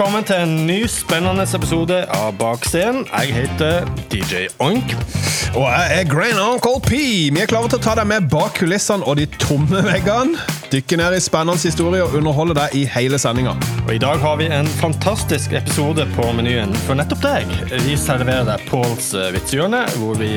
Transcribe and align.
velkommen 0.00 0.24
til 0.24 0.40
en 0.40 0.52
ny 0.64 0.78
spennende 0.88 1.44
episode 1.44 1.96
av 2.16 2.30
Bak 2.40 2.62
scenen. 2.64 3.02
Jeg 3.10 3.34
heter 3.36 3.82
DJ 4.08 4.46
Oink. 4.64 4.94
Og 5.52 5.66
jeg 5.66 5.98
er 5.98 6.06
Grand 6.08 6.40
Uncle 6.40 6.80
P. 6.80 7.00
Vi 7.28 7.42
er 7.42 7.50
klare 7.50 7.68
til 7.68 7.76
å 7.76 7.82
ta 7.84 7.92
deg 7.98 8.08
med 8.08 8.30
bak 8.32 8.54
kulissene 8.56 9.04
og 9.04 9.18
de 9.20 9.26
tomme 9.42 9.82
veggene. 9.84 10.40
Dykke 10.72 10.96
ned 11.02 11.18
i 11.18 11.20
spennende 11.20 11.60
historier 11.60 12.06
og 12.06 12.16
underholde 12.16 12.56
deg 12.56 12.78
i 12.80 12.86
hele 12.94 13.20
sendinga. 13.20 13.52
Og 13.82 13.92
I 13.92 14.00
dag 14.00 14.24
har 14.24 14.40
vi 14.40 14.48
en 14.48 14.72
fantastisk 14.80 15.52
episode 15.60 16.08
på 16.16 16.30
menyen 16.38 16.72
for 16.86 16.96
nettopp 16.96 17.20
deg. 17.26 17.52
Vi 17.84 18.00
serverer 18.00 18.48
deg 18.48 18.64
Pauls 18.72 19.12
eh, 19.12 19.28
vitsehjørne, 19.36 19.84
hvor 20.00 20.16
vi, 20.16 20.32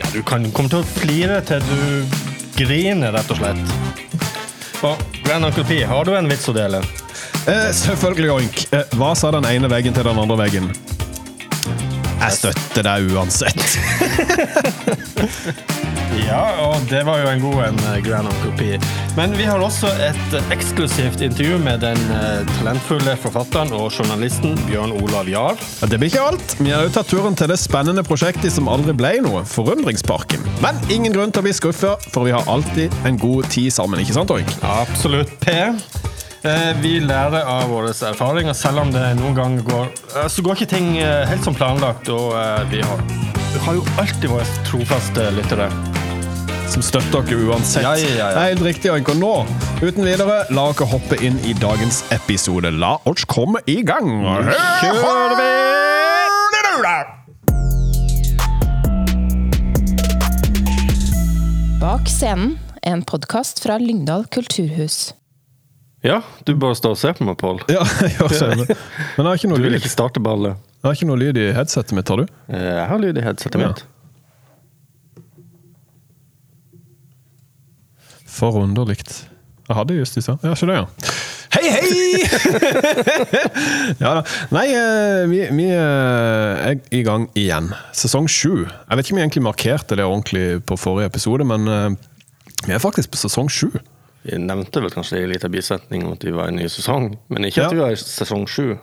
ja, 0.00 0.08
du 0.16 0.22
kan 0.24 0.48
komme 0.56 0.72
til 0.72 0.80
å 0.80 0.90
flire 0.94 1.42
til 1.52 1.60
du 1.68 2.16
griner, 2.56 3.12
rett 3.12 3.36
og 3.36 3.44
slett. 3.44 3.78
Og 4.88 5.08
Grand 5.20 5.52
Uncle 5.52 5.68
P, 5.68 5.82
har 5.84 6.08
du 6.08 6.16
en 6.16 6.32
vits 6.32 6.48
å 6.48 6.56
dele? 6.56 6.80
Eh, 7.46 7.72
selvfølgelig, 7.74 8.30
Oink. 8.30 8.60
Eh, 8.70 8.84
hva 8.94 9.16
sa 9.18 9.32
den 9.34 9.46
ene 9.50 9.66
veggen 9.70 9.94
til 9.96 10.06
den 10.06 10.18
andre 10.22 10.36
veggen? 10.44 10.68
Jeg 12.22 12.36
støtter 12.38 12.86
deg 12.86 13.10
uansett. 13.14 13.58
Ja, 16.12 16.42
og 16.60 16.82
det 16.90 17.00
var 17.08 17.22
jo 17.22 17.28
en 17.30 17.40
god 17.40 17.62
en, 17.64 17.78
eh, 17.88 18.18
Uncle 18.20 18.78
Men 19.16 19.32
vi 19.32 19.46
har 19.48 19.62
også 19.64 19.88
et 19.96 20.34
eksklusivt 20.52 21.22
intervju 21.24 21.56
med 21.58 21.80
den 21.80 21.96
talentfulle 22.58 23.16
forfatteren 23.16 23.72
og 23.72 23.88
journalisten 23.96 24.52
Bjørn 24.68 24.92
Olav 24.92 25.28
Jahr. 25.28 25.56
Ja, 25.80 25.88
det 25.88 25.98
blir 25.98 26.12
ikke 26.12 26.26
alt. 26.28 26.54
Vi 26.60 26.70
har 26.70 26.84
jo 26.84 26.92
tatt 26.92 27.08
turen 27.08 27.34
til 27.34 27.48
det 27.48 27.56
spennende 27.58 28.04
prosjektet 28.04 28.52
som 28.52 28.68
aldri 28.68 28.92
ble 28.92 29.14
noe, 29.24 29.42
Forundringsparken. 29.48 30.44
Men 30.60 30.78
ingen 30.92 31.16
grunn 31.16 31.32
til 31.32 31.40
å 31.40 31.48
bli 31.48 31.56
skuffa, 31.56 31.96
for 32.12 32.28
vi 32.28 32.36
har 32.36 32.44
alltid 32.46 32.92
en 33.08 33.16
god 33.16 33.48
tid 33.48 33.72
sammen, 33.72 34.04
ikke 34.04 34.20
sant, 34.20 34.36
Oink? 34.36 34.52
Absolutt, 34.60 35.32
P. 35.40 36.11
Eh, 36.42 36.72
Vi 36.82 36.96
lærer 36.98 37.44
av 37.46 37.68
våre 37.70 37.92
erfaringer, 37.94 38.54
selv 38.58 38.82
om 38.82 38.90
det 38.90 39.02
noen 39.20 39.36
ganger 39.36 39.62
går 39.62 39.84
eh, 40.16 40.26
Så 40.26 40.42
går 40.42 40.58
ikke 40.58 40.72
ting 40.74 40.96
eh, 40.98 41.22
helt 41.30 41.44
som 41.46 41.54
planlagt, 41.54 42.10
og 42.10 42.34
vi 42.72 42.80
har, 42.82 43.02
vi 43.52 43.62
har 43.62 43.78
jo 43.78 43.84
alltid 44.02 44.26
våre 44.32 44.46
trofaste 44.66 45.28
lyttere. 45.36 45.68
Som 46.72 46.82
støtter 46.82 47.22
dere 47.28 47.46
uansett. 47.52 47.84
Ja, 47.84 47.92
ja, 48.00 48.30
ja, 48.32 48.44
helt 48.48 48.62
riktig. 48.64 48.90
Og 48.90 49.10
nå, 49.20 49.32
uten 49.84 50.06
videre, 50.06 50.40
la 50.50 50.66
dere 50.72 50.88
hoppe 50.88 51.18
inn 51.22 51.36
i 51.46 51.52
dagens 51.60 52.00
episode. 52.16 52.72
La 52.74 52.96
oss 53.06 53.26
komme 53.28 53.60
i 53.68 53.82
gang. 53.86 54.08
Kjører 54.80 55.36
vi! 55.38 55.50
Bak 61.82 62.08
scenen, 62.08 62.56
en 62.86 63.02
podkast 63.04 63.60
fra 63.62 63.76
Lyngdal 63.82 64.24
kulturhus. 64.32 65.12
Ja, 66.02 66.18
du 66.44 66.54
bare 66.58 66.74
står 66.74 66.96
og 66.96 66.98
ser 66.98 67.12
på 67.14 67.22
meg, 67.28 67.36
Pål. 67.38 67.60
Ja, 67.70 67.84
jeg. 68.10 68.18
Men 68.18 68.66
jeg 68.66 69.24
har 69.28 69.38
ikke 69.38 69.48
Du 69.52 69.54
vil 69.54 69.68
lyd, 69.70 69.78
ikke 69.78 69.92
starte 69.92 70.22
ballet? 70.22 70.56
jeg 70.82 70.88
har 70.88 70.96
ikke 70.98 71.06
noe 71.12 71.20
lyd 71.20 71.36
i 71.38 71.44
headsetet 71.54 71.94
mitt, 71.94 72.08
har 72.10 72.18
du? 72.24 72.30
Eh, 72.50 72.64
Jeg 72.80 72.86
har 72.90 72.98
lyd 72.98 73.18
i 73.20 73.22
headsetet 73.22 73.60
Ja. 73.62 73.68
mitt. 73.70 73.84
Forunderlig. 78.32 78.98
Jeg 79.68 79.76
hadde 79.78 79.94
just 79.96 80.16
i 80.18 80.22
stad. 80.24 80.42
Ja, 80.42 80.52
ikke 80.56 80.66
det, 80.66 80.78
ja. 80.80 80.86
Hei, 81.52 81.68
hei! 81.68 81.88
ja 84.02 84.12
da. 84.16 84.22
Nei, 84.56 84.64
eh, 84.72 85.22
vi, 85.30 85.40
vi 85.54 85.66
eh, 85.68 86.62
er 86.72 86.78
i 86.96 87.02
gang 87.06 87.26
igjen. 87.38 87.68
Sesong 87.96 88.26
sju. 88.32 88.64
Jeg 88.64 88.98
vet 88.98 89.04
ikke 89.06 89.14
om 89.14 89.20
vi 89.20 89.24
egentlig 89.26 89.44
markerte 89.46 89.98
det 90.00 90.06
ordentlig 90.08 90.46
på 90.68 90.78
forrige 90.80 91.10
episode, 91.12 91.44
men 91.48 91.68
eh, 91.68 91.90
vi 92.66 92.74
er 92.76 92.82
faktisk 92.82 93.12
på 93.12 93.20
sesong 93.20 93.52
sju. 93.52 93.68
Vi 94.22 94.38
nevnte 94.38 94.80
vel 94.84 94.92
kanskje 94.94 95.18
i 95.18 95.24
en 95.26 95.32
liten 95.32 95.50
bisetning 95.52 96.04
om 96.06 96.12
at 96.14 96.24
vi 96.24 96.30
var 96.34 96.46
i 96.46 96.52
en 96.54 96.60
ny 96.62 96.68
sesong, 96.70 97.08
men 97.28 97.44
ikke 97.48 97.64
at 97.64 97.72
Ja. 97.72 97.74
vi 97.74 97.80
var 97.82 97.90
i 97.94 97.98
sesong 97.98 98.46
sju. 98.46 98.76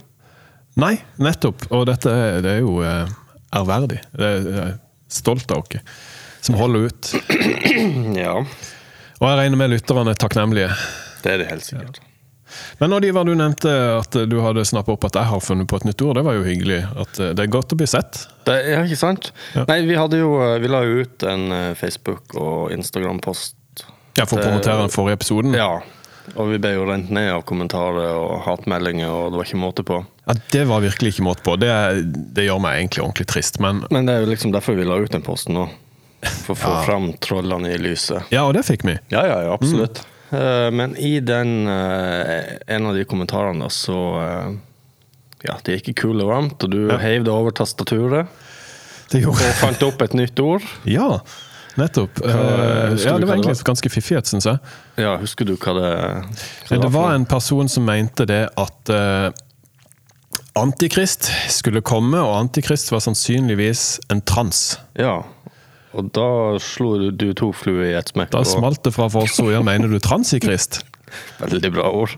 Nei, 0.80 0.98
nettopp. 1.18 1.66
Og 1.72 1.86
dette 1.88 2.12
det 2.44 2.52
er 2.58 2.60
jo 2.60 2.82
eh, 2.84 3.08
ærverdig. 3.56 4.02
Det 4.16 4.30
er, 4.30 4.78
stolt 5.10 5.50
av 5.52 5.64
dere 5.72 5.82
som 6.46 6.56
holder 6.60 6.90
ut. 6.92 7.08
Ja, 8.20 8.36
Og 9.20 9.26
jeg 9.28 9.38
regner 9.40 9.58
med 9.60 9.72
lytterne 9.74 10.12
er 10.14 10.20
takknemlige. 10.20 10.70
det 11.24 11.32
er 11.34 11.38
det 11.42 11.48
helt 11.50 11.66
sikkert. 11.66 11.98
Men 12.80 12.90
når 12.94 13.04
du 13.26 13.34
nevnte 13.38 13.72
at 14.00 14.16
du 14.30 14.40
hadde 14.42 14.64
snappa 14.66 14.94
opp 14.96 15.04
at 15.06 15.18
jeg 15.20 15.28
har 15.30 15.42
funnet 15.44 15.68
på 15.70 15.78
et 15.78 15.86
nytt 15.86 16.02
ord, 16.02 16.16
det 16.18 16.24
var 16.26 16.34
jo 16.38 16.44
hyggelig. 16.48 16.80
At 16.98 17.20
eh, 17.20 17.34
det 17.34 17.44
er 17.46 17.52
godt 17.54 17.74
å 17.74 17.80
bli 17.80 17.88
sett. 17.90 18.24
Det 18.48 18.56
er 18.74 18.86
ikke 18.86 19.00
sant? 19.02 19.32
Ja. 19.56 19.66
Nei, 19.70 19.82
vi 19.90 19.98
hadde 20.00 20.22
jo 20.22 20.32
Vi 20.62 20.72
la 20.72 20.84
jo 20.88 21.04
ut 21.04 21.24
en 21.30 21.52
eh, 21.52 21.74
Facebook- 21.80 22.36
og 22.40 22.72
Instagram-post. 22.76 23.56
Ja, 24.20 24.26
For 24.28 24.38
å 24.40 24.44
promotere 24.44 24.82
den 24.84 24.92
forrige 24.94 25.18
episoden. 25.22 25.56
Ja. 25.58 25.80
Og 26.38 26.52
vi 26.52 26.60
ble 26.62 26.76
jo 26.76 26.84
rent 26.86 27.08
ned 27.16 27.32
av 27.34 27.42
kommentarer 27.50 28.12
og 28.20 28.44
hatmeldinger, 28.46 29.10
og 29.10 29.32
det 29.34 29.40
var 29.40 29.48
ikke 29.50 29.62
måte 29.64 29.86
på. 29.88 30.02
Ja, 30.28 30.36
Det 30.54 30.66
var 30.70 30.84
virkelig 30.84 31.16
ikke 31.16 31.26
måte 31.26 31.42
på. 31.48 31.56
Det, 31.58 31.72
det 32.38 32.46
gjør 32.46 32.60
meg 32.62 32.78
egentlig 32.84 33.02
ordentlig 33.06 33.26
trist. 33.32 33.58
Men 33.64 33.82
Men 33.90 34.06
det 34.06 34.14
er 34.18 34.26
jo 34.26 34.30
liksom 34.36 34.52
derfor 34.54 34.78
vi 34.78 34.86
la 34.86 35.00
ut 35.02 35.16
den 35.16 35.26
posten 35.26 35.56
nå. 35.58 35.66
For 36.46 36.54
å 36.54 36.60
få 36.60 36.70
Ja. 36.76 36.84
fram 36.86 37.10
trollene 37.24 37.72
i 37.74 37.80
lyset. 37.82 38.28
ja, 38.36 38.44
og 38.46 38.54
det 38.54 38.66
fikk 38.68 38.84
vi. 38.86 38.98
Ja, 39.10 39.24
ja, 39.26 39.40
ja 39.48 39.54
absolutt. 39.56 40.04
Eh, 40.30 40.70
men 40.70 40.94
i 41.02 41.16
den 41.26 41.66
eh, 41.68 42.58
en 42.68 42.86
av 42.86 42.94
de 43.00 43.06
kommentarene, 43.10 43.64
da, 43.66 43.70
så 43.74 43.98
eh, 44.22 44.50
Ja, 45.48 45.56
det 45.64 45.80
gikk 45.80 45.94
ikke 45.96 46.02
kul 46.10 46.22
og 46.22 46.30
varmt, 46.30 46.62
og 46.68 46.70
du 46.76 46.92
heiv 47.00 47.24
det 47.26 47.32
over 47.34 47.56
tastaturet 47.56 48.28
Det 49.10 49.24
gjorde 49.24 49.48
og 49.48 49.56
fant 49.64 49.82
opp 49.88 50.04
et 50.06 50.14
nytt 50.20 50.38
ord. 50.44 50.62
Ja, 50.86 51.22
nettopp. 51.78 52.22
Hva, 52.24 52.32
ja, 52.34 52.88
det 52.90 53.06
var 53.06 53.20
var 53.20 53.20
det 53.20 53.30
egentlig 53.36 53.66
ganske 53.70 53.90
fiffig, 53.94 54.22
syns 54.28 54.48
jeg. 54.50 54.58
Ja, 54.98 55.18
husker 55.22 55.46
du 55.46 55.56
hva 55.56 55.76
det, 55.78 55.92
hva 56.70 56.76
Det 56.76 56.82
for 56.82 56.96
var 56.96 57.14
en 57.16 57.26
person 57.30 57.70
som 57.70 57.86
mente 57.86 58.26
det 58.30 58.48
at 58.58 58.94
uh, 58.94 59.30
Antikrist 60.60 61.30
skulle 61.54 61.82
komme, 61.86 62.20
og 62.20 62.36
Antikrist 62.40 62.92
var 62.92 63.04
sannsynligvis 63.06 64.00
en 64.12 64.22
trans. 64.22 64.80
Ja. 65.00 65.22
Og 65.94 66.10
da 66.14 66.58
slo 66.62 66.98
du, 67.02 67.10
du 67.12 67.30
to 67.38 67.52
fluer 67.56 67.92
i 67.92 67.96
et 67.98 68.12
smekk. 68.12 68.34
Da 68.36 68.44
smalt 68.46 68.84
det 68.86 68.94
fra 68.94 69.08
forsord. 69.10 69.54
Ja, 69.56 69.62
mener 69.66 69.90
du 69.90 70.00
transikrist? 70.04 70.82
Veldig 71.40 71.72
bra 71.74 71.88
ord. 71.90 72.12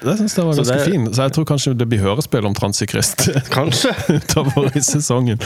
Det 0.00 0.14
syns 0.16 0.36
jeg 0.38 0.46
var 0.46 0.56
ganske 0.56 0.78
det- 0.78 0.86
fin. 0.88 1.08
Så 1.12 1.26
jeg 1.26 1.34
tror 1.36 1.44
kanskje 1.50 1.74
det 1.76 1.88
blir 1.90 2.00
hørespill 2.00 2.46
om 2.48 2.54
transikrist 2.56 3.26
Kanskje. 3.52 3.92
utover 4.16 4.70
i 4.72 4.80
sesongen. 4.80 5.42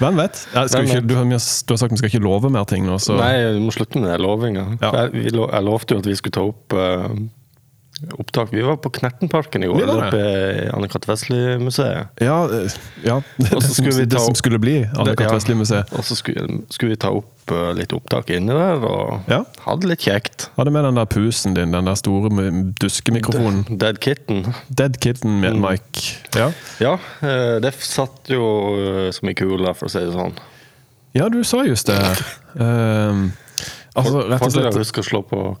Hvem 0.00 0.16
vet? 0.16 0.38
Skal 0.48 0.68
Hvem 0.70 0.86
ikke, 0.86 0.94
vet? 1.02 1.08
du, 1.10 1.14
har, 1.18 1.24
du 1.28 1.74
har 1.74 1.80
sagt 1.82 1.92
vi 1.92 2.00
skal 2.00 2.08
ikke 2.12 2.22
love 2.24 2.50
mer 2.52 2.64
ting 2.68 2.86
nå, 2.88 2.96
så 3.02 3.18
Nei, 3.20 3.34
du 3.56 3.60
må 3.66 3.74
slutte 3.74 4.00
med 4.00 4.08
den 4.14 4.24
lovinga. 4.24 4.64
Ja. 4.80 4.92
Jeg, 5.04 5.26
jeg 5.34 5.64
lovte 5.66 5.96
jo 5.96 6.00
at 6.00 6.08
vi 6.08 6.16
skulle 6.16 6.36
ta 6.38 6.46
opp 6.48 6.76
eh, 6.76 7.06
opptak. 8.18 8.52
Vi 8.52 8.62
var 8.62 8.76
på 8.76 8.90
Knertenparken 8.90 9.62
i 9.64 9.66
går, 9.66 9.76
Vi 9.80 9.86
var 9.86 10.06
oppe 10.06 10.16
i 10.20 10.68
Anne-Cath. 10.72 11.06
Vestli-museet. 11.10 12.08
Ja, 12.20 12.38
eh, 12.50 12.70
ja. 13.04 13.16
Og 13.54 13.62
så 13.62 13.74
skulle 13.74 13.96
vi 14.02 14.04
det 14.10 14.20
som 14.20 14.34
skulle 14.38 14.58
bli 14.62 14.76
Anne-Cath. 14.84 15.26
Ja. 15.28 15.34
Vesli-museet. 15.36 15.92
Og 15.98 16.04
så 16.04 16.16
skulle, 16.16 16.62
skulle 16.72 16.94
vi 16.94 17.00
ta 17.02 17.10
opp 17.12 17.52
eh, 17.52 17.72
litt 17.76 17.92
opptak 17.96 18.30
inni 18.36 18.52
der, 18.56 18.84
og 18.86 19.28
Ja. 19.30 19.42
hadde 19.66 19.90
litt 19.90 20.00
kjekt. 20.06 20.48
Hadde 20.56 20.72
med 20.74 20.84
den 20.88 20.94
der 21.00 21.06
pusen 21.10 21.54
din, 21.54 21.72
den 21.76 21.84
der 21.90 21.94
store 21.98 22.30
duskemikrofonen. 22.80 23.64
Dead 23.78 24.00
Kitten. 24.00 24.54
Dead 24.68 24.96
Kitten 25.00 25.40
med 25.40 25.56
Mm. 25.56 25.60
mic. 25.70 26.14
Ja. 26.36 26.50
Ja, 26.80 26.94
eh, 27.22 27.58
det 27.60 27.74
satt 27.74 28.28
jo 28.32 29.10
som 29.12 29.28
ei 29.28 29.34
kule, 29.34 29.74
for 29.74 29.86
å 29.86 29.90
si 29.90 29.98
det 29.98 30.12
sånn. 30.14 30.32
ja, 31.12 31.28
du 31.28 31.42
sa 31.44 31.64
just 31.66 31.86
det. 31.86 31.98
Um, 32.54 33.32
altså, 33.96 34.28
rett 34.30 34.42
og 34.42 34.52
slett. 34.52 34.54
du 34.54 34.68
å 34.68 34.72
slett 34.72 34.78
huske 34.78 35.02
å 35.02 35.08
slå 35.08 35.22
på 35.26 35.40
det, 35.42 35.56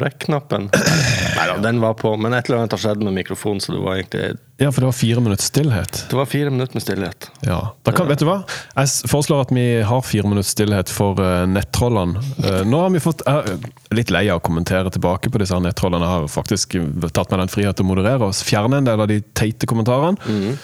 rekk-knappen? 0.00 0.68
Nei 1.36 1.46
da, 1.48 1.56
den 1.62 1.80
var 1.82 1.94
på, 1.98 2.14
men 2.16 2.34
et 2.36 2.48
eller 2.48 2.62
annet 2.62 2.76
har 2.76 2.82
skjedd 2.82 3.02
med 3.04 3.14
mikrofonen, 3.16 3.60
så 3.60 3.74
det 3.74 3.82
var 3.82 3.98
egentlig 3.98 4.38
Ja, 4.62 4.70
for 4.70 4.84
det 4.84 4.88
var 4.90 4.96
fire 4.96 5.24
minutter 5.24 5.44
stillhet. 5.44 6.04
Det 6.10 6.16
var 6.16 6.30
fire 6.30 6.50
minutter 6.54 6.78
med 6.78 6.84
stillhet. 6.84 7.28
Ja. 7.46 7.58
Da 7.82 7.94
kan, 7.96 8.08
vet 8.10 8.22
du 8.22 8.26
hva? 8.28 8.38
Jeg 8.76 9.10
foreslår 9.10 9.44
at 9.46 9.54
vi 9.56 9.66
har 9.88 10.06
fire 10.06 10.30
minutter 10.30 10.50
stillhet 10.50 10.92
for 10.92 11.18
uh, 11.18 11.42
nettrollene. 11.50 12.22
Uh, 12.38 12.62
nå 12.68 12.84
har 12.84 12.94
vi 12.94 13.02
fått 13.02 13.24
Jeg 13.26 13.56
er 13.56 13.94
litt 13.98 14.14
lei 14.14 14.24
av 14.30 14.40
å 14.40 14.46
kommentere 14.46 14.92
tilbake 14.94 15.32
på 15.32 15.42
disse 15.42 15.58
nettrollene. 15.58 16.06
Jeg 16.06 16.22
har 16.22 16.32
faktisk 16.32 16.78
tatt 17.10 17.34
meg 17.34 17.44
den 17.44 17.52
frihet 17.52 17.78
til 17.78 17.88
å 17.88 17.92
moderere 17.92 18.30
og 18.30 18.36
fjerne 18.38 18.82
en 18.82 18.90
del 18.90 19.02
av 19.04 19.10
de 19.10 19.22
teite 19.34 19.70
kommentarene. 19.70 20.18
Mhm. 20.26 20.58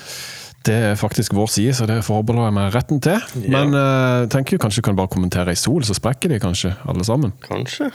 Det 0.68 0.74
er 0.74 0.98
faktisk 0.98 1.32
vår 1.38 1.46
side, 1.46 1.74
så 1.78 1.86
det 1.88 2.00
forbeholder 2.04 2.48
jeg 2.48 2.54
meg 2.56 2.74
retten 2.74 3.00
til. 3.00 3.22
Men 3.48 3.72
uh, 3.72 4.26
tenker 4.30 4.56
jo 4.56 4.62
kanskje 4.62 4.82
du 4.82 4.88
kan 4.90 4.98
bare 4.98 5.10
kommentere 5.12 5.54
i 5.54 5.58
sol, 5.58 5.84
så 5.86 5.96
sprekker 5.96 6.32
de 6.32 6.40
kanskje 6.42 6.74
alle 6.88 7.06
sammen. 7.06 7.32
Kanskje. 7.46 7.88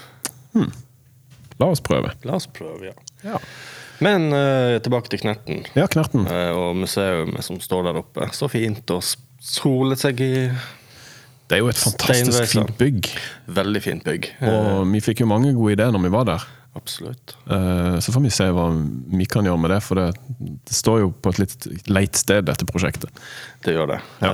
La 1.59 1.67
oss 1.69 1.81
prøve. 1.85 2.11
La 2.25 2.35
oss 2.39 2.47
prøve, 2.51 2.91
ja. 2.91 2.95
Ja, 3.23 3.39
Men 4.03 4.25
uh, 4.33 4.79
tilbake 4.83 5.07
til 5.13 5.21
Knerten 5.21 5.61
ja 5.77 5.85
Knerten. 5.88 6.25
Uh, 6.27 6.51
og 6.57 6.75
museet 6.81 7.29
som 7.45 7.59
står 7.63 7.85
der 7.89 8.00
oppe. 8.01 8.25
Så 8.35 8.50
fint 8.51 8.89
å 8.91 8.97
sole 9.44 9.95
seg 10.00 10.19
i. 10.23 10.31
Det 11.47 11.57
er 11.59 11.61
jo 11.61 11.69
et 11.71 11.79
fantastisk 11.79 12.51
fint 12.55 12.73
bygg. 12.79 13.09
Veldig 13.53 13.81
fint 13.83 14.03
bygg. 14.07 14.29
Eh, 14.39 14.50
Og 14.79 14.88
vi 14.89 15.01
fikk 15.03 15.19
jo 15.21 15.27
mange 15.29 15.51
gode 15.53 15.75
ideer 15.75 15.91
når 15.94 16.05
vi 16.07 16.11
var 16.15 16.23
der. 16.31 16.45
absolutt. 16.75 17.35
Eh, 17.51 17.97
Så 18.01 18.13
får 18.15 18.23
vi 18.23 18.31
se 18.33 18.47
hva 18.56 18.63
vi 19.19 19.25
kan 19.29 19.45
gjøre 19.45 19.59
med 19.61 19.69
det, 19.75 19.81
for 19.83 19.99
det, 19.99 20.07
det 20.39 20.73
står 20.73 21.01
jo 21.03 21.11
på 21.11 21.29
et 21.35 21.39
litt 21.44 21.67
leit 21.91 22.15
sted, 22.17 22.45
dette 22.47 22.65
prosjektet. 22.65 23.11
Det 23.63 23.75
gjør 23.75 23.91
det. 23.94 23.99
Ja. 24.23 24.31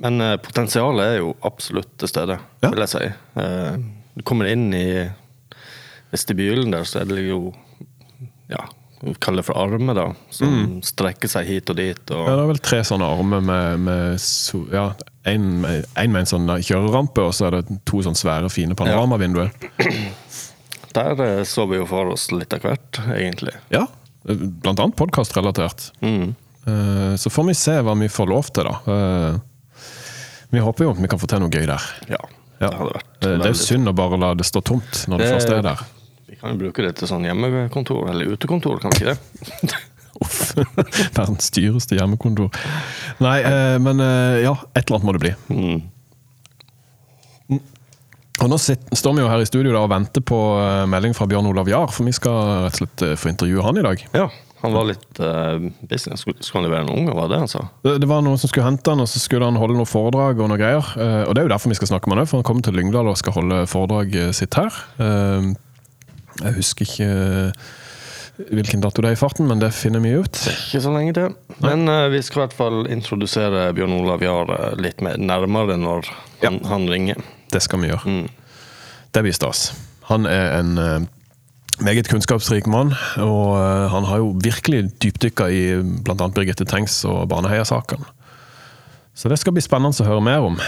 men 0.00 0.20
eh, 0.24 0.36
potensialet 0.42 1.04
er 1.04 1.16
jo 1.20 1.36
absolutt 1.46 1.92
til 2.00 2.08
stede, 2.10 2.40
Ja. 2.64 2.70
vil 2.72 2.80
jeg 2.86 2.92
si. 2.96 3.06
Du 4.20 4.24
kommer 4.28 4.50
inn 4.52 4.68
i 4.76 4.84
vestibylen 6.12 6.74
der, 6.74 6.84
så 6.84 7.00
er 7.00 7.08
det 7.08 7.22
jo 7.24 7.54
ja, 8.50 8.64
vi 9.00 9.14
kaller 9.22 9.40
det 9.40 9.46
for 9.48 9.56
armer, 9.62 9.94
da. 9.96 10.08
Som 10.34 10.80
strekker 10.84 11.30
seg 11.30 11.46
hit 11.48 11.70
og 11.72 11.78
dit. 11.78 12.00
Ja, 12.12 12.24
det 12.34 12.42
er 12.42 12.48
vel 12.50 12.58
tre 12.60 12.80
sånne 12.84 13.06
armer 13.08 13.40
med, 13.46 13.78
med 13.86 14.18
so, 14.20 14.64
ja, 14.74 14.90
en, 15.30 15.46
med- 15.62 15.86
en 15.96 16.12
med 16.12 16.24
en 16.26 16.28
sånn 16.34 16.50
kjørerampe, 16.66 17.22
og 17.30 17.32
så 17.36 17.46
er 17.48 17.56
det 17.60 17.78
to 17.88 18.02
sånne 18.04 18.18
svære, 18.20 18.50
fine 18.52 18.76
panoramavinduer. 18.76 19.54
der 20.98 21.22
eh, 21.24 21.44
så 21.46 21.64
vi 21.70 21.78
jo 21.80 21.86
for 21.88 22.10
oss 22.12 22.28
litt 22.34 22.52
av 22.58 22.66
hvert, 22.66 23.00
egentlig. 23.14 23.54
Ja, 23.72 23.86
blant 24.26 24.82
annet 24.82 24.98
podkastrelatert. 24.98 25.92
Mm. 26.04 26.34
Eh, 26.66 27.14
Så 27.22 27.30
får 27.32 27.46
vi 27.48 27.54
se 27.56 27.78
hva 27.86 27.94
vi 28.02 28.10
får 28.12 28.28
lov 28.34 28.50
til, 28.52 28.66
da. 28.68 28.74
Eh, 28.98 29.38
Vi 30.50 30.58
håper 30.66 30.84
jo 30.84 30.90
at 30.90 30.98
vi 31.00 31.08
kan 31.08 31.20
få 31.22 31.28
til 31.30 31.40
noe 31.44 31.54
gøy 31.54 31.64
der. 31.70 31.84
Ja, 32.10 32.18
Ja. 32.60 32.68
det 32.70 32.78
vært 32.78 33.06
Eh, 33.20 33.36
Det 33.36 33.46
er 33.46 33.52
jo 33.52 33.58
synd 33.60 33.88
å 33.88 33.92
bare 33.94 34.16
la 34.20 34.34
det 34.34 34.46
stå 34.48 34.62
tomt 34.64 35.04
når 35.08 35.18
det, 35.18 35.26
Det- 35.26 35.34
først 35.34 35.50
er 35.58 35.62
der. 35.62 35.80
Vi 36.28 36.36
kan 36.36 36.50
jo 36.54 36.56
bruke 36.64 36.82
det 36.86 36.96
til 36.96 37.08
sånn 37.08 37.24
hjemmekontor, 37.24 38.08
eller 38.10 38.26
utekontor, 38.36 38.80
kan 38.80 38.90
vi 38.92 39.04
ikke 39.04 39.14
det? 39.14 39.78
Uff. 40.22 40.54
Verdens 41.16 41.50
dyreste 41.50 41.96
hjemmekontor. 41.96 42.50
Nei, 43.20 43.40
eh, 43.40 43.78
men 43.78 44.00
eh, 44.00 44.42
ja, 44.44 44.54
et 44.74 44.84
eller 44.90 44.98
annet 45.00 45.06
må 45.08 45.12
det 45.16 45.20
bli. 45.20 45.34
Mm. 45.56 45.82
Og 48.40 48.48
Nå 48.48 48.56
sitter, 48.56 48.96
står 48.96 49.16
vi 49.16 49.24
jo 49.24 49.28
her 49.28 49.42
i 49.42 49.48
studio 49.48 49.72
da 49.74 49.82
og 49.84 49.90
venter 49.92 50.22
på 50.24 50.36
eh, 50.56 50.86
melding 50.88 51.12
fra 51.16 51.26
Bjørn 51.28 51.50
Olav 51.50 51.68
Jahr, 51.68 51.90
for 51.92 52.08
vi 52.08 52.14
skal 52.16 52.38
rett 52.64 52.78
og 52.78 52.78
slett 52.78 53.04
eh, 53.04 53.18
få 53.20 53.34
intervjue 53.34 53.64
han 53.66 53.80
i 53.80 53.84
dag. 53.84 54.04
Ja, 54.16 54.30
han 54.60 54.76
var 54.76 54.86
litt 54.88 55.20
uh, 55.20 55.56
business. 55.88 56.20
Skulle, 56.24 56.40
skulle 56.44 56.62
han 56.62 56.66
levere 56.68 56.86
noen 56.88 57.02
unger, 57.02 57.16
var 57.16 57.28
det 57.32 57.40
han 57.40 57.50
sa? 57.52 57.66
Det, 57.84 57.98
det 58.00 58.08
var 58.08 58.24
noen 58.24 58.40
som 58.40 58.50
skulle 58.50 58.66
hente 58.66 58.92
han, 58.92 59.00
og 59.00 59.08
så 59.08 59.20
skulle 59.20 59.48
han 59.48 59.56
holde 59.60 59.76
noen 59.76 59.88
foredrag 59.88 60.40
og 60.40 60.50
noe 60.52 60.60
greier. 60.60 60.84
Uh, 60.96 61.24
og 61.26 61.32
det 61.32 61.42
er 61.42 61.48
jo 61.48 61.52
derfor 61.54 61.72
vi 61.72 61.78
skal 61.80 61.92
snakke 61.92 62.08
med 62.08 62.16
han 62.16 62.24
òg, 62.24 62.30
for 62.32 62.40
han 62.40 62.48
kommer 62.48 62.64
til 62.64 62.76
Lyngdal 62.76 63.08
og 63.12 63.20
skal 63.20 63.36
holde 63.36 63.62
foredraget 63.68 64.36
sitt 64.36 64.56
her. 64.60 64.80
Uh, 65.00 65.52
jeg 66.40 66.56
husker 66.56 66.88
ikke 66.88 67.10
hvilken 68.40 68.80
dato 68.80 69.04
det 69.04 69.10
er 69.10 69.18
i 69.18 69.20
farten, 69.20 69.48
men 69.48 69.60
det 69.60 69.68
finner 69.76 70.00
vi 70.00 70.14
ut. 70.16 70.44
Ikke 70.48 70.80
så 70.80 70.92
lenge 70.94 71.12
til. 71.18 71.34
Men 71.60 71.84
vi 72.08 72.22
skal 72.24 72.38
i 72.38 72.42
hvert 72.46 72.56
fall 72.56 72.78
introdusere 72.88 73.66
Bjørn 73.76 73.98
Olav 73.98 74.24
Jahr 74.24 74.54
litt 74.80 75.04
mer 75.04 75.20
nærmere 75.20 75.76
når 75.76 76.08
han, 76.40 76.56
han 76.70 76.88
ringer. 76.88 77.20
Det 77.50 77.62
skal 77.64 77.82
vi 77.82 77.90
gjøre. 77.90 78.04
Mm. 78.06 78.28
Det 79.14 79.24
blir 79.26 79.34
stas. 79.34 79.70
Han 80.10 80.26
er 80.26 80.54
en 80.58 80.78
eh, 80.78 81.08
meget 81.82 82.08
kunnskapsrik 82.10 82.68
mann, 82.70 82.94
og 83.18 83.56
eh, 83.58 83.88
han 83.92 84.06
har 84.08 84.22
jo 84.22 84.32
virkelig 84.42 84.84
dypdykka 85.02 85.50
i 85.50 85.64
bl.a. 86.06 86.30
Birgitte 86.34 86.66
Tengs 86.68 87.02
og 87.08 87.28
Baneheia-saken. 87.30 88.06
Så 89.14 89.28
det 89.28 89.40
skal 89.40 89.54
bli 89.56 89.64
spennende 89.64 90.04
å 90.04 90.08
høre 90.08 90.24
mer 90.24 90.46
om. 90.46 90.58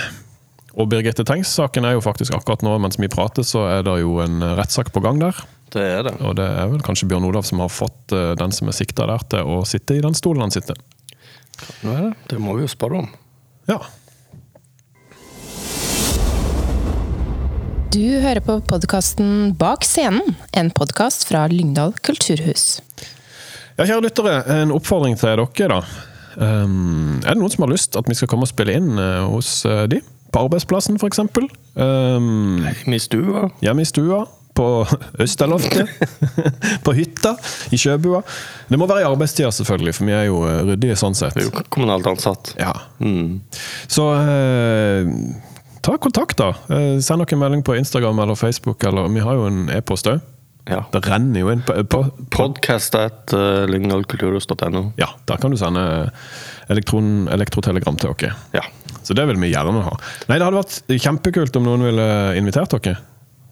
Og 0.73 0.89
Birgitte 0.89 1.25
Tengs-saken 1.29 1.85
er 1.85 1.97
jo 1.97 2.05
faktisk 2.05 2.35
akkurat 2.37 2.63
nå 2.65 2.75
mens 2.81 2.99
vi 3.01 3.11
prater, 3.13 3.45
så 3.47 3.67
er 3.69 3.85
det 3.87 3.99
jo 4.01 4.19
en 4.25 4.41
rettssak 4.57 4.93
på 4.93 5.03
gang 5.05 5.21
der. 5.21 5.37
Det 5.73 5.83
er 5.83 6.03
det. 6.07 6.15
Og 6.21 6.37
det 6.37 6.45
er 6.45 6.69
vel 6.69 6.83
kanskje 6.85 7.09
Bjørn 7.09 7.27
Olav 7.29 7.47
som 7.49 7.63
har 7.65 7.73
fått 7.73 8.13
eh, 8.17 8.33
den 8.41 8.53
som 8.55 8.69
er 8.69 8.77
sikta 8.77 9.09
der, 9.09 9.25
til 9.33 9.49
å 9.49 9.63
sitte 9.69 9.97
i 9.97 10.05
den 10.05 10.17
stolen 10.17 10.47
han 10.47 10.55
sitter. 10.55 10.79
Nå 11.85 11.95
er 11.95 12.07
det. 12.09 12.15
Det 12.33 12.41
må 12.43 12.57
vi 12.57 12.67
jo 12.67 12.73
spørre 12.73 13.03
om. 13.05 13.11
Ja. 13.71 13.79
Du 17.93 18.01
hører 18.01 18.41
på 18.41 18.55
podkasten 18.65 19.51
Bak 19.61 19.83
scenen, 19.85 20.33
en 20.57 20.71
podkast 20.73 21.27
fra 21.29 21.43
Lyngdal 21.53 21.91
kulturhus. 22.01 22.79
Ja, 23.77 23.85
kjære 23.85 24.07
lyttere, 24.07 24.39
en 24.55 24.73
oppfordring 24.73 25.19
til 25.21 25.29
dere, 25.29 25.69
da. 25.69 25.83
Um, 26.41 27.19
er 27.21 27.35
det 27.35 27.43
noen 27.43 27.53
som 27.53 27.67
har 27.67 27.73
lyst 27.75 27.99
at 28.01 28.09
vi 28.09 28.17
skal 28.17 28.31
komme 28.33 28.49
og 28.49 28.53
spille 28.55 28.79
inn 28.81 28.95
uh, 28.97 29.29
hos 29.35 29.51
uh, 29.69 29.83
de? 29.93 30.01
På 30.33 30.47
arbeidsplassen, 30.47 30.97
f.eks.? 30.97 31.21
Um, 31.77 32.65
Hjemme 32.65 32.97
i 32.97 33.03
stua. 33.05 33.45
hjemme 33.61 33.85
i 33.85 33.93
stua? 33.93 34.23
På 34.57 34.87
Østerloftet? 35.27 35.93
på 36.89 36.97
hytta? 36.97 37.37
I 37.77 37.85
sjøbua? 37.85 38.25
Det 38.73 38.81
må 38.81 38.89
være 38.89 39.05
i 39.05 39.11
arbeidstida, 39.11 39.53
selvfølgelig, 39.53 39.99
for 40.01 40.09
vi 40.09 40.17
er 40.17 40.27
jo 40.31 40.41
eh, 40.49 40.65
ryddige 40.73 40.97
sånn 40.97 41.17
sett. 41.19 41.37
Vi 41.37 41.45
er 41.45 41.53
jo 41.53 41.69
kommunalt 41.69 42.09
ansatt. 42.09 42.55
Ja. 42.57 42.73
Mm. 43.05 43.43
Så 43.85 44.09
eh, 44.17 45.13
ta 45.83 45.97
kontakt, 45.99 46.39
da. 46.39 46.53
Eh, 46.71 46.99
send 47.03 47.25
dere 47.25 47.37
en 47.37 47.43
melding 47.43 47.65
på 47.67 47.77
Instagram 47.79 48.23
eller 48.23 48.39
Facebook, 48.39 48.85
eller 48.89 49.11
vi 49.13 49.25
har 49.25 49.39
jo 49.39 49.49
en 49.51 49.67
e-post 49.75 50.09
òg. 50.11 50.23
Ja. 50.71 50.85
Det 50.93 51.01
renner 51.09 51.43
jo 51.43 51.51
inn 51.51 51.63
på, 51.67 51.75
på, 51.91 52.05
Podcast 52.31 52.95
at 52.95 53.33
uh, 53.35 53.67
Ja, 53.67 55.09
der 55.27 55.41
kan 55.43 55.51
du 55.51 55.57
sende 55.59 56.11
elektron, 56.71 57.27
elektrotelegram 57.35 57.99
til 57.99 58.15
dere. 58.15 58.37
Ja. 58.55 58.63
Så 59.03 59.17
det 59.19 59.27
vil 59.27 59.41
vi 59.43 59.51
gjerne 59.51 59.83
ha. 59.83 59.97
Nei, 60.29 60.39
Det 60.39 60.47
hadde 60.47 60.61
vært 60.61 61.03
kjempekult 61.03 61.59
om 61.59 61.67
noen 61.67 61.83
ville 61.89 62.07
invitert 62.39 62.77
dere. 62.79 63.01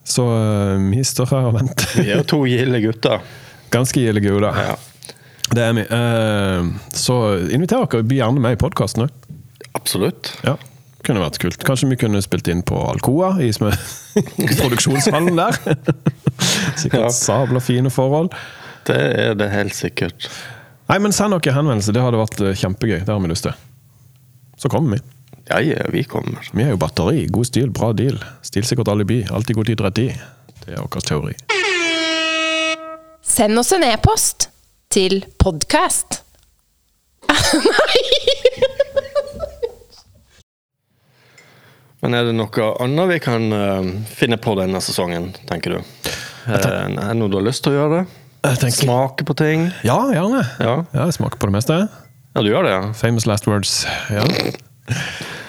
Så 0.06 0.24
eh, 0.32 0.76
vi 0.90 1.02
står 1.04 1.28
her 1.34 1.50
og 1.50 1.56
venter. 1.58 1.90
Vi 1.98 2.06
er 2.08 2.22
jo 2.22 2.28
to 2.30 2.40
gilde 2.48 2.80
gutter. 2.82 3.26
Ganske 3.74 4.02
gilde 4.02 4.22
gutter. 4.24 4.62
Ja. 4.70 4.78
Det 5.50 5.66
er 5.66 5.74
vi. 5.76 5.84
Eh, 5.98 6.70
Så 6.94 7.18
inviter 7.50 7.82
dere. 7.82 8.06
Bli 8.06 8.20
gjerne 8.22 8.42
med 8.42 8.54
i 8.54 8.60
podkasten 8.60 9.08
òg. 9.08 9.30
Absolutt. 9.74 10.32
Ja. 10.46 10.56
Kunne 11.06 11.22
vært 11.22 11.38
kult. 11.40 11.62
Kanskje 11.64 11.88
vi 11.90 11.96
kunne 12.00 12.20
spilt 12.22 12.48
inn 12.52 12.60
på 12.66 12.76
Alcoa, 12.90 13.32
i 13.40 13.48
smø- 13.56 13.72
produksjonshallen 14.60 15.38
der. 15.38 15.56
Sikkert 16.76 17.06
Ja. 17.06 17.10
sabla 17.14 17.60
fine 17.64 17.90
forhold. 17.92 18.34
Det 18.88 18.96
er 18.96 19.34
det 19.38 19.48
helt 19.52 19.74
sikkert. 19.76 20.28
Nei, 20.90 20.98
men 20.98 21.12
send 21.14 21.32
dere 21.36 21.54
henvendelse. 21.56 21.94
Det 21.94 22.02
hadde 22.02 22.18
vært 22.20 22.40
eh, 22.44 22.54
kjempegøy. 22.58 23.00
Det 23.06 23.12
har 23.14 23.20
vi 23.22 23.30
lyst 23.32 23.46
til. 23.46 23.56
Så 24.60 24.68
kommer 24.72 24.98
vi. 24.98 25.02
Ja, 25.50 25.58
ja, 25.64 25.86
vi 25.90 26.02
kommer. 26.04 26.42
Vi 26.54 26.62
er 26.66 26.74
jo 26.74 26.80
batteri. 26.82 27.24
God 27.32 27.48
stil, 27.48 27.70
bra 27.74 27.92
deal. 27.96 28.18
Stilsikkert 28.46 28.90
alibi. 28.92 29.22
Alltid 29.30 29.56
god 29.56 29.70
tid, 29.70 29.80
rett 29.86 30.02
i. 30.04 30.08
Det 30.64 30.74
er 30.76 30.82
vår 30.84 31.06
teori. 31.06 31.34
Send 33.30 33.58
oss 33.60 33.72
en 33.76 33.84
e-post 33.86 34.48
til 34.92 35.22
podkast. 35.40 36.20
Men 42.00 42.14
er 42.16 42.24
det 42.30 42.34
noe 42.38 42.66
annet 42.80 43.10
vi 43.10 43.18
kan 43.20 43.42
uh, 43.52 43.88
finne 44.16 44.38
på 44.40 44.54
denne 44.56 44.80
sesongen, 44.80 45.30
tenker 45.50 45.74
du? 45.76 45.80
Eh, 46.48 46.54
er 46.56 46.94
det 46.96 47.16
noe 47.20 47.28
du 47.28 47.36
har 47.36 47.44
lyst 47.44 47.62
til 47.66 47.74
å 47.74 47.82
gjøre? 47.82 47.98
Tenker- 48.40 48.72
Smake 48.86 49.26
på 49.28 49.34
ting? 49.36 49.66
Ja, 49.84 49.98
gjerne. 50.14 50.40
Ja. 50.62 50.78
Ja, 50.96 51.04
jeg 51.10 51.18
smaker 51.18 51.36
på 51.42 51.50
det 51.50 51.58
meste. 51.58 51.76
Ja, 52.32 52.40
du 52.40 52.48
gjør 52.48 52.64
det, 52.64 52.72
ja? 52.72 52.82
Famous 52.96 53.26
last 53.28 53.44
words. 53.50 53.82
Ja. 54.08 54.24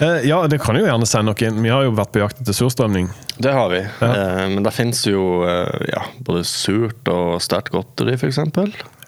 Eh, 0.01 0.25
ja, 0.27 0.41
det 0.51 0.59
kan 0.61 0.75
jo 0.75 0.83
gjerne 0.83 1.07
sende 1.07 1.31
noe 1.31 1.47
inn. 1.47 1.61
Vi 1.63 1.71
har 1.71 1.85
jo 1.85 1.93
vært 1.95 2.11
på 2.11 2.19
jakt 2.23 2.41
etter 2.43 2.57
surstrømning. 2.57 3.07
Det 3.41 3.53
har 3.55 3.69
vi. 3.71 3.79
Eh, 3.85 4.43
men 4.51 4.65
det 4.65 4.73
finnes 4.75 5.05
jo 5.07 5.23
ja, 5.87 6.03
både 6.25 6.43
surt 6.49 7.07
og 7.13 7.37
sterkt 7.45 7.71
godteri, 7.73 8.17
f.eks. 8.19 8.41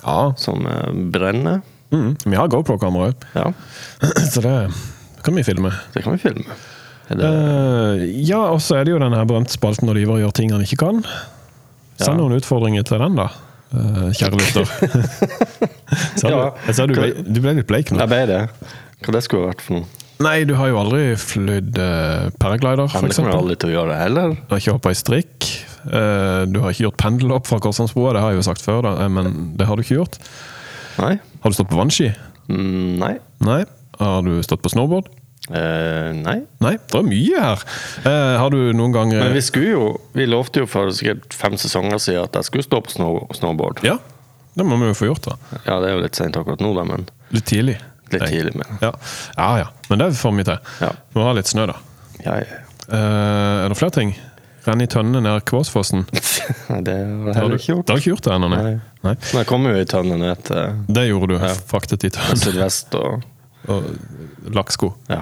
Ja. 0.03 0.17
Som 0.39 0.63
brenner. 1.13 1.59
Mm. 1.93 2.13
Vi 2.23 2.37
har 2.39 2.47
GoPro-kamera 2.49 3.11
òg, 3.11 3.27
Ja, 3.35 3.51
så 4.33 4.41
det 4.41 4.55
kan 5.25 5.35
vi 5.37 5.43
filme. 5.45 5.69
det 5.93 6.01
kan 6.05 6.15
vi 6.15 6.23
filme. 6.23 6.55
Eh, 7.21 8.03
ja, 8.25 8.39
og 8.53 8.61
så 8.63 8.79
er 8.79 8.85
det 8.87 8.93
jo 8.95 8.99
den 9.01 9.15
berømte 9.29 9.53
spalten 9.53 9.89
når 9.89 10.01
Ivar 10.03 10.21
gjør 10.23 10.33
ting 10.39 10.53
han 10.55 10.63
ikke 10.65 10.79
kan. 10.85 11.03
Send 11.99 12.15
Ja. 12.15 12.19
noen 12.19 12.37
utfordringer 12.39 12.83
til 12.87 12.99
den, 13.03 13.15
da. 13.19 13.27
Uh, 13.73 14.09
kjære 14.13 14.37
lytter. 14.37 14.69
Ja. 16.23 16.51
jeg 16.67 16.75
ser 16.77 16.87
du, 16.89 16.95
du 17.25 17.39
ble 17.41 17.51
litt 17.59 17.67
bleik 17.69 17.91
nå. 17.93 17.99
jeg 18.01 18.09
ble 18.09 18.21
det. 18.29 18.39
Hva 19.03 19.13
det 19.13 19.21
skulle 19.25 19.49
vært 19.51 19.61
for 19.65 19.79
noe? 19.79 19.99
Nei, 20.23 20.43
du 20.47 20.53
har 20.55 20.69
jo 20.69 20.77
aldri 20.79 21.01
flydd 21.19 21.77
uh, 21.81 22.29
paraglider, 22.41 22.85
f.eks. 22.87 23.01
det 23.09 23.17
kommer 23.17 23.33
jeg 23.33 23.41
aldri 23.41 23.55
til 23.61 23.71
å 23.71 23.75
gjøre 23.75 23.97
heller. 23.99 24.35
Du 24.39 24.53
har 24.53 24.61
ikke 24.61 24.75
hoppa 24.77 24.93
i 24.93 24.97
strikk. 24.97 25.49
Uh, 25.83 26.45
du 26.49 26.61
har 26.63 26.71
ikke 26.73 26.85
gjort 26.87 26.99
pendelhopp 27.01 27.49
fra 27.49 27.59
Korsvannsbrua, 27.65 28.13
det 28.15 28.21
har 28.23 28.33
jeg 28.33 28.39
jo 28.41 28.45
sagt 28.47 28.63
før, 28.63 28.85
da, 28.85 28.93
men 29.11 29.33
det 29.59 29.67
har 29.67 29.75
du 29.77 29.83
ikke 29.83 29.97
gjort. 29.99 30.19
Nei. 31.01 31.15
Har 31.43 31.51
du 31.53 31.57
stått 31.57 31.71
på 31.73 31.79
vannski? 31.81 32.11
Mm, 32.47 33.01
nei. 33.01 33.13
Nei. 33.43 33.59
Har 33.99 34.23
du 34.25 34.37
stått 34.45 34.63
på 34.63 34.71
snowboard? 34.73 35.09
Eh, 35.51 36.09
nei. 36.15 36.37
Nei, 36.63 36.77
det 36.79 36.95
er 36.95 37.03
mye 37.03 37.41
her. 37.43 37.63
Uh, 38.05 38.35
har 38.39 38.53
du 38.53 38.59
noen 38.77 38.93
gang 38.95 39.09
Men 39.11 39.33
vi 39.35 39.41
skulle 39.43 39.73
jo 39.73 39.87
Vi 40.15 40.23
lovte 40.29 40.61
jo 40.63 40.69
for 40.71 40.87
sikkert 40.95 41.35
fem 41.35 41.57
sesonger 41.59 41.99
siden 41.99 42.23
at 42.29 42.37
jeg 42.39 42.47
skulle 42.47 42.63
stå 42.63 42.79
på 42.85 42.93
snow, 42.95 43.17
snowboard. 43.35 43.81
Ja, 43.83 43.97
det 44.55 44.63
må 44.69 44.77
vi 44.79 44.87
jo 44.93 44.95
få 44.95 45.09
gjort, 45.11 45.27
da. 45.27 45.59
Ja, 45.65 45.81
det 45.83 45.89
er 45.91 45.97
jo 45.97 46.03
litt 46.05 46.15
seint 46.19 46.37
akkurat 46.39 46.63
nå, 46.63 46.71
da, 46.77 46.85
men 46.87 47.09
Litt 47.35 47.47
tidlig. 47.49 47.75
litt 48.13 48.23
tidlig. 48.29 48.53
Men 48.55 48.79
Ja. 48.85 48.93
ja 49.35 49.49
ja, 49.65 49.67
men 49.89 49.99
det 50.05 50.13
får 50.15 50.37
vi 50.37 50.45
til. 50.47 50.75
Ja. 50.85 50.91
Må 51.17 51.27
ha 51.27 51.33
litt 51.35 51.51
snø, 51.51 51.67
da. 51.73 51.79
ja, 52.23 52.37
ja. 52.45 52.61
Uh, 52.83 53.63
er 53.63 53.71
det 53.71 53.79
flere 53.79 53.95
ting? 53.95 54.09
Renn 54.63 54.81
i 54.83 54.87
tønnene 54.87 55.19
nær 55.23 55.43
Kvåsfossen. 55.47 56.05
Det 56.13 56.93
har 56.95 57.29
jeg 57.31 57.35
heller 57.35 57.57
ikke 57.59 57.71
gjort. 57.73 57.85
Det 57.87 57.93
har 57.95 57.99
ikke 57.99 58.11
gjort 58.13 58.27
det 58.27 58.33
ennå, 58.37 58.49
nei. 58.53 58.59
Nei. 58.63 58.73
nei. 59.03 59.13
Men 59.19 59.39
jeg 59.41 59.47
kom 59.49 59.67
jo 59.67 59.73
i 59.75 59.85
tønne 59.91 60.17
ned 60.19 60.43
til 60.47 60.77
Det 60.87 61.03
gjorde 61.09 61.29
du. 61.33 61.35
Ja. 61.43 61.51
Fraktet 61.67 62.05
i 62.07 62.11
tønne 62.15 62.37
sydvest 62.39 62.95
og 62.99 63.25
og 63.71 64.51
lakksko. 64.55 64.89
Ja. 65.11 65.21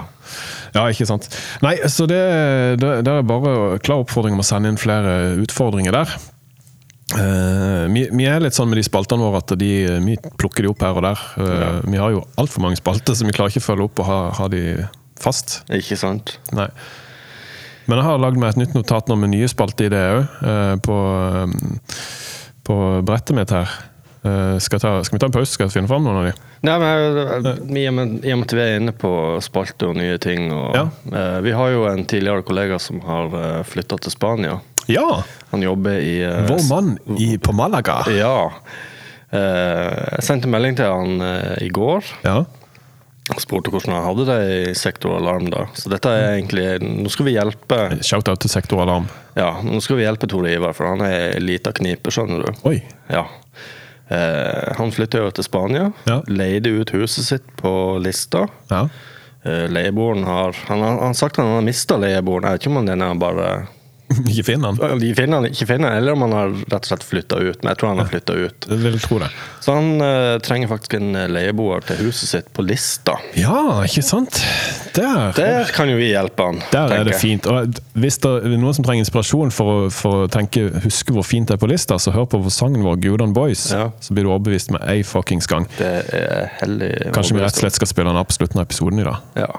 Ja, 0.74 0.86
ikke 0.90 1.06
sant. 1.06 1.28
Nei, 1.62 1.76
så 1.92 2.06
det, 2.10 2.20
det, 2.82 2.92
det 3.06 3.12
er 3.12 3.26
bare 3.28 3.78
klar 3.84 4.02
oppfordring 4.02 4.34
om 4.36 4.42
å 4.42 4.46
sende 4.46 4.72
inn 4.72 4.80
flere 4.80 5.34
utfordringer 5.42 5.94
der. 5.94 6.14
Uh, 7.12 7.84
vi, 7.92 8.06
vi 8.08 8.24
er 8.24 8.40
litt 8.40 8.56
sånn 8.56 8.70
med 8.70 8.78
de 8.80 8.86
spaltene 8.86 9.20
våre 9.20 9.42
at 9.42 9.52
de, 9.60 9.70
vi 10.06 10.14
plukker 10.40 10.64
de 10.64 10.70
opp 10.72 10.80
her 10.86 10.96
og 10.96 11.04
der. 11.04 11.24
Eh, 11.44 11.78
Vi 11.92 12.00
har 12.00 12.14
jo 12.14 12.22
altfor 12.40 12.64
mange 12.64 12.80
spalter, 12.80 13.12
så 13.18 13.26
vi 13.28 13.34
klarer 13.36 13.52
ikke 13.52 13.60
å 13.60 13.68
følge 13.68 13.88
opp 13.90 14.00
og 14.00 14.08
ha, 14.08 14.18
ha 14.38 14.48
de 14.52 14.62
fast. 15.20 15.58
Ikke 15.76 15.98
sant? 16.00 16.38
Nei. 16.56 16.70
Men 17.84 17.98
jeg 17.98 18.06
har 18.06 18.20
lagd 18.22 18.38
meg 18.40 18.54
et 18.54 18.62
nytt 18.62 18.76
notat 18.78 19.10
nå 19.10 19.18
med 19.18 19.34
nye 19.34 19.48
spalter 19.50 19.90
i 19.90 19.92
det 19.92 20.02
òg, 20.14 20.36
på, 20.86 20.96
um, 21.44 21.54
på 22.64 22.76
brettet 23.04 23.36
mitt 23.36 23.52
her. 23.52 23.70
Eh, 24.22 24.58
skal, 24.62 24.78
ta, 24.78 24.90
skal 25.02 25.16
vi 25.16 25.20
ta 25.22 25.26
en 25.26 25.34
pause? 25.34 25.50
Skal 25.56 25.66
jeg 25.66 25.74
finne 25.74 25.90
fram 25.90 26.04
noen 26.06 26.20
av 26.20 26.26
de? 26.28 26.32
Nei, 26.68 26.76
men 26.78 27.18
eh, 27.74 27.80
I 27.82 27.86
og 27.90 27.94
med 27.96 28.12
i 28.22 28.30
og 28.34 28.38
med 28.38 28.46
at 28.46 28.54
vi 28.54 28.62
er 28.62 28.76
inne 28.78 28.92
på 28.94 29.10
spalte 29.42 29.88
og 29.90 29.96
nye 29.98 30.18
ting 30.22 30.52
og, 30.54 30.76
Ja. 30.78 30.84
uh, 31.10 31.40
Vi 31.42 31.50
har 31.58 31.72
jo 31.74 31.88
en 31.90 32.04
tidligere 32.06 32.44
kollega 32.46 32.78
som 32.78 33.00
har 33.02 33.34
uh, 33.34 33.62
flytta 33.66 33.98
til 34.04 34.14
Spania. 34.14 34.60
Ja! 34.86 35.24
Han 35.50 35.62
jobber 35.66 35.98
i 35.98 36.20
uh, 36.22 36.44
Vår 36.46 36.62
mann 36.70 36.92
i, 37.18 37.32
på 37.42 37.50
Malaga. 37.54 38.00
Ja. 38.14 38.36
Uh, 39.32 39.38
jeg 40.18 40.22
sendte 40.26 40.50
melding 40.50 40.76
til 40.78 40.86
han 40.92 41.22
eh, 41.24 41.64
i 41.66 41.70
går 41.72 42.04
Ja. 42.26 42.42
spurte 43.40 43.70
hvordan 43.72 43.94
han 43.96 44.04
hadde 44.04 44.26
det 44.28 44.40
i 44.70 44.74
Sektor 44.76 45.16
Alarm. 45.16 45.46
da. 45.50 45.66
Så 45.78 45.88
dette 45.90 46.10
er 46.10 46.34
egentlig 46.36 46.66
Nå 46.82 47.08
skal 47.10 47.26
vi 47.30 47.34
hjelpe 47.38 47.78
Shout-out 48.04 48.42
til 48.44 48.50
Sektoralarm. 48.52 49.06
Ja, 49.38 49.54
nå 49.64 49.80
skal 49.80 49.96
vi 49.98 50.04
hjelpe 50.04 50.28
Tore 50.28 50.50
Ivar, 50.52 50.74
for 50.76 50.90
han 50.90 51.00
er 51.06 51.32
ei 51.32 51.40
lita 51.40 51.72
knipe, 51.72 52.12
skjønner 52.12 52.44
du. 52.44 52.52
Oi. 52.68 52.82
Ja. 53.08 53.24
Eh, 54.08 54.72
han 54.76 54.92
flytta 54.92 55.22
jo 55.22 55.30
til 55.30 55.46
Spania. 55.46 55.90
Ja. 56.08 56.20
Leide 56.28 56.72
ut 56.80 56.90
huset 56.96 57.28
sitt 57.28 57.52
på 57.60 57.98
Lista. 58.02 58.46
Ja. 58.70 58.88
Eh, 59.42 59.68
leieboeren 59.70 60.24
har 60.24 60.56
Han 60.68 60.82
har, 60.82 61.14
sagt 61.14 61.38
at 61.38 61.44
han 61.44 61.54
har 61.54 61.62
mista 61.66 61.96
leieboeren. 61.96 62.44
Jeg 62.44 62.58
vet 62.58 62.66
ikke 62.66 62.76
om 62.78 62.86
den 62.86 63.02
er 63.02 63.14
bare 63.14 63.48
Ikke 64.32 64.44
finner 64.52 64.72
han. 64.72 65.00
De 65.00 65.10
finner 65.16 65.40
han 65.40 65.48
ikke 65.48 65.66
finner, 65.68 65.96
eller 65.98 66.16
om 66.16 66.24
han 66.26 66.36
har 66.36 66.54
rett 66.54 66.78
og 66.80 66.90
slett 66.90 67.06
flytta 67.06 67.40
ut. 67.40 67.62
Men 67.62 67.72
jeg 67.72 67.80
tror 67.80 67.92
han 67.92 68.02
har 68.02 68.10
flytta 68.10 68.36
ut. 68.38 68.68
Jeg 68.70 68.82
vil 68.82 69.00
tro 69.02 69.18
det. 69.22 69.30
Så 69.62 69.76
han 69.76 69.90
uh, 70.02 70.36
trenger 70.44 70.70
faktisk 70.72 70.96
en 70.98 71.16
leieboer 71.32 71.84
til 71.88 72.02
huset 72.06 72.30
sitt 72.30 72.52
på 72.54 72.64
Lista. 72.66 73.16
Ja, 73.38 73.82
ikke 73.86 74.04
sant? 74.06 74.42
Der, 74.96 75.32
Der 75.36 75.70
kan 75.72 75.88
jo 75.88 75.96
vi 75.96 76.10
hjelpe 76.10 76.48
han. 76.50 76.60
der 76.72 76.92
er 76.98 77.06
det 77.08 77.16
fint. 77.20 77.46
Og 77.48 77.80
hvis 77.96 78.18
det 78.22 78.32
er 78.42 78.56
noen 78.60 78.76
som 78.76 78.84
trenger 78.86 79.06
inspirasjon 79.06 79.52
for 79.54 79.72
å, 79.72 79.78
for 79.94 80.24
å 80.24 80.30
tenke, 80.32 80.66
huske 80.84 81.14
hvor 81.14 81.26
fint 81.26 81.48
det 81.48 81.56
er 81.56 81.62
på 81.62 81.70
lista, 81.70 81.98
så 82.02 82.12
hør 82.14 82.28
på 82.28 82.42
sangen 82.52 82.84
vår 82.84 83.00
'Gudan 83.00 83.32
Boys. 83.36 83.70
Ja. 83.72 83.90
Så 84.04 84.14
blir 84.14 84.26
du 84.28 84.32
overbevist 84.32 84.72
med 84.74 84.84
ei 84.88 85.00
fuckings 85.06 85.48
gang. 85.50 85.68
Det 85.78 85.92
er 86.12 86.50
heldig. 86.60 86.92
Kanskje 87.14 87.38
vi 87.38 87.44
rett 87.44 87.56
og 87.56 87.64
slett 87.64 87.78
skal 87.80 87.90
spille 87.90 88.12
den 88.12 88.36
slutten 88.42 88.60
av 88.60 88.66
episoden 88.66 89.00
i 89.00 89.06
dag. 89.06 89.16
Ja. 89.38 89.50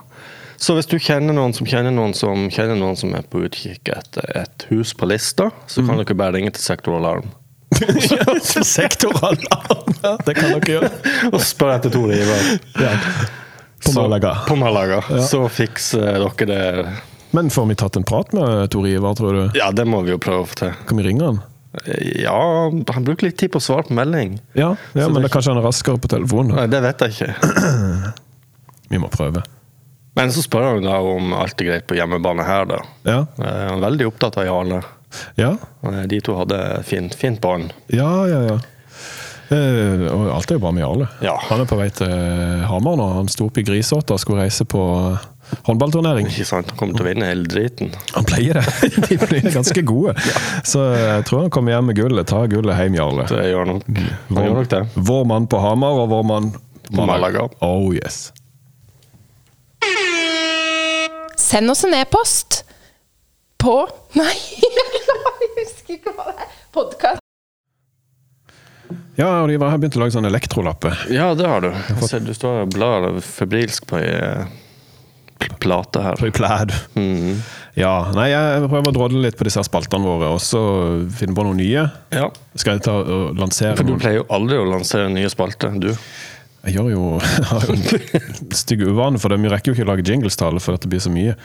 Så 0.58 0.76
hvis 0.78 0.88
du 0.88 0.98
kjenner 1.00 1.34
noen 1.34 1.54
som 1.54 1.66
kjenner 1.68 1.92
noen 1.92 2.14
som 2.16 2.50
kjenner 2.50 2.76
noen 2.80 2.96
som 2.98 3.14
er 3.16 3.22
på 3.24 3.42
utkikk 3.46 3.90
etter 3.96 4.24
et 4.44 4.66
hus 4.70 4.94
på 4.94 5.08
lista, 5.10 5.50
så 5.68 5.82
Mm. 5.82 5.88
kan 5.90 5.98
dere 6.04 6.16
bare 6.16 6.34
ringe 6.38 6.52
til 6.54 6.62
Sektor 6.64 6.98
Alarm 6.98 7.32
Sektoralarm! 8.44 9.94
Ja, 10.04 10.18
det 10.26 10.36
kan 10.38 10.52
dere 10.54 10.68
gjøre. 10.76 10.90
og 11.34 11.40
spørre 11.42 11.80
etter 11.80 11.90
Tore 11.94 12.18
Ivar. 12.22 12.44
På 13.84 13.92
Så- 13.92 14.46
På 14.48 14.56
Malaga. 14.56 15.02
Så 15.28 15.50
fikser 15.50 16.20
dere 16.20 16.46
det. 16.46 16.94
Men 17.32 17.50
får 17.50 17.66
vi 17.68 17.76
tatt 17.76 17.98
en 17.98 18.04
prat 18.04 18.32
med 18.34 18.70
Tor 18.72 18.86
Ivar, 18.88 19.16
tror 19.16 19.34
du? 19.34 19.58
Ja, 19.60 19.72
det 19.72 19.86
må 19.88 20.04
vi 20.06 20.12
jo 20.12 20.18
prøve 20.20 20.44
å 20.44 20.48
få 20.48 20.56
til. 20.56 20.72
Kan 20.88 20.98
vi 20.98 21.04
ringe 21.04 21.26
han? 21.26 21.42
Ja, 22.22 22.70
han 22.70 23.04
bruker 23.04 23.24
litt 23.26 23.38
tid 23.42 23.52
på 23.52 23.58
å 23.58 23.62
svare 23.66 23.88
på 23.88 23.96
melding. 23.98 24.40
Ja, 24.54 24.76
ja 24.94 25.08
men 25.10 25.16
det- 25.16 25.24
det, 25.24 25.32
kanskje 25.32 25.54
han 25.56 25.58
er 25.58 25.66
raskere 25.68 25.98
på 26.00 26.08
telefonen. 26.08 26.56
Nei, 26.56 26.68
det 26.68 26.82
vet 26.82 27.00
jeg 27.00 27.10
ikke. 27.12 28.14
Vi 28.94 28.98
må 29.02 29.10
prøve. 29.10 29.42
Men 30.16 30.30
så 30.32 30.44
spør 30.46 30.68
han 30.76 30.84
da 30.86 31.00
om 31.02 31.32
alt 31.34 31.62
er 31.62 31.66
greit 31.72 31.88
på 31.90 31.96
hjemmebane 31.98 32.44
her, 32.46 32.66
da. 32.70 32.82
Ja, 33.08 33.20
Eh, 33.40 33.64
Han 33.70 33.80
er 33.84 33.88
veldig 33.90 34.08
opptatt 34.12 34.38
av 34.38 34.46
Jarle. 34.46 34.84
ja, 35.38 35.56
Eh, 35.84 36.04
De 36.08 36.20
to 36.22 36.36
hadde 36.38 36.84
fint, 36.84 37.16
fint 37.16 37.42
bånd. 37.42 37.74
ja. 37.90 38.26
ja, 38.28 38.42
ja. 38.52 38.60
Eh, 39.54 40.08
og 40.10 40.30
alt 40.34 40.50
er 40.52 40.56
jo 40.56 40.62
bra 40.64 40.72
med 40.72 40.82
Jarle. 40.84 41.08
Ja. 41.22 41.36
Han 41.50 41.62
er 41.62 41.66
på 41.70 41.78
vei 41.78 41.90
til 41.94 42.10
Hamar 42.66 42.96
nå. 42.98 43.08
Han 43.20 43.28
sto 43.30 43.46
opp 43.50 43.58
i 43.58 43.64
Grisåta 43.64 44.14
og 44.16 44.20
skulle 44.22 44.42
reise 44.46 44.66
på 44.66 44.82
håndballturnering. 45.68 46.28
Ikke 46.32 46.46
sant? 46.48 46.72
Han 46.72 46.78
kommer 46.80 46.98
til 46.98 47.06
å 47.06 47.10
vinne 47.10 47.28
hele 47.30 47.46
driten. 47.52 47.92
Han 48.16 48.26
pleier 48.26 48.58
det. 48.62 48.90
De 49.10 49.18
blir 49.22 49.50
ganske 49.54 49.84
gode. 49.86 50.16
Så 50.72 50.86
jeg 50.96 51.26
tror 51.30 51.44
han 51.46 51.52
kommer 51.54 51.76
hjem 51.76 51.90
med 51.92 52.00
gullet. 52.00 52.26
Ta 52.32 52.46
gullet 52.50 52.80
hjem, 52.80 52.98
Jarle. 52.98 53.28
Det 53.30 53.44
gjør 53.52 53.70
nok, 53.74 53.90
han 54.32 54.40
gjør 54.48 54.56
nok 54.62 54.70
det. 54.74 54.82
Vår 55.12 55.26
mann 55.34 55.48
på 55.52 55.60
Hamar 55.62 56.02
og 56.06 56.10
vår 56.16 56.24
mann 56.32 56.54
På 56.94 57.06
Malaga. 57.08 57.46
Oh 57.62 57.92
yes. 57.96 58.32
Send 61.44 61.70
oss 61.74 61.84
en 61.84 61.94
e-post 61.98 62.62
på 63.60 63.76
Nei, 64.20 64.32
jeg 64.34 65.52
husker 65.58 65.98
ikke 65.98 66.14
hva 66.16 66.30
det 66.32 66.46
er. 66.46 66.52
Podkast. 66.74 67.20
Ja, 69.18 69.28
og 69.44 69.50
de 69.52 69.58
har 69.62 69.78
begynt 69.78 69.96
å 69.98 70.02
lage 70.02 70.16
sånne 70.16 70.30
elektrolapper. 70.32 71.04
Ja, 71.14 71.32
det 71.38 71.46
har 71.50 71.62
du. 71.64 71.70
Jeg 71.70 72.08
ser, 72.10 72.24
du 72.26 72.34
står 72.34 72.64
og 72.64 72.72
blar 72.74 73.06
febrilsk 73.26 73.86
på 73.90 74.00
ei 74.00 74.10
eh, 74.10 75.52
plate 75.62 76.02
her. 76.08 76.18
På 76.20 76.32
plæd. 76.34 76.74
Mhm. 76.98 77.36
Ja, 77.78 77.92
nei, 78.14 78.28
jeg 78.30 78.68
prøver 78.70 78.92
å 78.92 78.94
drodle 78.94 79.22
litt 79.24 79.38
på 79.40 79.48
disse 79.48 79.64
spaltene 79.66 80.06
våre, 80.06 80.28
og 80.36 80.42
så 80.46 80.60
finne 81.18 81.34
på 81.34 81.42
noen 81.48 81.58
nye. 81.58 81.88
Ja, 82.14 82.28
Skal 82.54 82.78
jeg 82.78 82.84
ta 82.86 83.00
og 83.02 83.40
lansere 83.42 83.74
for 83.80 83.88
du 83.90 83.96
noen? 83.96 84.02
pleier 84.04 84.20
jo 84.20 84.28
aldri 84.34 84.60
å 84.62 84.68
lansere 84.70 85.08
nye 85.10 85.32
spalter, 85.34 85.74
du. 85.82 85.90
Jeg 86.64 86.78
gjør 86.78 86.90
jo, 86.94 87.02
har 87.50 87.66
jo 87.68 87.74
en 87.76 88.54
stygg 88.56 88.86
uvane 88.88 89.20
for 89.20 89.34
det. 89.34 89.40
Vi 89.44 89.52
rekker 89.52 89.72
jo 89.72 89.76
ikke 89.76 89.84
å 89.84 89.90
lage 89.92 90.06
jinglestale 90.08 90.62
for 90.64 90.78
at 90.78 90.86
det 90.86 90.92
blir 90.94 91.02
så 91.04 91.12
mye. 91.12 91.36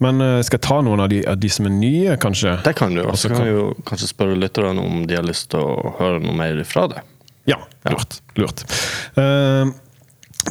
Men 0.00 0.22
uh, 0.24 0.38
skal 0.46 0.56
jeg 0.56 0.64
ta 0.64 0.78
noen 0.86 1.02
av 1.04 1.10
de, 1.12 1.18
av 1.28 1.36
de 1.40 1.50
som 1.52 1.68
er 1.68 1.74
nye, 1.76 2.16
kanskje? 2.22 2.56
Det 2.64 2.72
kan 2.78 2.96
du. 2.96 3.02
Og 3.04 3.18
så 3.20 3.28
kan 3.28 3.42
kan- 3.42 3.48
vi 3.50 3.52
jo 3.52 3.66
kanskje 3.84 4.08
spørre 4.14 4.38
lytterne 4.40 4.80
om 4.80 5.02
de 5.10 5.18
har 5.18 5.26
lyst 5.28 5.50
til 5.52 5.60
å 5.60 5.94
høre 6.00 6.22
noe 6.24 6.36
mer 6.40 6.62
fra 6.68 6.86
det. 6.94 7.02
Ja, 7.50 7.58
lurt. 7.92 8.20
lurt. 8.40 8.64
Uh, 9.18 9.68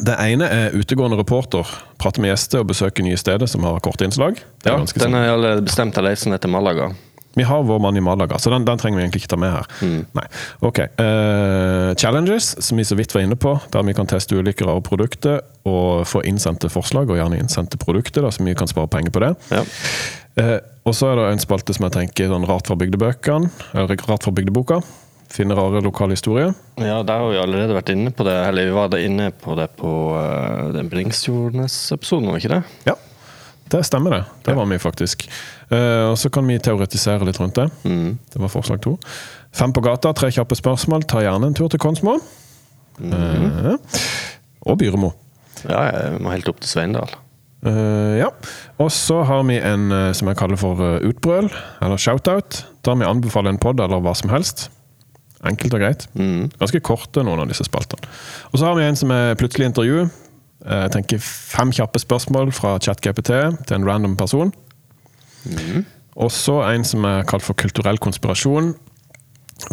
det 0.06 0.14
ene 0.22 0.46
er 0.50 0.74
utegående 0.78 1.18
reporter. 1.18 1.66
Prate 2.02 2.22
med 2.22 2.30
gjester 2.32 2.62
og 2.62 2.70
besøke 2.70 3.02
nye 3.06 3.18
steder 3.18 3.50
som 3.50 3.66
har 3.66 3.82
korte 3.82 4.06
innslag. 4.06 4.38
Det 4.62 4.70
er 4.70 4.78
Ja, 4.78 4.86
den 5.02 5.18
har 5.18 5.26
er 5.26 5.34
allerede 5.34 5.66
bestemt 5.66 5.98
av 5.98 6.06
reisen 6.06 6.34
etter 6.34 6.50
Malaga. 6.50 6.92
Vi 7.34 7.46
har 7.48 7.62
vår 7.66 7.80
mann 7.82 7.96
i 7.96 8.02
Malaga, 8.04 8.38
så 8.38 8.50
den, 8.52 8.66
den 8.66 8.78
trenger 8.78 9.00
vi 9.00 9.04
egentlig 9.06 9.24
ikke 9.24 9.32
ta 9.34 9.38
med 9.40 9.54
her. 9.54 9.70
Nei. 10.14 10.26
Ok. 10.64 10.80
Uh, 11.00 11.94
challenges, 11.98 12.52
som 12.62 12.78
vi 12.78 12.86
så 12.86 12.98
vidt 12.98 13.14
var 13.14 13.24
inne 13.26 13.38
på, 13.40 13.56
der 13.74 13.86
vi 13.86 13.94
kan 13.96 14.10
teste 14.10 14.38
ulike 14.38 14.66
rare 14.66 14.82
produkter 14.86 15.40
og 15.66 16.04
få 16.08 16.22
innsendte 16.28 16.70
forslag, 16.72 17.10
og 17.10 17.18
gjerne 17.18 17.40
innsendte 17.42 17.80
produkter, 17.80 18.26
så 18.30 18.44
vi 18.46 18.54
kan 18.58 18.70
spare 18.70 18.90
penger 18.92 19.14
på 19.14 19.24
det. 19.24 19.32
Ja. 19.54 19.64
Uh, 20.38 20.58
og 20.84 20.94
så 20.96 21.10
er 21.10 21.18
det 21.18 21.30
en 21.32 21.42
spalte 21.42 21.74
som 21.74 21.86
jeg 21.88 21.96
tenker 21.96 22.30
sånn 22.30 22.46
rart 22.48 22.68
fra 22.68 22.76
bygdebøkene, 22.78 23.50
eller 23.72 24.06
rart 24.08 24.26
fra 24.26 24.34
bygdeboka. 24.36 24.82
Finne 25.34 25.56
rare 25.58 25.80
lokale 25.82 26.14
historier. 26.14 26.52
ja, 26.78 27.00
der 27.02 27.18
har 27.18 27.32
vi 27.32 27.40
allerede 27.40 27.74
vært 27.74 27.90
inne 27.90 28.12
på 28.14 28.26
det. 28.28 28.36
Eller 28.46 28.68
vi 28.68 28.76
var 28.76 28.94
inne 29.00 29.32
på 29.34 29.56
det 29.58 29.66
på 29.80 29.90
uh, 30.14 30.70
den 30.76 30.92
Bringsjordnes-episoden, 30.92 32.30
var 32.30 32.38
ikke 32.38 32.52
det? 32.52 32.62
Ja, 32.92 32.94
det 33.72 33.80
stemmer 33.88 34.18
det. 34.18 34.22
Det 34.44 34.54
var 34.58 34.68
vi 34.68 34.78
faktisk. 34.82 35.24
Uh, 35.72 36.12
og 36.12 36.18
så 36.20 36.28
kan 36.32 36.46
vi 36.48 36.58
teoretisere 36.60 37.24
litt 37.26 37.40
rundt 37.40 37.56
det. 37.56 37.68
Det 37.84 38.42
var 38.42 38.52
forslag 38.52 38.82
to. 38.84 38.96
Fem 39.54 39.72
på 39.72 39.82
gata, 39.84 40.12
tre 40.12 40.32
kjappe 40.34 40.58
spørsmål. 40.58 41.06
Ta 41.08 41.22
gjerne 41.22 41.48
en 41.48 41.56
tur 41.56 41.70
til 41.72 41.80
Konsmo. 41.82 42.18
Eh, 43.02 43.74
og 44.66 44.78
Byremo. 44.80 45.12
Ja, 45.64 45.84
jeg 45.88 46.22
må 46.22 46.32
helt 46.34 46.48
opp 46.50 46.60
til 46.62 46.70
Sveindal. 46.70 47.12
Uh, 47.64 48.18
ja. 48.18 48.28
Og 48.82 48.90
så 48.92 49.22
har 49.24 49.44
vi 49.48 49.56
en 49.56 49.88
eh, 49.94 50.10
som 50.12 50.28
jeg 50.28 50.36
kaller 50.36 50.58
for 50.60 50.80
eh, 50.84 51.06
utbrøl, 51.08 51.48
eller 51.80 52.00
shoutout. 52.00 52.64
Der 52.84 52.98
vi 53.00 53.06
anbefaler 53.08 53.54
en 53.54 53.60
pod 53.62 53.80
eller 53.80 54.02
hva 54.04 54.12
som 54.18 54.32
helst. 54.34 54.66
Enkelt 55.44 55.76
og 55.76 55.80
greit. 55.80 56.04
Ganske 56.58 56.80
korte, 56.84 57.22
noen 57.24 57.42
av 57.44 57.48
disse 57.50 57.66
spaltene. 57.66 58.08
Og 58.52 58.60
så 58.60 58.68
har 58.68 58.78
vi 58.78 58.84
en 58.84 58.96
som 58.96 59.10
er 59.12 59.36
plutselig 59.40 59.70
intervju. 59.70 60.06
Eh, 60.64 60.82
Jeg 60.86 60.94
tenker 60.96 61.18
fem 61.24 61.72
kjappe 61.74 62.00
spørsmål 62.02 62.52
fra 62.56 62.76
ChatGPT 62.78 63.32
til 63.66 63.76
en 63.76 63.86
random 63.88 64.16
person. 64.16 64.52
Og 66.14 66.30
så 66.32 66.60
en 66.70 66.84
som 66.86 67.04
er 67.04 67.24
kalt 67.28 67.42
for 67.44 67.58
kulturell 67.58 67.98
konspirasjon. 67.98 68.74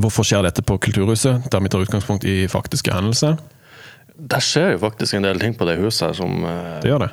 Hvorfor 0.01 0.25
skjer 0.27 0.43
dette 0.45 0.63
på 0.65 0.77
Kulturhuset? 0.81 1.47
Der 1.51 1.59
vi 1.63 1.69
tar 1.71 1.81
utgangspunkt 1.83 2.25
i 2.27 2.45
faktiske 2.51 2.93
hendelser. 2.93 3.37
Der 4.15 4.43
skjer 4.43 4.75
jo 4.75 4.81
faktisk 4.83 5.15
en 5.17 5.25
del 5.25 5.39
ting 5.41 5.55
på 5.57 5.65
det 5.65 5.79
huset 5.81 6.09
her 6.09 6.17
som 6.17 6.43
eh, 6.45 6.79
Det 6.83 6.91
gjør 6.91 7.05
det. 7.07 7.11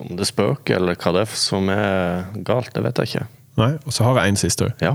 Om 0.00 0.16
det 0.18 0.26
spøker 0.28 0.76
eller 0.78 0.98
hva 0.98 1.12
det 1.16 1.22
er 1.26 1.36
som 1.38 1.68
er 1.72 2.26
galt, 2.46 2.72
det 2.74 2.82
vet 2.84 2.98
jeg 3.02 3.10
ikke. 3.10 3.26
Nei, 3.58 3.72
Og 3.86 3.92
så 3.92 4.04
har 4.06 4.20
jeg 4.20 4.28
en 4.28 4.36
siste. 4.40 4.70
Ja. 4.80 4.92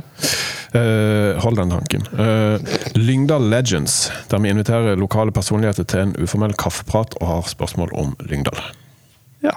Uh, 0.75 1.37
hold 1.43 1.57
den 1.59 1.69
tanken. 1.69 2.05
Uh, 2.15 2.57
Lyngdal 2.95 3.43
Legends, 3.51 4.11
der 4.31 4.39
vi 4.41 4.49
inviterer 4.49 4.95
lokale 4.97 5.31
personligheter 5.31 5.83
til 5.83 5.99
en 5.99 6.15
uformell 6.23 6.53
kaffeprat 6.57 7.15
og 7.21 7.27
har 7.27 7.41
spørsmål 7.51 7.93
om 7.93 8.15
Lyngdal. 8.29 8.59
ja. 9.43 9.51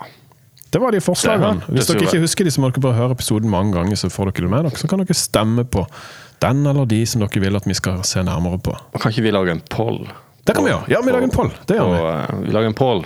Det 0.69 0.83
var 0.83 0.93
de 0.93 0.99
forslagene. 1.00 1.62
Det 1.64 1.73
Hvis 1.78 1.87
dere 1.88 2.02
ikke 2.05 2.19
husker 2.21 2.45
de, 2.45 2.50
så 2.52 2.61
må 2.61 2.69
dere 2.69 2.83
bare 2.85 2.93
høre 2.99 3.14
episoden 3.17 3.49
mange 3.49 3.73
ganger, 3.73 3.97
så 3.97 4.11
får 4.12 4.28
dere 4.28 4.45
det 4.45 4.50
med 4.52 4.67
dere. 4.67 4.76
Så 4.76 4.87
kan 4.90 5.00
dere 5.00 5.14
stemme 5.17 5.64
på 5.64 5.87
den 6.45 6.61
eller 6.69 6.85
de 6.85 6.99
som 7.09 7.23
dere 7.25 7.40
vil 7.40 7.57
at 7.57 7.64
vi 7.64 7.73
skal 7.78 8.02
se 8.05 8.21
nærmere 8.21 8.59
på. 8.61 8.75
Og 8.93 9.00
kan 9.00 9.09
ikke 9.14 9.23
vi 9.25 9.31
lage 9.33 9.55
en 9.57 9.62
poll? 9.73 10.02
Det 10.45 10.55
kan 10.55 10.67
vi 10.67 10.75
gjøre. 10.75 10.85
Ja, 10.93 11.00
vi 11.00 11.14
lager 11.14 11.25
en 11.25 11.33
poll. 11.33 11.49
Det 11.64 11.78
gjør 11.78 11.88
vi. 11.95 12.02
Eh, 12.05 12.43
vi 12.45 12.52
lager 12.52 12.69
en 12.69 12.76
poll, 12.76 13.00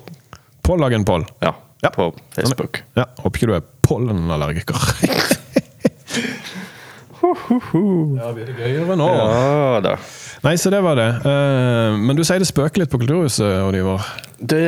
Pål 0.66 0.82
lager 0.82 0.98
en 0.98 1.04
poll. 1.06 1.24
ja, 1.42 1.52
Ja. 1.84 1.88
på 1.94 2.10
Facebook. 2.34 2.82
Ja, 2.96 3.04
Håper 3.22 3.38
ikke 3.38 3.46
du 3.46 3.54
er 3.54 3.62
pollenallergiker. 3.82 4.74
ja, 7.22 8.32
blir 8.34 8.48
det 8.50 8.56
gøyere 8.58 8.96
nå? 8.98 9.08
Ja 9.08 9.80
da. 9.84 9.96
Nei, 10.42 10.56
så 10.58 10.72
det 10.74 10.82
var 10.82 10.98
det. 10.98 11.08
Eh, 11.22 12.00
men 12.02 12.18
du 12.18 12.24
sier 12.26 12.42
det 12.42 12.48
spøker 12.50 12.82
litt 12.82 12.90
på 12.92 12.98
Kulturhuset, 13.02 13.62
Oliver. 13.62 14.02
Det 14.38 14.64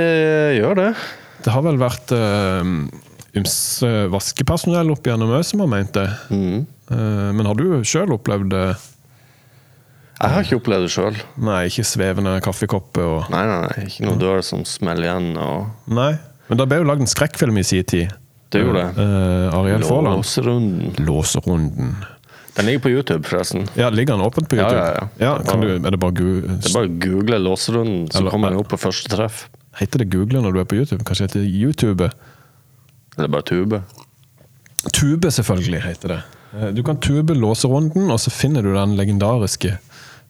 gjør 0.60 0.78
det. 0.78 0.90
Det 1.44 1.52
har 1.52 1.64
vel 1.66 1.76
vært 1.76 2.14
uh, 2.14 2.62
ymse 3.36 3.90
vaskepersonell 4.12 4.92
opp 4.94 5.04
gjennom 5.10 5.34
òg 5.34 5.44
som 5.44 5.64
har 5.64 5.70
ment 5.70 5.92
det. 5.96 6.06
Mm. 6.30 6.64
Eh, 6.90 7.30
men 7.36 7.48
har 7.48 7.58
du 7.58 7.80
sjøl 7.86 8.14
opplevd 8.16 8.52
det? 8.54 8.66
Jeg 10.14 10.30
har 10.30 10.46
ikke 10.46 10.60
opplevd 10.60 10.86
det 10.86 10.92
sjøl. 10.94 11.16
Nei, 11.42 11.60
ikke 11.68 11.84
svevende 11.88 12.36
kaffekopper 12.44 13.08
og 13.16 13.32
Nei, 13.34 13.42
nei, 13.50 13.60
nei, 13.66 13.86
ikke 13.88 14.06
noe 14.06 14.20
dør 14.20 14.44
som 14.46 14.62
smeller 14.68 15.08
igjen. 15.08 15.32
Og 15.40 15.94
Nei. 15.96 16.12
Men 16.48 16.60
det 16.60 16.68
ble 16.70 16.80
jo 16.80 16.88
lagd 16.88 17.04
en 17.04 17.10
skrekkfilm 17.10 17.58
i 17.60 17.66
sin 17.66 17.86
tid. 17.88 18.12
det 18.52 18.62
gjorde 18.62 18.84
det. 18.84 19.04
Uh, 19.04 19.58
Ariel 19.58 19.82
Låserunden. 19.82 21.04
Låserunden. 21.04 21.96
Den 22.56 22.66
ligger 22.68 22.82
på 22.84 22.90
YouTube, 22.90 23.26
forresten. 23.26 23.64
Ja, 23.74 23.88
Ligger 23.90 24.14
den 24.14 24.22
åpent 24.26 24.48
på 24.48 24.56
Ja, 24.56 24.68
YouTube? 24.68 25.08
ja, 25.18 25.26
ja. 25.26 25.38
kan 25.42 25.60
du, 25.60 25.68
er 25.74 25.90
det 25.90 25.98
bare 26.00 26.14
gu 26.14 26.28
Det 26.46 26.68
er 26.70 26.74
bare 26.76 26.86
å 26.90 26.98
google 27.02 27.38
Låserunden, 27.42 28.04
så 28.14 28.22
kommer 28.30 28.50
den 28.54 28.60
opp 28.62 28.68
på 28.70 28.78
første 28.78 29.10
treff. 29.10 29.48
Heter 29.80 29.98
det 30.04 30.10
Google 30.12 30.40
når 30.44 30.52
du 30.54 30.60
er 30.62 30.68
på 30.70 30.76
YouTube? 30.78 31.02
Kanskje 31.04 31.26
heter 31.26 31.40
det 31.42 31.50
YouTube? 31.50 32.06
YouTube? 32.06 32.10
Eller 33.18 33.28
bare 33.28 33.42
Tube. 33.46 33.82
Tube, 34.92 35.30
selvfølgelig, 35.30 35.80
heter 35.82 36.08
det. 36.14 36.20
Eh, 36.54 36.70
Du 36.74 36.82
kan 36.86 36.96
tube 37.00 37.34
Låserunden, 37.34 38.10
og 38.10 38.18
så 38.20 38.30
finner 38.30 38.62
du 38.62 38.72
den 38.74 38.96
legendariske 38.98 39.78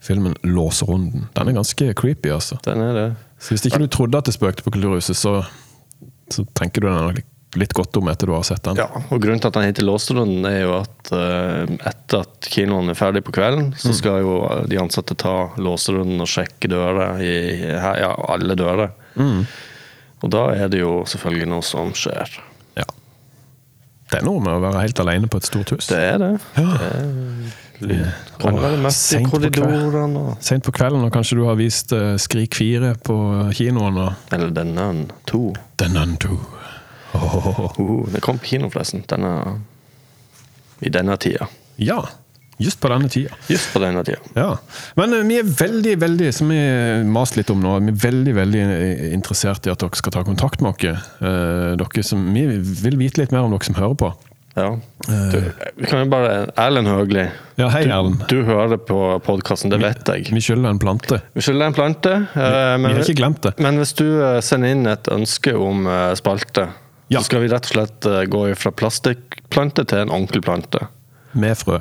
filmen 0.01 0.35
Låserunden. 0.43 1.27
Den 1.35 1.47
er 1.47 1.53
ganske 1.59 1.93
creepy, 1.93 2.29
altså. 2.33 2.57
Den 2.65 2.81
er 2.81 2.93
det. 2.93 3.05
Så 3.39 3.53
hvis 3.53 3.65
ikke 3.65 3.79
du 3.83 3.87
trodde 3.87 4.17
at 4.17 4.25
det 4.25 4.33
spøkte 4.33 4.63
på 4.65 4.71
Kulturhuset, 4.71 5.17
så, 5.17 5.43
så 6.31 6.45
tenker 6.57 6.81
du 6.81 6.87
den 6.87 6.97
er 6.97 7.11
nok 7.11 7.23
litt 7.59 7.73
godt 7.75 7.97
om 7.99 8.09
etter 8.11 8.29
du 8.29 8.33
har 8.35 8.43
sett 8.47 8.63
den. 8.67 8.79
Ja, 8.79 8.87
og 8.93 9.21
Grunnen 9.21 9.41
til 9.41 9.51
at 9.51 9.57
den 9.57 9.67
heter 9.67 9.87
Låserunden, 9.87 10.47
er 10.49 10.59
jo 10.63 10.73
at 10.79 11.11
eh, 11.15 11.75
etter 11.91 12.25
at 12.25 12.49
kinoen 12.51 12.91
er 12.91 12.99
ferdig 12.99 13.23
på 13.25 13.35
kvelden, 13.35 13.71
så 13.79 13.93
skal 13.95 14.23
jo 14.23 14.39
de 14.69 14.79
ansatte 14.81 15.17
ta 15.19 15.35
låserunden 15.57 16.21
og 16.23 16.29
sjekke 16.29 16.71
dører 16.71 17.23
i 17.23 17.35
ja, 17.71 18.11
alle 18.35 18.57
dører. 18.59 18.93
Og 20.25 20.31
da 20.33 20.47
er 20.57 20.71
det 20.71 20.81
jo 20.81 21.03
selvfølgelig 21.09 21.49
noe 21.51 21.65
som 21.65 21.91
skjer. 21.97 22.39
Ja. 22.79 22.87
Det 24.09 24.21
er 24.21 24.25
noe 24.25 24.41
med 24.41 24.55
å 24.55 24.63
være 24.63 24.85
helt 24.85 25.01
alene 25.03 25.29
på 25.29 25.41
et 25.41 25.49
stort 25.49 25.75
hus. 25.75 25.89
Det 25.91 26.01
er 26.01 26.17
det. 26.21 26.33
det 26.55 27.99
er, 27.99 28.09
Sent 28.95 29.29
på 29.29 29.39
kveld. 29.41 30.65
på 30.65 30.75
kvelden, 30.79 31.05
og 31.05 31.13
kanskje 31.13 31.39
du 31.39 31.43
har 31.49 31.57
vist 31.59 31.93
uh, 31.93 32.15
Skrik 32.21 32.55
4 32.57 32.95
på 33.05 33.17
kinoen. 33.57 33.99
og 34.05 34.33
eller 34.35 34.53
The 34.55 34.65
Nun 34.69 35.05
2. 35.29 35.43
The 35.81 35.91
Nun 35.91 36.15
2. 36.23 36.37
Uh, 37.15 38.05
det 38.13 38.21
kom 38.25 38.37
på 38.41 38.51
kino, 38.53 38.69
forresten. 38.73 39.03
Denne, 39.09 39.33
I 40.85 40.91
denne 40.93 41.17
tida. 41.21 41.47
Ja, 41.79 42.01
just 42.57 42.79
på 42.79 42.87
denne 42.91 43.09
tida. 43.11 43.35
Just 43.51 43.73
på 43.73 43.79
denne 43.83 44.03
tida. 44.07 44.19
Ja. 44.35 44.57
Men 44.99 45.13
uh, 45.15 45.23
vi 45.27 45.39
er 45.41 45.49
veldig, 45.59 45.97
veldig 46.03 46.29
som 46.35 46.51
vi 46.51 46.59
maste 47.11 47.41
litt 47.41 47.51
om 47.51 47.63
nå, 47.63 47.77
vi 47.87 47.91
er 47.95 48.03
veldig 48.05 48.35
veldig 48.37 48.61
eh, 48.67 49.09
interessert 49.15 49.67
i 49.67 49.73
at 49.73 49.81
dere 49.83 49.99
skal 49.99 50.15
ta 50.15 50.23
kontakt 50.27 50.63
med 50.63 50.71
oss. 50.75 51.03
Uh, 51.19 51.73
dere 51.79 52.05
som, 52.07 52.23
vi 52.35 52.45
vil 52.85 52.99
vite 53.01 53.23
litt 53.23 53.35
mer 53.35 53.47
om 53.47 53.55
dere 53.55 53.67
som 53.67 53.75
hører 53.79 53.99
på. 54.05 54.13
Ja. 54.55 54.69
Du, 55.03 55.41
vi 55.75 55.83
kan 55.83 56.05
jo 56.05 56.11
bare 56.13 56.45
Erlend 56.63 56.87
Høgli. 56.87 57.25
Ja, 57.59 57.67
hei, 57.73 57.81
Erlend. 57.91 58.21
Du 58.31 58.37
hører 58.47 58.79
på 58.79 58.99
podkasten, 59.25 59.67
det 59.73 59.81
vet 59.83 60.07
jeg. 60.07 60.29
Vi 60.31 60.39
skylder 60.45 60.71
en 60.71 60.79
plante. 60.79 61.17
Vi 61.35 61.43
skylder 61.43 61.73
en 61.73 61.75
plante. 61.75 62.13
eh, 62.31 62.53
Vi 62.77 62.85
men, 62.85 62.87
har 62.95 63.01
ikke 63.03 63.17
glemt 63.19 63.41
det. 63.43 63.51
men 63.59 63.81
hvis 63.83 63.91
du 63.99 64.05
sender 64.39 64.71
inn 64.71 64.87
et 64.87 65.11
ønske 65.11 65.51
om 65.59 65.83
spalte, 66.15 66.69
Ja. 67.07 67.19
så 67.19 67.29
skal 67.29 67.43
vi 67.43 67.51
rett 67.51 67.67
og 67.69 67.75
slett 67.75 68.07
eh, 68.09 68.23
gå 68.31 68.41
fra 68.57 68.71
plastikkplante 68.73 69.85
til 69.85 70.05
en 70.05 70.13
ordentlig 70.13 70.41
plante. 70.45 70.87
Med 71.37 71.57
frø. 71.59 71.79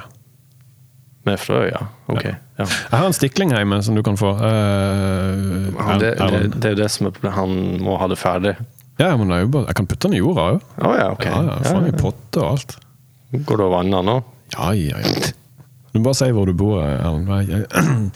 Med 1.25 1.41
frø, 1.41 1.63
ja. 1.71 1.81
Ok. 2.13 2.27
Ja. 2.27 2.67
Jeg 2.69 2.99
har 2.99 3.07
en 3.09 3.17
stikling 3.17 3.55
hjemme 3.55 3.81
som 3.83 3.97
du 3.97 4.03
kan 4.05 4.19
få. 4.21 4.35
Uh, 4.37 5.97
det, 5.99 6.13
det, 6.21 6.43
det 6.59 6.69
er 6.69 6.75
jo 6.77 6.81
det 6.83 6.91
som 6.93 7.09
er 7.09 7.15
problemet. 7.17 7.39
Han 7.39 7.85
må 7.87 7.97
ha 7.99 8.09
det 8.13 8.19
ferdig. 8.21 8.53
Ja, 9.01 9.15
men 9.19 9.33
bare, 9.33 9.65
jeg 9.71 9.79
kan 9.81 9.89
putte 9.91 10.07
den 10.07 10.19
i 10.19 10.21
jorda 10.21 10.45
òg. 10.53 10.67
Oh, 10.79 10.93
ja, 10.95 11.09
ok. 11.17 11.25
Ja, 11.27 11.57
ja, 11.65 11.79
i 11.89 11.95
potte 11.97 12.43
og 12.45 12.51
alt. 12.53 12.77
Går 13.35 13.59
du 13.59 13.65
og 13.65 13.73
vanner 13.75 14.05
nå? 14.07 14.19
Ja, 14.55 14.71
ja, 14.77 15.01
ja. 15.03 15.33
Du 15.95 16.03
bare 16.03 16.19
si 16.19 16.29
hvor 16.35 16.47
du 16.47 16.55
bor, 16.59 16.83
Erlend. 16.85 17.31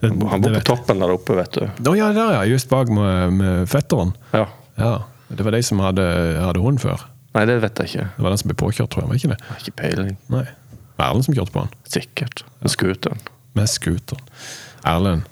Han 0.00 0.42
bor 0.42 0.54
på 0.56 0.64
toppen 0.64 1.02
der 1.02 1.12
oppe, 1.12 1.36
vet 1.36 1.58
du. 1.58 1.64
Å 1.90 1.94
ja, 1.98 2.08
der 2.16 2.34
ja. 2.38 2.42
Just 2.48 2.70
bak 2.72 2.88
med, 2.94 3.36
med 3.36 3.70
fetteren. 3.70 4.14
Ja. 4.32 4.46
Ja. 4.80 4.94
Det 5.30 5.44
var 5.46 5.54
de 5.54 5.62
som 5.62 5.78
hadde, 5.84 6.04
hadde 6.42 6.62
hund 6.64 6.80
før. 6.82 7.04
Nei, 7.36 7.44
det 7.46 7.60
vet 7.62 7.78
jeg 7.78 7.92
ikke. 7.92 8.06
Det 8.16 8.24
var 8.26 8.34
den 8.34 8.40
som 8.42 8.50
ble 8.50 8.56
påkjørt, 8.58 8.90
tror 8.90 9.04
jeg. 9.04 9.10
Var 9.12 9.20
ikke 9.20 9.32
det? 9.32 9.38
Jeg 9.40 9.52
har 9.54 9.64
ikke 9.64 9.76
peiling. 9.78 10.16
Nei. 10.34 10.44
Det 10.74 10.98
var 10.98 11.10
Erlend 11.12 11.26
som 11.28 11.36
kjørte 11.36 11.54
på 11.54 11.62
han. 11.64 11.74
Sikkert. 11.88 12.42
Med 12.60 12.72
scooteren. 12.74 13.20
Med 13.56 13.70
scooteren. 13.70 14.24
Erlend. 14.90 15.22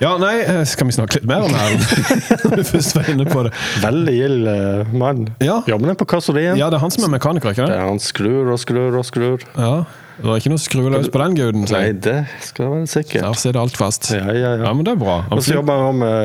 Ja, 0.00 0.14
nei, 0.16 0.38
eh, 0.40 0.62
skal 0.64 0.88
vi 0.88 0.94
snakke 0.96 1.18
litt 1.18 1.26
mer 1.28 1.44
om 1.44 1.52
Erlend? 1.52 1.84
Når 2.48 2.62
du 2.62 2.64
først 2.70 2.94
var 2.96 3.10
inne 3.12 3.26
på 3.28 3.42
det. 3.44 3.50
Veldig 3.84 4.14
gild 4.16 4.48
eh, 4.48 4.94
mann. 4.96 5.26
Ja. 5.44 5.58
Jobber 5.68 5.98
på 6.00 6.06
kasserien. 6.08 6.56
Ja, 6.56 6.70
det 6.72 6.78
er 6.80 6.84
han 6.86 6.94
som 6.94 7.04
er 7.04 7.12
mekaniker, 7.12 7.52
ikke 7.52 7.66
Det 7.68 7.74
det? 7.74 7.80
er 7.82 7.90
han 7.90 8.00
skrur 8.00 8.48
og 8.54 8.62
skrur 8.62 8.96
og 8.96 9.04
skrur. 9.04 9.44
Ja. 9.60 9.74
Det 10.20 10.28
er 10.28 10.40
ikke 10.40 10.52
noe 10.52 10.60
skruløs 10.60 11.08
på 11.12 11.20
den 11.20 11.36
guden. 11.36 11.62
Nei, 11.72 11.84
det 11.96 12.16
skal 12.44 12.72
være 12.72 12.88
sikkert. 12.92 13.22
Der 13.28 13.36
sitter 13.40 13.60
alt 13.60 13.76
fast. 13.80 14.10
Ja, 14.16 14.24
ja, 14.32 14.54
ja. 14.56 14.64
Ja, 14.66 14.72
men 14.76 14.88
det 14.88 14.96
er 14.96 15.00
bra. 15.00 15.18
Og 15.32 15.44
så 15.44 15.54
jobber 15.60 15.84
han 15.86 16.00
med 16.00 16.16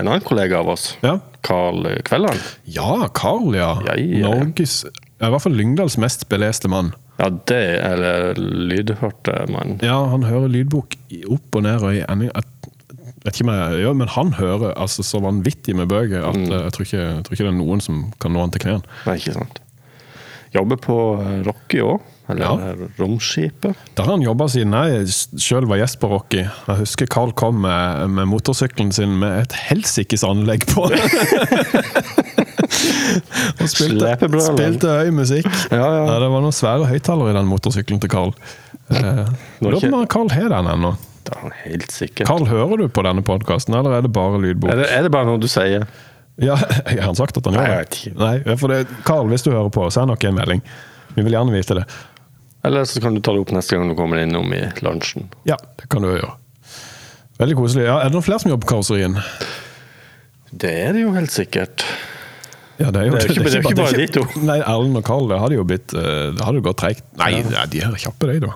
en 0.00 0.10
annen 0.10 0.24
kollega 0.24 0.60
av 0.64 0.72
oss. 0.74 0.90
Ja, 1.04 1.18
Carl 1.42 1.86
Kvelland. 2.04 2.40
ja 2.66 3.08
Carl, 3.14 3.54
ja. 3.56 3.74
Ja, 3.86 3.94
ja. 3.96 4.30
Norges 4.34 4.84
I 4.86 5.28
hvert 5.28 5.42
fall 5.44 5.52
Lyngdals 5.56 5.98
mest 6.00 6.28
beleste 6.32 6.68
mann. 6.72 6.92
Ja, 7.20 7.28
det 7.28 7.60
Eller 7.84 8.34
lydhørte 8.40 9.34
mann. 9.52 9.78
Ja, 9.84 9.98
han 10.08 10.22
hører 10.24 10.48
lydbok 10.48 10.94
opp 11.28 11.56
og 11.60 11.62
ned 11.66 11.82
og 11.84 11.92
i 11.98 12.04
ending. 12.08 12.30
Jeg 12.32 12.44
vet 13.26 13.34
ikke 13.36 13.44
om 13.44 13.52
jeg 13.52 13.82
gjør, 13.84 13.96
men 14.00 14.08
han 14.08 14.30
hører 14.38 14.70
altså 14.80 15.04
så 15.04 15.20
vanvittig 15.20 15.74
med 15.76 15.88
bøker 15.92 16.24
at 16.24 16.36
Mm. 16.38 16.46
jeg, 16.48 16.72
tror 16.72 16.86
ikke, 16.86 17.02
jeg 17.04 17.24
tror 17.26 17.32
ikke 17.36 17.44
det 17.44 17.52
er 17.52 17.58
noen 17.58 17.80
som 17.84 17.98
kan 18.20 18.32
nå 18.32 18.40
han 18.40 18.50
til 18.54 18.62
knærne. 18.64 19.50
Jobber 20.54 20.80
på 20.82 20.96
eh, 21.22 21.42
Rocky 21.46 21.82
òg. 21.84 22.00
Eller 22.30 22.44
Ja. 22.44 22.74
Romskipet. 22.98 23.76
Der 23.96 24.02
har 24.06 24.12
han 24.12 24.22
jobba 24.24 24.48
siden 24.48 24.72
jeg 24.72 25.08
sjøl 25.40 25.66
var 25.70 25.80
gjest 25.82 26.00
på 26.02 26.10
Rocky. 26.12 26.44
Jeg 26.44 26.76
husker 26.80 27.06
Carl 27.10 27.32
kom 27.32 27.60
med, 27.64 28.08
med 28.16 28.28
motorsykkelen 28.30 28.92
sin 28.92 29.18
med 29.20 29.42
et 29.44 29.56
helsikes 29.68 30.24
anlegg 30.26 30.66
på. 30.70 30.86
og 33.60 33.68
spilte, 33.70 34.16
spilte 34.46 34.96
høy 35.02 35.12
musikk. 35.14 35.48
Ja, 35.70 35.84
ja. 35.84 36.18
Det 36.22 36.30
var 36.32 36.44
noen 36.44 36.54
svære 36.56 36.88
høyttalere 36.90 37.34
i 37.34 37.38
den 37.38 37.48
motorsykkelen 37.50 38.02
til 38.02 38.12
Carl. 38.12 38.34
Eh, 38.90 38.98
er 39.00 39.30
Lurer 39.62 39.80
på 39.86 40.02
om 40.02 40.06
Carl 40.10 40.30
har 40.34 40.52
den 40.54 40.70
ennå. 40.74 40.94
Helt 41.64 41.92
sikkert. 41.94 42.26
Carl, 42.26 42.46
hører 42.48 42.76
du 42.80 42.88
på 42.90 43.02
denne 43.06 43.22
podkasten, 43.22 43.76
eller 43.76 43.98
er 43.98 44.06
det 44.06 44.12
bare 44.14 44.40
lydbok? 44.42 44.72
Er 44.72 44.80
det, 44.82 44.88
er 44.96 45.04
det 45.06 45.12
bare 45.14 45.28
noe 45.28 45.38
du 45.40 45.46
sier? 45.50 45.84
Ja, 46.40 46.56
Har 46.86 47.02
han 47.10 47.18
sagt 47.18 47.36
at 47.36 47.46
han 47.46 47.58
gjør 47.58 47.84
det? 47.84 48.14
Nei, 48.16 48.56
for 48.56 48.72
det, 48.72 48.84
Carl, 49.06 49.28
hvis 49.30 49.44
du 49.44 49.52
hører 49.52 49.70
på, 49.74 49.84
send 49.92 50.10
nok 50.10 50.24
en 50.26 50.38
melding. 50.38 50.62
Vi 51.14 51.24
vil 51.26 51.34
gjerne 51.34 51.52
vite 51.54 51.76
det. 51.80 51.84
Eller 52.64 52.84
så 52.84 53.00
kan 53.00 53.14
du 53.16 53.20
ta 53.24 53.32
det 53.32 53.40
opp 53.40 53.52
neste 53.56 53.76
gang 53.76 53.88
du 53.88 53.94
kommer 53.96 54.20
innom 54.20 54.50
i 54.52 54.60
lunsjen. 54.84 55.30
Ja, 55.48 55.56
det 55.80 55.88
kan 55.92 56.02
du 56.04 56.10
gjøre. 56.12 56.34
Veldig 57.40 57.56
koselig. 57.56 57.86
Ja, 57.88 57.98
er 58.02 58.10
det 58.10 58.18
noen 58.18 58.26
flere 58.26 58.42
som 58.42 58.50
jobber 58.52 58.66
på 58.68 58.74
karosserien? 58.74 59.14
Det 60.52 60.72
er 60.82 60.92
det 60.92 61.04
jo 61.06 61.12
helt 61.14 61.32
sikkert. 61.32 61.84
Ja, 62.80 62.90
det 62.90 63.00
er 63.00 63.06
jo 63.06 63.12
Det 63.12 63.22
er 63.24 63.28
ikke- 63.30 63.44
det 63.44 63.54
er 63.54 63.60
ikke 63.60 63.76
bare 63.76 63.96
de 63.96 64.06
to. 64.12 64.40
Nei, 64.44 64.58
Erlend 64.60 64.96
og 64.96 65.04
Karl, 65.04 65.28
det 65.28 65.38
hadde 65.40 65.54
jo 65.56 65.64
blitt 65.64 65.94
eh, 65.94 66.32
Det 66.36 66.40
hadde 66.44 66.56
jo 66.60 66.64
gått 66.68 66.78
treigt. 66.80 67.02
Nei, 67.16 67.30
ja, 67.40 67.64
de 67.66 67.80
er 67.80 67.96
kjappe, 67.96 68.26
de, 68.32 68.40
da. 68.40 68.52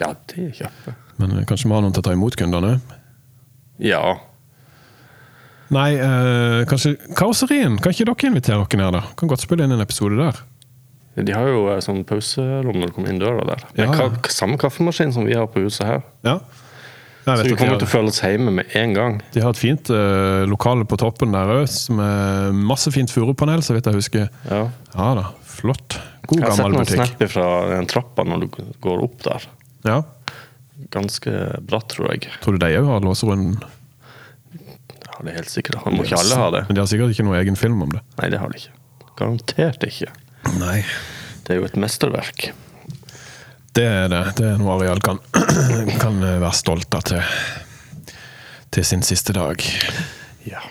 Ja, 0.00 0.12
de 0.30 0.46
er 0.46 0.50
kjappe. 0.52 0.94
Men 1.18 1.38
eh, 1.38 1.44
kanskje 1.44 1.66
vi 1.70 1.74
har 1.74 1.82
noen 1.82 1.92
til 1.94 2.02
å 2.02 2.06
ta 2.06 2.12
imot 2.12 2.36
kundene? 2.36 2.80
Ja. 3.78 4.18
Nei, 5.74 5.94
eh, 5.96 6.64
kanskje 6.70 6.96
Karosserien? 7.16 7.78
Kan 7.80 7.92
ikke 7.94 8.04
dere 8.06 8.30
invitere 8.30 8.66
dere 8.68 8.78
ned, 8.82 8.92
da? 8.92 9.00
Kan 9.16 9.28
godt 9.28 9.40
spille 9.42 9.64
inn 9.64 9.72
en 9.72 9.80
episode 9.80 10.18
der. 10.18 10.38
De 11.14 11.30
har 11.34 11.46
jo 11.46 11.66
eh, 11.70 11.80
sånn 11.84 12.02
pauserom 12.08 12.80
når 12.80 12.90
du 12.90 12.94
kommer 12.96 13.12
inn 13.12 13.20
døra 13.22 13.44
der. 13.46 13.64
Ja, 13.76 13.86
Med 13.86 14.00
ja. 14.00 14.08
ka 14.10 14.32
samme 14.34 14.58
kaffemaskin 14.58 15.12
som 15.14 15.26
vi 15.28 15.36
har 15.38 15.46
på 15.50 15.62
huset 15.62 15.86
her. 15.86 16.00
Ja. 16.26 16.38
Så 17.24 17.44
vi 17.46 17.54
kommer 17.56 17.78
til 17.80 17.86
å 17.86 17.88
føle 17.88 18.10
oss 18.12 18.18
hjemme 18.20 18.52
med 18.52 18.72
en 18.76 18.90
gang. 18.92 19.14
de 19.32 19.40
har 19.40 19.54
et 19.54 19.60
fint 19.60 19.88
uh, 19.88 20.42
lokale 20.44 20.84
på 20.84 20.98
toppen 21.00 21.32
der 21.32 21.52
òg, 21.54 21.70
med 21.96 22.58
masse 22.68 22.90
fint 22.92 23.08
furupanel, 23.08 23.62
så 23.64 23.72
vidt 23.76 23.88
jeg 23.88 23.96
husker. 23.96 24.26
Ja. 24.50 24.66
Ja 24.92 25.06
da, 25.16 25.30
flott. 25.48 25.96
God 26.28 26.42
gammel 26.44 26.44
butikk. 26.44 26.44
Jeg 26.44 26.50
har 26.50 26.58
sett 26.58 26.68
noen 26.68 26.82
butikk. 26.82 27.14
snap 27.14 27.32
fra 27.32 27.46
den 27.70 27.88
trappa 27.88 28.26
når 28.28 28.44
du 28.44 28.58
går 28.84 29.06
opp 29.06 29.24
der. 29.24 29.46
Ja. 29.88 29.96
Ganske 30.92 31.32
bratt, 31.64 31.88
tror 31.94 32.12
jeg. 32.12 32.28
Tror 32.44 32.58
du 32.58 32.66
de 32.66 32.74
òg 32.82 32.90
har 32.92 33.08
låserunden? 33.08 33.56
Ja, 34.52 35.16
det 35.22 35.32
er 35.32 35.38
helt 35.38 35.52
sikkert. 35.52 35.80
Må 35.94 36.04
ikke 36.04 36.20
alle 36.20 36.42
ha 36.42 36.50
det? 36.58 36.64
Men 36.68 36.76
de 36.76 36.84
har 36.84 36.92
sikkert 36.92 37.14
ikke 37.14 37.24
noen 37.24 37.40
egen 37.40 37.56
film 37.56 37.80
om 37.86 37.94
det. 37.94 38.04
Nei, 38.20 38.28
det 38.34 38.42
har 38.42 38.52
de 38.52 38.60
ikke. 38.60 38.76
Garantert 39.16 39.88
ikke. 39.88 40.12
Nei. 40.60 40.82
Det 41.44 41.54
er 41.54 41.60
jo 41.60 41.68
et 41.68 41.78
mesterverk. 41.80 42.50
Det 43.74 43.84
er 43.84 44.08
det. 44.12 44.22
Det 44.38 44.46
er 44.52 44.60
noe 44.60 44.76
Areal 44.76 45.02
kan, 45.04 45.18
kan 46.04 46.20
være 46.22 46.54
stolt 46.56 46.94
av 46.94 47.04
til, 47.10 47.34
til 48.74 48.86
sin 48.86 49.02
siste 49.06 49.34
dag. 49.36 49.64
Ja. 50.46 50.62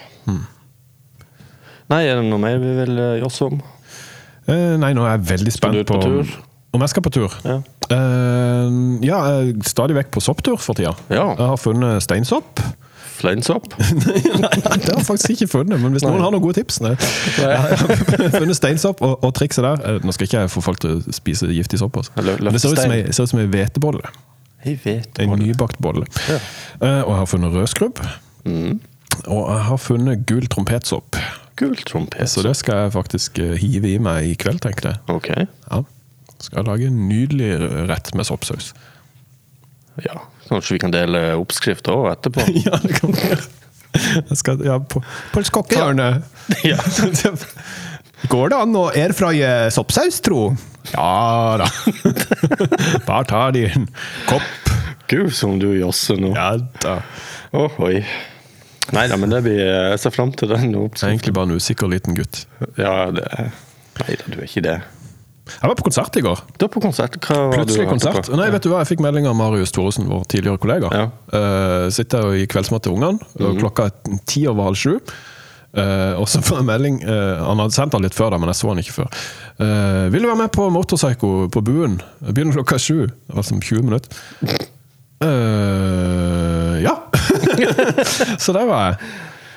Nei, 1.91 2.05
er 2.07 2.17
det 2.17 2.25
noe 2.25 2.41
mer 2.41 2.57
vi 2.61 2.71
vil 2.79 2.95
gjøre 2.97 3.21
josse 3.21 3.49
om? 3.49 3.59
Eh, 4.47 4.73
nei, 4.79 4.93
nå 4.95 5.03
er 5.05 5.17
jeg 5.17 5.27
veldig 5.33 5.53
Skal 5.53 5.59
spent 5.59 5.77
du 5.77 5.83
ut 5.83 5.91
på 5.91 5.99
tur? 6.01 6.31
Om 6.73 6.83
jeg 6.83 6.93
skal 6.93 7.05
på 7.05 7.11
tur? 7.13 7.35
Ja. 7.45 7.59
Uh, 7.91 8.97
ja, 9.05 9.19
jeg 9.29 9.51
er 9.51 9.67
stadig 9.67 9.97
vekk 9.99 10.09
på 10.15 10.23
sopptur 10.23 10.57
for 10.57 10.79
tida. 10.79 10.95
Ja. 11.13 11.27
Jeg 11.35 11.49
har 11.51 11.59
funnet 11.61 12.01
steinsopp. 12.01 12.63
Fleinsopp? 13.23 13.69
nei, 13.79 14.51
det 14.59 14.67
har 14.67 14.81
jeg 14.99 15.05
faktisk 15.07 15.33
ikke 15.37 15.47
funnet, 15.53 15.79
men 15.79 15.95
hvis 15.95 16.03
noen 16.03 16.19
har 16.21 16.33
noen 16.35 16.43
gode 16.43 16.57
tips 16.59 16.81
nei. 16.83 16.91
Jeg 17.39 17.59
har 17.63 17.93
funnet 18.41 18.57
steinsopp, 18.59 18.99
og, 19.05 19.15
og 19.23 19.31
trikset 19.37 19.63
der 19.63 19.83
eh, 19.87 19.99
Nå 20.03 20.11
skal 20.15 20.27
ikke 20.27 20.41
jeg 20.43 20.51
få 20.51 20.63
folk 20.65 20.81
til 20.83 20.97
å 20.99 21.15
spise 21.15 21.47
giftig 21.55 21.79
sopp, 21.79 21.95
altså. 22.01 22.11
Men 22.19 22.51
det 22.51 22.59
ser 22.63 22.75
ut 22.75 22.81
som 22.83 22.91
løftestein. 22.91 22.95
ei- 22.99 23.15
ser 23.15 23.29
ut 23.29 23.31
som 23.33 23.39
ei 23.43 23.47
hvetebolle. 23.53 24.11
En 25.23 25.33
nybakt 25.39 25.79
bolle. 25.83 26.05
Ja. 26.29 26.37
Uh, 26.79 27.01
og 27.03 27.09
jeg 27.13 27.17
har 27.21 27.29
funnet 27.31 27.55
rødskrubb. 27.57 28.03
Mm. 28.47 28.77
Og 29.27 29.41
jeg 29.53 29.63
har 29.69 29.79
funnet 29.83 30.23
gul 30.29 30.45
trompetsopp. 30.51 31.17
Gul 31.59 31.75
trompetsopp. 31.87 32.31
Så 32.31 32.43
det 32.47 32.53
skal 32.59 32.85
jeg 32.85 32.93
faktisk 32.95 33.39
eh, 33.43 33.55
hive 33.59 33.91
i 33.91 33.97
meg 34.01 34.29
i 34.31 34.37
kveld, 34.39 34.61
tenkte 34.63 34.93
jeg. 34.93 35.01
Okay. 35.11 35.47
Ja. 35.69 35.81
Skal 36.43 36.61
jeg 36.63 36.67
lage 36.71 36.87
en 36.91 37.01
nydelig 37.11 37.51
rett 37.91 38.09
med 38.17 38.27
soppsaus. 38.27 38.71
Ja. 40.03 40.23
Kanskje 40.49 40.75
vi 40.75 40.79
kan 40.83 40.93
dele 40.93 41.21
oppskrift 41.39 41.87
òg 41.91 42.09
etterpå? 42.11 42.45
ja, 42.65 42.79
det 42.83 42.97
kan 42.99 43.13
vi 43.15 43.27
gjøre. 43.29 43.43
Jeg 43.93 44.37
skal, 44.39 44.61
ja, 44.65 44.79
på, 44.79 45.03
på. 45.33 45.41
Ja. 46.65 46.77
Går 48.31 48.49
det 48.53 48.57
an 48.57 48.75
å 48.79 48.85
airfrye 48.95 49.49
soppsaus, 49.75 50.21
tro? 50.23 50.53
Ja 50.93 51.57
da. 51.59 51.67
Bare 53.07 53.25
ta 53.27 53.41
de 53.55 53.65
en 53.67 53.87
kopp. 54.29 54.71
Gud, 55.11 55.33
som 55.35 55.57
du 55.59 55.69
josser 55.77 56.19
nå. 56.19 56.31
Ja 56.35 56.53
da. 56.81 57.01
Åh, 57.53 57.75
oi. 57.83 57.99
Nei 58.93 59.05
da, 59.11 59.15
men 59.19 59.31
det 59.31 59.43
blir 59.45 59.61
Jeg 59.63 59.99
ser 60.03 60.11
fram 60.11 60.33
til 60.35 60.49
den 60.51 60.65
Jeg 60.69 60.73
er 60.73 60.81
oppskriften. 60.87 61.13
egentlig 61.13 61.33
bare 61.37 61.47
en 61.51 61.59
usikker 61.59 61.91
liten 61.91 62.17
gutt. 62.17 62.43
Ja, 62.79 63.11
det 63.15 63.27
Nei 64.01 64.15
da, 64.17 64.25
du 64.27 64.39
er 64.39 64.47
ikke 64.47 64.63
det. 64.65 64.79
Jeg 65.43 65.67
var 65.67 65.75
på 65.75 65.83
konsert 65.83 66.15
i 66.15 66.23
går. 66.23 66.39
Du 66.55 66.63
var 66.63 66.71
på 66.71 66.81
konsert. 66.83 67.17
Hva 67.19 67.37
Plutselig 67.51 67.89
konsert. 67.89 68.29
Nei, 68.31 68.47
vet 68.53 68.63
du 68.63 68.69
hva, 68.71 68.79
Jeg 68.83 68.93
fikk 68.93 69.03
melding 69.03 69.27
av 69.27 69.35
Marius 69.35 69.73
Thoresen, 69.75 70.07
vår 70.07 70.23
tidligere 70.31 70.61
kollega. 70.63 70.91
Ja. 70.95 71.05
Uh, 71.33 71.87
sitter 71.91 72.31
i 72.39 72.45
kveldsmat 72.49 72.85
til 72.85 72.95
ungene, 72.95 73.19
og 73.43 73.59
klokka 73.59 73.89
er 73.89 74.19
ti 74.29 74.45
over 74.47 74.71
halv 74.71 74.79
sju. 74.79 74.95
Uh, 75.73 76.13
og 76.21 76.27
så 76.29 76.37
får 76.45 76.59
jeg 76.59 76.67
melding 76.67 76.99
uh, 77.01 77.39
Han 77.47 77.57
hadde 77.63 77.73
sendt 77.73 77.95
den 77.95 78.03
litt 78.05 78.13
før, 78.13 78.29
da, 78.29 78.37
men 78.37 78.51
jeg 78.51 78.59
så 78.59 78.69
han 78.69 78.81
ikke 78.83 78.95
før. 78.99 79.23
Uh, 79.57 80.05
'Vil 80.13 80.21
du 80.21 80.29
være 80.29 80.41
med 80.43 80.53
på 80.53 80.67
Motorpsycho 80.69 81.49
på 81.49 81.63
Buen?' 81.65 81.99
Begynner 82.21 82.59
klokka 82.59 82.77
sju. 82.77 83.09
Var 83.33 83.47
som 83.47 83.61
20 83.61 83.83
minutter. 83.89 84.09
Ja! 86.83 86.97
så 88.43 88.51
der 88.51 88.65
var 88.67 88.89
jeg. 88.89 88.97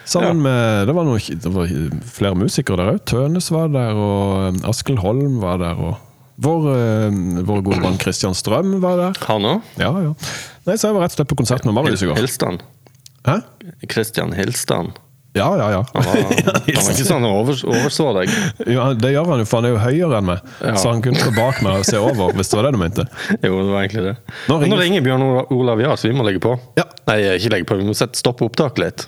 Sammen 0.06 0.42
med 0.44 0.86
Det 0.86 0.94
var, 0.94 1.04
noe, 1.08 1.18
det 1.18 1.50
var 1.52 1.70
flere 2.16 2.38
musikere 2.38 2.76
der 2.78 2.92
òg. 2.94 3.00
Tønes 3.10 3.50
var 3.50 3.68
der, 3.74 3.96
og 3.98 4.52
um, 4.54 4.60
Askild 4.70 5.00
Holm 5.02 5.40
var 5.42 5.58
der. 5.62 5.74
og 5.76 5.96
vår, 6.36 6.66
eh, 6.76 7.14
vår 7.48 7.62
gode 7.64 7.80
venn 7.80 7.94
Christian 7.98 8.34
Strøm 8.36 8.74
var 8.82 8.98
der. 9.00 9.14
Han 9.26 9.46
òg? 9.54 9.62
Ja, 9.80 9.88
ja. 10.04 10.12
Nei, 10.66 10.76
Så 10.76 10.90
jeg 10.90 10.94
var 10.98 11.06
rett 11.06 11.14
og 11.14 11.20
slett 11.22 11.30
på 11.32 11.38
konsert 11.40 11.64
med 11.64 11.74
Marius 11.78 12.02
i 12.04 12.10
går. 12.10 12.18
Hilstan. 12.20 12.58
Hæ? 13.26 13.38
Christian 13.90 14.32
Hilstan. 14.36 14.92
Ja, 15.36 15.50
ja, 15.58 15.66
ja. 15.70 15.80
Han 15.92 16.04
var, 16.06 16.20
han 16.76 16.84
var 16.84 16.92
ikke 16.94 17.04
sånn 17.08 17.24
over, 17.28 17.58
overså 17.68 18.06
deg. 18.20 18.30
ja. 18.72 18.86
Det 18.96 19.10
gjør 19.12 19.32
han 19.32 19.42
jo, 19.42 19.48
for 19.48 19.58
han 19.60 19.66
er 19.68 19.74
jo 19.74 19.80
høyere 19.82 20.20
enn 20.20 20.28
meg. 20.30 20.44
Ja. 20.64 20.76
Så 20.80 20.92
han 20.92 21.02
kunne 21.04 21.20
stå 21.20 21.32
bak 21.36 21.58
meg 21.64 21.80
og 21.82 21.88
se 21.88 21.98
over, 22.00 22.32
hvis 22.38 22.52
det 22.52 22.56
var 22.60 22.68
det 22.68 22.72
du 22.76 22.80
mente. 22.84 23.04
Jo, 23.44 23.56
det 23.64 23.72
var 23.74 23.82
egentlig 23.82 24.04
det. 24.06 24.14
Nå 24.48 24.60
ringer- 24.62 24.76
Nå 24.76 24.80
ringer 24.84 25.04
Bjørn 25.08 25.26
Olav 25.56 25.82
Jahr, 25.84 25.96
så 26.00 26.08
vi 26.08 26.14
må 26.16 26.24
legge 26.28 26.40
på. 26.44 26.54
Ja. 26.78 26.86
Nei, 27.10 27.18
ikke 27.40 27.52
legge 27.56 27.68
på, 27.72 27.80
vi 27.80 27.88
må 27.88 27.96
sette 27.96 28.16
stoppe 28.20 28.44
opptaket 28.48 28.84
litt. 28.84 29.06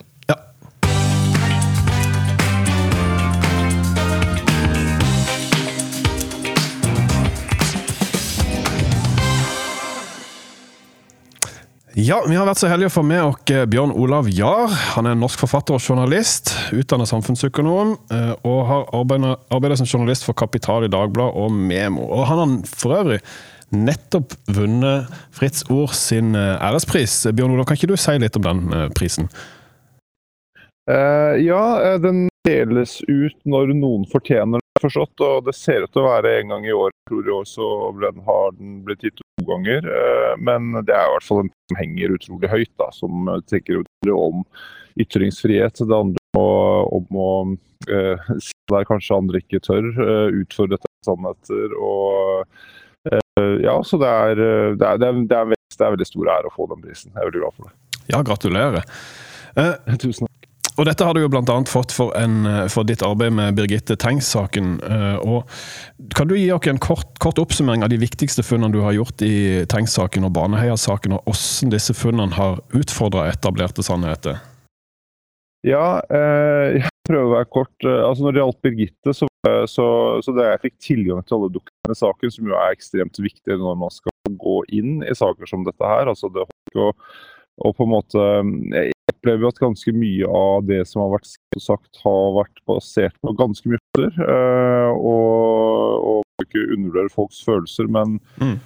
Ja. 11.98 12.20
Vi 12.28 12.36
har 12.38 12.46
vært 12.46 12.60
så 12.60 12.68
heldige 12.70 12.92
å 12.92 12.94
få 12.94 13.02
med 13.02 13.24
oss 13.26 13.50
eh, 13.50 13.64
Bjørn 13.66 13.90
Olav 13.98 14.28
Jahr. 14.30 14.70
Han 14.94 15.08
er 15.08 15.16
en 15.16 15.22
norsk 15.24 15.40
forfatter 15.42 15.74
og 15.74 15.82
journalist, 15.82 16.52
utdannet 16.70 17.10
samfunnsøkonom, 17.10 17.96
eh, 18.14 18.34
og 18.46 18.58
har 18.68 18.84
arbeidet, 18.94 19.80
som 19.80 19.88
journalist 19.88 20.26
for 20.28 20.38
Kapital 20.38 20.86
i 20.86 20.92
Dagbladet 20.92 21.34
og 21.42 21.50
Memo. 21.50 22.06
Og 22.06 22.22
han 22.30 22.42
har 22.44 22.54
for 22.70 22.94
øvrig 23.00 23.18
nettopp 23.74 24.36
vunnet 24.54 25.10
Fritz 25.34 25.66
Ord 25.74 25.90
sin 25.98 26.38
eh, 26.38 26.54
ærespris. 26.70 27.24
Bjørn 27.34 27.56
Olav, 27.56 27.66
kan 27.66 27.80
ikke 27.80 27.90
du 27.90 27.98
si 27.98 28.14
litt 28.22 28.38
om 28.38 28.46
den 28.46 28.92
prisen? 28.94 29.26
Uh, 30.88 31.34
ja, 31.42 31.98
den 32.00 32.28
deles 32.46 33.00
ut 33.10 33.36
når 33.42 33.74
noen 33.74 34.06
fortjener 34.08 34.62
det, 34.62 34.84
forstått. 34.86 35.18
Og 35.26 35.50
det 35.50 35.58
ser 35.58 35.82
ut 35.82 35.90
til 35.90 36.06
å 36.06 36.12
være 36.12 36.38
en 36.38 36.54
gang 36.54 36.70
i 36.70 36.76
år. 36.78 36.94
Jeg 36.94 37.10
tror 37.10 37.26
i 37.26 37.34
år 37.42 37.98
den, 38.06 38.22
har 38.30 38.54
den 38.54 38.78
blitt 38.86 39.02
gitt 39.02 39.26
ganger. 39.46 39.86
Eh, 39.86 40.34
men 40.42 40.72
det 40.80 40.94
er 40.94 41.06
i 41.06 41.14
hvert 41.14 41.26
fall 41.26 41.44
en 41.44 41.52
som 41.52 41.80
henger 41.80 42.16
utrolig 42.16 42.50
høyt, 42.52 42.72
da, 42.80 42.90
som 42.94 43.30
eh, 43.30 43.40
tenker 43.50 43.82
om 44.14 44.44
ytringsfrihet. 44.98 45.78
Det 45.78 45.94
handler 45.94 46.24
om 46.34 46.42
å, 46.42 46.50
om 46.98 47.20
å 47.22 47.30
eh, 47.90 48.30
si 48.44 48.56
der 48.72 48.88
kanskje 48.88 49.20
andre 49.20 49.42
ikke 49.42 49.62
tør. 49.64 49.90
Utfordre 50.42 50.80
til 50.82 50.94
sannheter. 51.08 51.76
og 51.78 53.12
eh, 53.12 53.56
ja, 53.64 53.78
så 53.84 54.00
det 54.00 54.14
er, 54.14 54.34
det, 54.38 54.86
er, 54.86 55.02
det, 55.02 55.12
er, 55.12 55.22
det, 55.24 55.36
er 55.36 55.52
veldig, 55.52 55.76
det 55.76 55.86
er 55.86 55.96
veldig 55.96 56.10
stor 56.12 56.32
ære 56.36 56.52
å 56.52 56.56
få 56.56 56.70
den 56.72 56.84
prisen. 56.84 57.12
Jeg 57.14 57.22
er 57.22 57.30
veldig 57.30 57.44
glad 57.44 57.58
for 57.58 57.70
det. 57.70 58.04
Ja, 58.08 58.24
gratulerer. 58.24 58.88
Eh, 59.58 59.96
Tusen. 60.02 60.27
Og 60.78 60.86
dette 60.86 61.02
har 61.02 61.16
du 61.16 61.24
jo 61.24 61.28
bl.a. 61.30 61.56
fått 61.66 61.90
for, 61.90 62.12
en, 62.14 62.44
eh, 62.46 62.66
for 62.70 62.86
ditt 62.86 63.02
arbeid 63.02 63.34
med 63.34 63.56
Birgitte 63.58 63.96
Tengs-saken. 63.98 64.76
eh, 64.86 65.42
Kan 66.14 66.28
du 66.30 66.36
gi 66.38 66.52
oss 66.54 66.68
en 66.70 66.78
kort, 66.78 67.18
kort 67.18 67.38
oppsummering 67.42 67.82
av 67.82 67.90
de 67.90 67.98
viktigste 67.98 68.44
funnene 68.46 68.72
du 68.72 68.80
har 68.84 68.94
gjort 68.94 69.22
i 69.26 69.66
Tengs-saken 69.66 70.28
og 70.28 70.36
Baneheia-saken, 70.38 71.16
og 71.18 71.26
hvordan 71.26 71.74
disse 71.74 71.94
funnene 71.98 72.38
har 72.38 72.62
utfordra 72.70 73.26
etablerte 73.32 73.82
sannheter? 73.82 74.38
Ja, 75.66 75.98
eh, 76.14 76.78
jeg 76.78 76.94
prøver 77.08 77.26
å 77.26 77.34
være 77.34 77.50
kort. 77.50 77.74
Altså 77.82 78.22
Når 78.22 78.32
det 78.36 78.42
gjaldt 78.44 78.62
Birgitte, 78.62 79.14
så, 79.16 79.26
så, 79.66 79.88
så 80.22 80.36
da 80.36 80.52
jeg 80.52 80.62
fikk 80.68 80.76
tilgang 80.78 81.24
til 81.26 81.40
alle 81.40 81.50
dokumentene 81.56 81.96
i 81.96 81.98
saken, 81.98 82.30
som 82.30 82.46
jo 82.46 82.54
er 82.54 82.76
ekstremt 82.76 83.18
viktig 83.18 83.58
når 83.58 83.82
man 83.82 83.90
skal 83.90 84.14
gå 84.38 84.60
inn 84.78 85.02
i 85.02 85.16
saker 85.16 85.50
som 85.50 85.66
dette 85.66 85.90
her 85.90 86.06
altså 86.10 86.30
det 86.30 86.46
å, 86.78 86.92
å 87.64 87.72
på 87.74 87.86
en 87.86 87.92
måte 87.92 88.24
Jeg 88.74 88.94
opplever 89.12 89.46
jo 89.46 89.50
at 89.50 89.60
ganske 89.62 89.92
mye 89.96 90.28
av 90.30 90.66
det 90.68 90.82
som 90.86 91.02
har 91.02 91.14
vært 91.16 91.30
sagt, 91.58 92.00
har 92.04 92.34
vært 92.36 92.60
basert 92.68 93.16
på 93.24 93.32
ganske 93.38 93.70
mye 93.72 93.80
følelser. 93.96 94.18
Eh, 94.30 94.90
og, 94.94 96.04
og 96.12 96.44
ikke 96.44 96.66
undervurdere 96.76 97.10
folks 97.12 97.40
følelser, 97.44 97.88
men 97.90 98.18
Mm. 98.38 98.58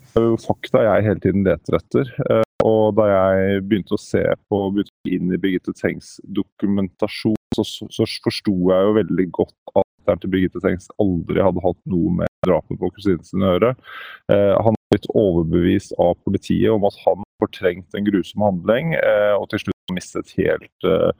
fakta 0.42 0.82
jeg 0.84 1.06
hele 1.06 1.22
tiden 1.24 1.46
leter 1.46 1.78
etter. 1.78 2.10
Eh, 2.28 2.42
og 2.66 2.94
da 2.98 3.06
jeg 3.08 3.62
begynte 3.66 3.96
å 3.96 4.00
se 4.02 4.22
på, 4.50 4.58
begynte 4.74 4.92
å 4.92 5.08
gå 5.08 5.14
inn 5.16 5.32
i 5.32 5.40
Birgitte 5.40 5.72
Tengs 5.74 6.18
dokumentasjon, 6.26 7.38
så, 7.56 7.64
så, 7.64 7.88
så 7.90 8.06
forsto 8.24 8.52
jeg 8.52 8.86
jo 8.86 8.92
veldig 8.98 9.26
godt 9.32 9.56
at 9.74 9.88
datteren 10.02 10.20
til 10.22 10.32
Birgitte 10.34 10.62
Tengs 10.62 10.90
aldri 11.00 11.42
hadde 11.42 11.62
hatt 11.64 11.80
noe 11.90 12.12
med 12.20 12.30
drapet 12.46 12.78
på 12.80 12.90
kusinen 12.96 13.24
sin 13.26 13.44
å 13.44 13.54
gjøre. 13.54 13.74
Eh, 14.34 14.54
han 14.66 14.78
blitt 14.92 15.08
overbevist 15.16 15.94
av 16.00 16.14
politiet 16.26 16.70
om 16.72 16.84
at 16.88 16.96
han 17.06 17.22
fortrengte 17.42 17.42
fortrengt 17.42 17.94
en 17.98 18.04
grusom 18.06 18.42
handling, 18.46 18.94
eh, 18.94 19.34
og 19.34 19.48
til 19.50 19.64
slutt 19.64 19.94
mistet 19.96 20.30
helt 20.38 20.86
eh, 20.86 21.10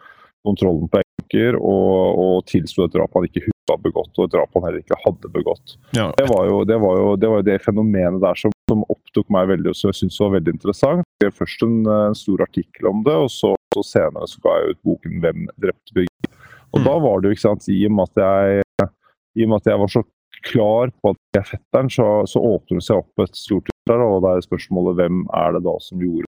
kontrollen 0.46 0.88
på 0.90 1.00
Enker 1.02 1.56
og, 1.58 2.18
og 2.22 2.46
tilsto 2.50 2.84
et 2.84 2.94
drap 2.94 3.14
han 3.16 3.26
ikke 3.28 3.44
huska 3.46 3.76
begått, 3.82 4.12
og 4.18 4.26
et 4.26 4.34
drap 4.34 4.54
han 4.54 4.66
heller 4.66 4.82
ikke 4.82 4.98
hadde 5.04 5.30
begått. 5.34 5.76
Ja, 5.96 6.10
Det 6.18 6.26
var 6.30 6.46
jo 6.50 6.62
det, 6.68 6.78
var 6.82 6.98
jo, 6.98 7.08
det, 7.16 7.30
var 7.30 7.42
jo 7.42 7.48
det 7.50 7.58
fenomenet 7.64 8.22
der 8.22 8.38
som, 8.38 8.54
som 8.70 8.84
opptok 8.92 9.30
meg 9.34 9.50
veldig, 9.52 9.72
og 9.72 9.78
som 9.78 9.92
jeg 9.92 10.00
syntes 10.02 10.20
var 10.22 10.34
veldig 10.36 10.54
interessant. 10.56 11.02
Jeg 11.02 11.20
skrev 11.22 11.36
først 11.40 11.66
en, 11.66 11.76
en 11.96 12.18
stor 12.18 12.44
artikkel 12.46 12.90
om 12.90 13.04
det, 13.06 13.18
og 13.26 13.30
så, 13.32 13.54
så 13.76 13.84
senere 13.86 14.30
så 14.30 14.42
ga 14.44 14.58
jeg 14.58 14.74
ut 14.76 14.82
boken 14.90 15.20
'Hvem 15.22 15.46
drepte 15.62 15.96
Birgit?' 15.98 16.30
Og 16.72 16.80
Mm. 16.80 16.84
da 16.88 16.92
var 17.04 17.20
det 17.20 17.28
jo, 17.28 17.32
ikke 17.36 17.48
sant, 17.48 17.68
i 17.68 17.84
og 17.84 17.92
med 17.92 18.08
at 18.08 18.16
jeg, 18.22 18.88
i 19.36 19.44
og 19.44 19.48
med 19.50 19.60
at 19.60 19.66
jeg 19.68 19.80
var 19.82 19.90
så 19.92 20.02
klar 20.46 20.92
på 21.00 21.12
at 21.12 21.20
jeg 21.36 21.42
er 21.42 21.50
fetteren, 21.52 21.90
så, 21.92 22.06
så 22.28 22.42
åpner 22.42 22.80
det 22.80 22.86
seg 22.86 23.02
opp 23.02 23.24
et 23.24 23.38
stort 23.38 23.70
der, 23.90 24.02
og 24.04 24.22
det 24.24 24.36
er 24.36 24.46
spørsmålet 24.46 24.98
hvem 25.00 25.24
er 25.38 25.56
det 25.56 25.64
da 25.66 25.74
som 25.82 26.02
gjorde 26.02 26.26
det. 26.26 26.28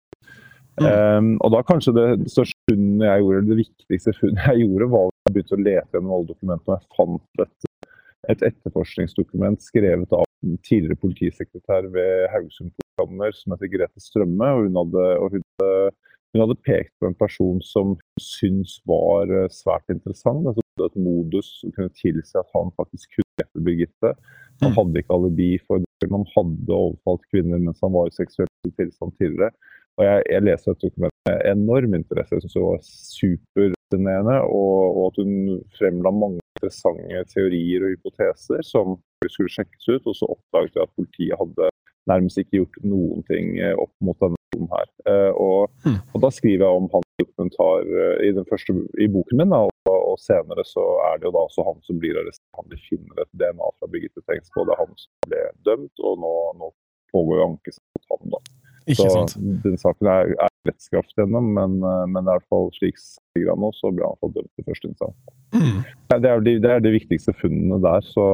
Mm. 0.82 0.88
Um, 0.89 1.28
og 1.45 1.52
da 1.54 1.60
kanskje 1.67 1.93
det 1.93 2.08
største 2.34 2.71
funnet 2.71 3.06
jeg 3.06 3.21
gjorde, 3.21 3.41
eller 3.41 3.49
det 3.52 3.60
viktigste 3.60 4.15
funnet 4.17 4.47
jeg 4.49 4.63
gjorde, 4.63 4.89
var 4.95 5.10
at 5.10 5.28
jeg 5.28 5.36
begynte 5.36 5.58
å 5.58 5.65
lete 5.67 5.97
gjennom 5.97 6.15
alle 6.15 6.30
dokumentene, 6.32 6.69
og 6.69 6.80
jeg 6.80 6.97
fant 6.97 7.43
et, 7.45 7.91
et 8.34 8.47
etterforskningsdokument 8.49 9.67
skrevet 9.67 10.15
av 10.17 10.26
en 10.43 10.58
tidligere 10.65 10.99
politisekretær 11.04 11.91
ved 11.93 12.26
Haugesund 12.34 12.73
politikammer 12.73 13.38
som 13.38 13.54
heter 13.54 13.71
Grete 13.76 14.02
Strømme. 14.02 14.49
og 14.49 14.65
hun 14.65 14.82
hadde, 14.82 15.06
og 15.19 15.38
hun, 15.38 15.45
hadde- 15.62 15.93
hun 16.34 16.41
hadde 16.41 16.60
pekt 16.65 16.93
på 17.00 17.08
en 17.10 17.17
person 17.17 17.62
som 17.62 17.96
syntes 18.22 18.80
var 18.89 19.30
eh, 19.30 19.50
svært 19.54 19.89
interessant. 19.93 20.48
altså 20.48 20.63
et 20.82 20.96
modus 20.98 21.60
som 21.60 21.72
kunne 21.76 21.93
tilsi 21.93 22.34
at 22.39 22.50
han 22.56 22.72
faktisk 22.80 23.12
kunne 23.13 23.38
drepe 23.38 23.65
Birgitte. 23.67 24.13
Han 24.62 24.72
Mm. 24.72 24.76
hadde 24.78 25.00
ikke 25.02 25.13
alibi 25.13 25.52
for 25.67 25.78
det. 25.78 26.10
Han 26.12 26.26
hadde 26.36 26.74
overfalt 26.74 27.24
kvinner 27.32 27.60
mens 27.62 27.80
han 27.84 27.93
var 27.93 28.08
i 28.08 28.15
seksuell 28.17 28.50
tilstand 28.80 29.13
tidligere. 29.19 29.52
Og 29.98 30.06
jeg, 30.06 30.24
jeg 30.32 30.41
leser 30.41 30.72
dette 30.72 30.88
dokumentet 30.88 31.28
med 31.30 31.41
enorm 31.54 31.93
interesse. 31.93 32.36
Jeg 32.36 32.41
syns 32.41 32.58
det 32.58 32.63
var 32.65 32.80
superfascinerende. 33.17 34.38
Og, 34.41 34.98
og 34.98 35.04
at 35.12 35.19
hun 35.22 35.34
fremla 35.78 36.12
mange 36.12 36.39
interessante 36.58 37.24
teorier 37.34 37.86
og 37.86 37.93
hypoteser 37.93 38.65
som 38.65 38.98
skulle 39.30 39.54
sjekkes 39.54 39.89
ut. 39.93 40.10
Og 40.10 40.15
så 40.17 40.32
oppdaget 40.36 40.76
jeg 40.80 40.88
at 40.88 40.96
politiet 40.98 41.39
hadde 41.41 41.69
nærmest 42.10 42.41
ikke 42.41 42.58
gjort 42.60 42.82
noen 42.84 43.22
ting 43.30 43.60
eh, 43.62 43.76
opp 43.80 43.93
mot 44.04 44.17
denne 44.19 44.39
her. 44.72 44.88
Eh, 45.10 45.32
og, 45.34 45.72
Hmm. 45.84 46.00
og 46.13 46.22
da 46.24 46.30
skriver 46.32 46.63
jeg 46.63 46.80
om 46.80 46.89
hans 46.94 47.10
dokumentar 47.20 47.82
eh, 47.84 48.28
i, 48.28 48.32
den 48.32 48.46
første, 48.50 48.76
i 49.02 49.08
boken 49.08 49.42
min. 49.42 49.54
Og, 49.58 49.72
og 49.89 50.18
senere 50.20 50.63
så 50.66 50.84
er 51.10 51.20
det 51.20 51.28
jo 51.28 51.36
da 51.36 51.44
også 51.44 51.66
han 51.68 51.82
som 51.84 52.00
blir 52.00 52.20
arrestert. 52.22 52.48
Han 52.60 52.72
finner 52.89 53.24
et 53.24 53.32
DNA 53.39 53.70
fra 53.80 53.89
Birgitte 53.92 54.24
på. 54.24 54.66
Det 54.66 54.74
er 54.76 54.82
han 54.84 54.96
som 54.96 55.12
ble 55.28 55.44
dømt, 55.68 55.96
og 56.00 56.20
nå, 56.24 56.34
nå 56.62 56.72
pågår 57.13 57.39
jo 57.42 57.48
ankesak 57.52 57.84
mot 57.98 58.13
ham. 58.13 58.36
da. 58.36 58.44
Ikke 58.84 59.08
så 59.08 59.12
sant. 59.16 59.38
den 59.63 59.78
saken 59.80 60.10
er, 60.12 60.34
er 60.44 60.52
rettskraft 60.68 61.13
gjennom, 61.16 61.54
men, 61.56 61.78
eh, 61.84 62.06
men 62.12 62.26
i 62.26 62.32
hvert 62.32 62.48
fall 62.52 62.72
slik 62.76 63.00
ligger 63.36 63.54
han 63.54 63.63
nå, 63.63 63.72
så 63.78 63.92
blir 63.92 64.08
han 64.08 64.20
fått 64.24 64.36
dømt 64.38 64.60
i 64.60 64.66
første 64.68 64.89
instans. 64.92 65.16
Mm. 65.56 65.78
Det 66.12 66.32
er, 66.32 66.44
de, 66.48 66.58
det 66.63 66.72
er 66.72 66.84
de 66.84 66.96
viktigste 66.96 67.36
funnene 67.39 67.80
der. 67.84 68.04
Så, 68.08 68.26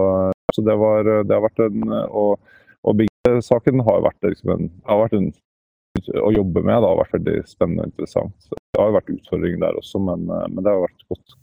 så 0.55 0.65
det, 0.65 0.75
var, 0.82 1.05
det 1.05 1.36
har 1.36 1.45
vært 1.45 1.62
en 1.67 1.93
Og, 1.93 2.39
og 2.88 2.97
Birgitte-saken 2.97 3.84
har 3.86 4.01
vært, 4.08 4.19
liksom 4.25 4.55
en, 4.55 4.69
har 4.88 5.03
vært 5.03 5.17
en 5.19 5.29
å 6.19 6.33
jobbe 6.33 6.63
med. 6.63 6.79
Det 6.81 6.89
har 6.89 6.99
vært 7.03 7.15
veldig 7.19 7.38
spennende 7.49 7.85
og 7.85 7.91
interessant. 7.91 8.49
Det 8.49 8.79
har 8.79 8.91
jo 8.91 8.97
vært 8.99 9.13
utfordringer 9.15 9.63
der 9.65 9.79
også, 9.81 10.01
men, 10.03 10.27
men 10.29 10.62
det 10.63 10.73
har 10.73 10.85
vært 10.85 11.07
godt. 11.09 11.39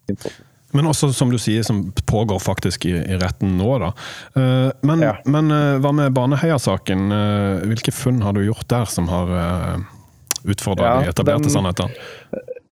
Men 0.76 0.88
også, 0.90 1.12
som 1.14 1.30
du 1.30 1.38
sier, 1.40 1.62
som 1.66 1.84
pågår 2.10 2.40
faktisk 2.42 2.88
i, 2.90 2.94
i 2.98 3.18
retten 3.20 3.54
nå, 3.58 3.68
da. 3.82 3.92
Eh, 4.36 4.70
men, 4.86 5.04
Ja. 5.04 5.14
men 5.24 5.50
eh, 5.54 5.78
hva 5.82 5.92
med 5.94 6.14
Baneheia-saken? 6.16 7.06
Eh, 7.16 7.66
hvilke 7.70 7.94
funn 7.94 8.20
har 8.26 8.36
du 8.36 8.42
gjort 8.44 8.66
der 8.72 8.88
som 8.90 9.08
har 9.12 9.30
utfordra 10.46 10.90
Ja, 10.90 11.00
de 11.00 11.10
etablerte 11.14 11.50
sannhetene? 11.50 11.94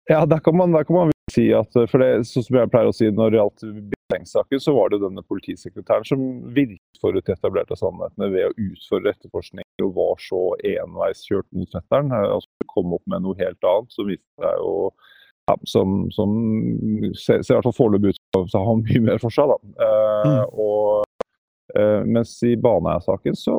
Ja, 0.09 0.25
der 0.27 0.41
kan 0.43 0.57
man, 0.57 0.73
der 0.75 0.83
kan 0.83 0.95
man 0.97 1.13
si 1.31 1.47
at 1.55 1.71
for 1.71 2.01
det, 2.01 2.25
sånn 2.27 2.43
som 2.43 2.57
jeg 2.59 2.69
pleier 2.73 2.89
å 2.91 2.95
si 2.95 3.07
Når 3.07 3.31
det 3.31 3.39
gjaldt 3.39 3.63
Billeng-saken, 3.93 4.59
så 4.61 4.73
var 4.75 4.91
det 4.91 4.99
denne 5.05 5.23
politisekretæren 5.23 6.05
som 6.07 6.25
virket 6.53 6.99
for 7.01 7.15
de 7.15 7.23
etablerte 7.23 7.77
sannhetene 7.79 8.29
ved 8.33 8.49
å 8.49 8.67
utfordre 8.67 9.13
etterforskning 9.15 9.62
og 9.81 9.95
var 9.95 10.21
så 10.21 10.41
enveiskjørt 10.69 11.49
mot 11.55 11.73
netteren 11.73 12.13
eh, 12.13 12.29
Altså 12.35 12.69
kom 12.73 12.93
opp 12.97 13.05
med 13.09 13.25
noe 13.25 13.39
helt 13.39 13.69
annet 13.69 13.95
som 13.95 14.09
viste 14.09 14.43
seg 14.43 14.67
å 14.67 14.77
ja, 15.49 15.57
som, 15.67 16.05
som 16.15 16.35
ser, 17.19 17.41
ser 17.43 17.51
i 17.51 17.57
hvert 17.57 17.65
fall 17.67 17.75
foreløpig 17.75 18.13
ut 18.13 18.19
til 18.31 18.59
å 18.61 18.67
ha 18.69 18.75
mye 18.79 19.01
mer 19.03 19.17
for 19.19 19.33
seg. 19.35 19.49
Da. 19.51 19.73
Eh, 19.83 20.43
og, 20.63 21.25
eh, 21.75 22.05
mens 22.07 22.37
i 22.47 22.53
Baneheia-saken 22.55 23.35
så, 23.35 23.57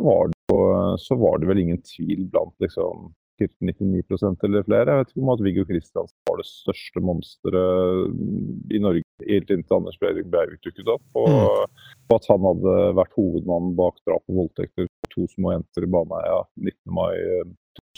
så 1.03 1.19
var 1.21 1.43
det 1.43 1.51
vel 1.51 1.61
ingen 1.61 1.83
tvil 1.85 2.25
blant 2.33 2.57
liksom, 2.65 3.11
99% 3.43 4.45
eller 4.47 4.63
flere. 4.63 4.91
Jeg 4.91 5.03
vet 5.03 5.13
ikke 5.13 5.23
om 5.25 5.33
at 5.35 5.43
Viggo 5.43 5.65
Kristiansen 5.69 6.17
var 6.29 6.39
det 6.41 6.47
største 6.49 7.03
monsteret 7.03 8.73
i 8.73 8.81
Norge 8.83 9.03
helt 9.27 9.51
inntil 9.51 9.77
Anders 9.79 9.99
Breivik 10.01 10.63
dukket 10.65 10.91
opp. 10.95 11.05
Og, 11.19 11.65
og 12.09 12.17
at 12.17 12.29
han 12.31 12.47
hadde 12.49 12.77
vært 13.01 13.17
hovedmannen 13.19 13.75
bak 13.79 13.99
drap 14.07 14.23
og 14.31 14.41
voldtekter 14.45 14.89
to 15.15 15.27
små 15.35 15.55
jenter 15.55 15.87
i 15.87 15.91
Baneheia 15.95 16.41
19. 16.59 16.77
mai 16.99 17.15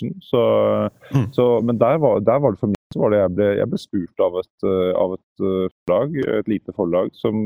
2000. 0.00 0.22
Så, 0.22 0.42
Mm. 1.14 1.32
så, 1.32 1.60
men 1.62 1.78
der 1.78 1.98
var, 1.98 2.20
der 2.20 2.38
var 2.40 2.52
det 2.52 2.60
for 2.60 2.72
meg 2.72 2.76
så 2.94 3.00
var 3.02 3.10
det 3.12 3.18
jeg 3.18 3.32
ble, 3.34 3.46
jeg 3.58 3.68
ble 3.70 3.78
spurt 3.82 4.22
av 4.22 4.36
et, 4.40 4.64
eh, 4.64 4.92
av 4.96 5.14
et 5.16 5.42
eh, 5.44 5.72
forlag, 5.74 6.14
et 6.38 6.48
lite 6.48 6.74
forlag, 6.76 7.10
som, 7.18 7.40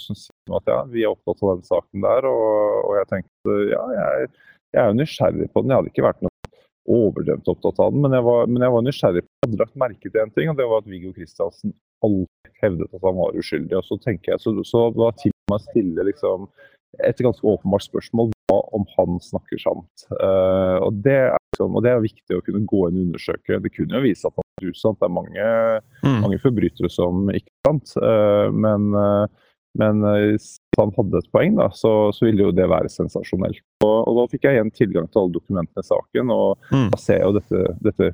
som 0.00 0.16
sier 0.16 0.56
at 0.56 0.70
ja, 0.72 0.78
vi 0.88 1.04
er 1.04 1.12
opptatt 1.12 1.42
av 1.44 1.52
den 1.58 1.66
saken 1.68 2.06
der. 2.06 2.28
Og, 2.30 2.78
og 2.88 2.96
jeg 2.98 3.10
tenkte 3.12 3.58
ja, 3.74 3.82
jeg, 3.98 4.30
jeg 4.74 4.82
er 4.82 4.88
jo 4.88 4.98
nysgjerrig 4.98 5.50
på 5.52 5.62
den. 5.62 5.74
Jeg 5.74 5.80
hadde 5.82 5.92
ikke 5.92 6.06
vært 6.08 6.24
noe 6.24 6.34
overdrevent 6.88 7.52
opptatt 7.52 7.82
av 7.84 7.92
den, 7.92 8.06
men 8.06 8.16
jeg 8.16 8.24
var, 8.24 8.48
men 8.48 8.64
jeg 8.64 8.74
var 8.74 8.86
nysgjerrig 8.86 9.24
på 9.26 9.28
Jeg 9.28 9.46
hadde 9.48 9.60
lagt 9.62 9.82
merke 9.84 10.08
til 10.08 10.22
en 10.24 10.34
ting, 10.38 10.50
og 10.50 10.58
det 10.58 10.70
var 10.72 10.82
at 10.82 10.90
Viggo 10.90 11.12
Kristiansen 11.16 11.76
alltid 12.06 12.54
hevdet 12.62 12.96
at 12.96 13.04
han 13.04 13.20
var 13.20 13.36
uskyldig. 13.38 13.76
Og 13.78 13.86
så 13.86 14.00
tenker 14.02 14.34
jeg, 14.34 14.42
så, 14.42 14.56
så 14.66 14.88
da 14.96 15.12
til 15.20 15.36
meg 15.52 15.64
stille 15.68 16.08
liksom 16.08 16.48
et 17.04 17.20
ganske 17.20 17.44
åpenbart 17.44 17.84
spørsmål 17.84 18.32
om 18.52 18.84
han 18.96 19.18
snakker 19.20 19.60
sant. 19.60 20.06
Eh, 20.14 20.76
og, 20.84 21.02
det 21.04 21.16
er 21.28 21.36
sånn, 21.58 21.74
og 21.76 21.82
det 21.84 21.92
er 21.92 22.00
viktig 22.04 22.38
å 22.38 22.44
kunne 22.46 22.64
gå 22.68 22.84
inn 22.88 23.00
og 23.00 23.04
undersøke. 23.10 23.58
Det 23.64 23.72
kunne 23.74 23.98
jo 23.98 24.06
vise 24.06 24.28
at 24.30 24.38
han 24.38 24.48
er 24.62 24.70
usant. 24.72 24.98
Det 25.00 25.08
er 25.08 25.16
mange, 25.18 25.50
Mm. 26.04 26.20
mange 26.22 26.38
forbrytere 26.40 26.90
som 26.90 27.28
ikke 27.28 27.50
er 27.50 27.68
sant. 27.68 27.92
Eh, 28.02 28.50
men 28.52 28.94
eh, 28.94 29.26
men 29.78 30.00
hvis 30.02 30.56
han 30.78 30.90
hadde 30.96 31.18
et 31.20 31.26
poeng, 31.30 31.54
da, 31.54 31.68
så, 31.76 32.10
så 32.10 32.24
ville 32.24 32.42
jo 32.42 32.50
det 32.56 32.64
være 32.66 32.88
sensasjonelt. 32.90 33.60
Og, 33.84 34.08
og 34.08 34.16
Da 34.16 34.24
fikk 34.32 34.46
jeg 34.48 34.56
igjen 34.56 34.72
tilgang 34.74 35.06
til 35.12 35.20
alle 35.20 35.34
dokumentene 35.36 35.84
i 35.84 35.86
saken, 35.86 36.32
og 36.34 36.58
Mm. 36.72 36.88
da 36.90 36.98
ser 36.98 37.18
jeg 37.20 37.26
jo 37.28 37.34
dette, 37.36 37.60
dette 37.84 38.08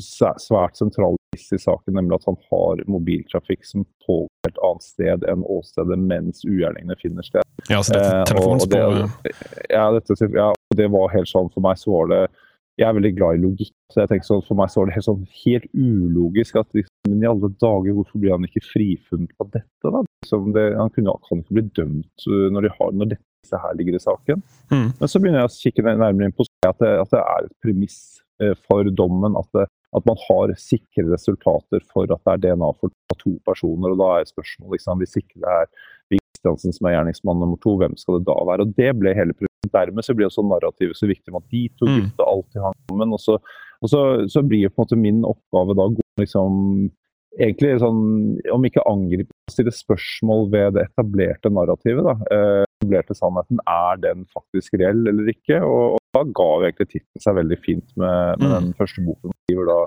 svært 0.00 0.76
sentrale 0.78 1.16
i 1.36 1.58
saken, 1.60 1.94
nemlig 1.94 2.16
at 2.18 2.24
han 2.26 2.36
har 2.50 2.80
mobiltrafikk 2.90 3.64
som 3.68 3.84
pågår 4.06 4.48
et 4.48 4.58
annet 4.64 4.82
sted 4.86 5.26
enn 5.28 5.44
åstedet 5.44 5.98
mens 6.00 6.44
ugjerningene 6.48 6.96
finner 7.00 7.22
sted. 7.26 7.44
Ja, 7.68 7.82
så 7.82 7.92
dette 7.94 8.08
Eh, 8.08 8.12
og- 8.14 8.20
og 8.20 8.26
telefonsporet 8.26 9.22
det- 9.24 9.68
Ja, 9.70 9.90
dette, 9.92 10.14
ja, 10.32 10.52
det 10.74 10.90
var 10.90 11.08
helt 11.08 11.28
sånn 11.28 11.52
for 11.52 11.60
meg 11.60 11.76
så 11.76 11.92
var 11.92 12.06
det 12.08 12.30
Jeg 12.78 12.86
er 12.86 12.94
veldig 12.94 13.16
glad 13.16 13.34
i 13.34 13.42
logikk, 13.42 13.72
så 13.90 14.06
jeg 14.06 14.08
tenker 14.08 14.24
sånn, 14.24 14.44
for 14.46 14.54
meg 14.54 14.68
så 14.70 14.76
var 14.78 14.86
det 14.86 14.94
helt 14.94 15.04
sånn 15.04 15.26
helt 15.44 15.66
ulogisk 15.74 16.54
at 16.60 16.68
liksom, 16.72 16.94
men 17.08 17.22
i 17.24 17.26
alle 17.26 17.48
dager, 17.58 17.92
hvorfor 17.92 18.20
blir 18.20 18.30
han 18.30 18.44
ikke 18.46 18.62
frifunnet 18.62 19.32
på 19.34 19.50
dette, 19.50 19.82
da? 19.82 20.02
Liksom 20.22 20.52
det, 20.54 20.76
han 20.76 20.88
kunne, 20.90 21.10
kan 21.28 21.42
ikke 21.42 21.56
bli 21.58 21.62
dømt 21.74 22.26
uh, 22.30 22.46
når, 22.54 22.62
de 22.62 22.68
har, 22.78 22.92
når 22.92 23.06
dette 23.08 23.58
her 23.58 23.74
ligger 23.74 23.94
i 23.96 23.98
saken. 23.98 24.42
Mm. 24.70 24.92
Men 24.94 25.08
så 25.08 25.18
begynner 25.18 25.42
jeg 25.42 25.50
å 25.50 25.58
kikke 25.58 25.82
nærmere 25.98 26.24
inn 26.26 26.32
på 26.38 26.46
at 26.68 26.78
det, 26.78 27.00
at 27.02 27.10
det 27.10 27.18
er 27.18 27.44
et 27.46 27.56
premiss 27.60 28.20
eh, 28.22 28.27
for 28.68 28.88
dommen 28.94 29.36
at, 29.38 29.48
det, 29.56 29.66
at 29.98 30.08
man 30.08 30.18
har 30.28 30.54
sikre 30.60 31.06
resultater 31.10 31.84
for 31.92 32.10
at 32.14 32.22
det 32.24 32.34
er 32.34 32.42
DNA 32.48 32.72
for 32.80 32.92
to 33.18 33.36
personer. 33.48 33.94
og 33.94 33.98
Da 34.02 34.10
er 34.20 34.30
spørsmålet 34.30 34.78
liksom, 34.78 35.02
hvis 35.02 35.16
ikke 35.20 35.40
det 35.42 35.54
er 35.60 35.70
Kristiansen 36.08 36.72
som 36.76 36.86
er 36.86 36.94
gjerningsmann 36.96 37.40
nummer 37.42 37.58
to, 37.62 37.76
hvem 37.80 37.96
skal 37.98 38.18
det 38.18 38.28
da 38.28 38.36
være? 38.46 38.66
Og 38.66 38.74
Det 38.78 38.92
ble 39.00 39.14
hele 39.16 39.34
problemet. 39.34 39.72
Dermed 39.74 40.06
så 40.06 40.14
blir 40.14 40.28
også 40.28 40.44
narrativet 40.46 40.96
så 40.96 41.08
viktig 41.10 41.32
med 41.34 41.42
at 41.42 41.50
de 41.50 41.62
to 41.76 41.86
Mm. 41.88 41.98
gutta 42.06 42.24
alltid 42.24 42.62
hang 42.62 42.78
sammen. 42.88 43.12
Og, 43.12 43.20
så, 43.20 43.38
og 43.82 43.90
så, 43.90 44.00
så 44.30 44.42
blir 44.46 44.68
på 44.70 44.78
en 44.78 44.84
måte 44.86 44.96
min 44.96 45.24
oppgave 45.26 45.74
da 45.76 45.88
liksom 46.22 46.90
egentlig 47.38 47.78
sånn, 47.82 48.38
om 48.54 48.64
ikke 48.64 48.86
angripe, 48.88 49.34
stille 49.50 49.70
spørsmål 49.74 50.48
ved 50.50 50.74
det 50.78 50.86
etablerte 50.88 51.50
narrativet. 51.52 52.06
da. 52.06 52.14
Eh, 52.34 52.64
etablerte 52.78 53.14
sannheten, 53.18 53.58
er 53.66 54.00
den 54.02 54.24
faktisk 54.32 54.78
reell 54.78 55.06
eller 55.10 55.28
ikke? 55.34 55.60
Og 55.62 55.97
da 56.16 56.22
ga 56.24 56.46
jo 56.56 56.66
egentlig 56.66 56.88
tittelen 56.92 57.24
seg 57.24 57.34
veldig 57.38 57.58
fint 57.64 57.88
med, 57.96 58.38
med 58.40 58.48
Mm. 58.48 58.54
den 58.64 58.74
første 58.78 59.04
boken. 59.04 59.32
Skriver 59.44 59.66
da 59.72 59.78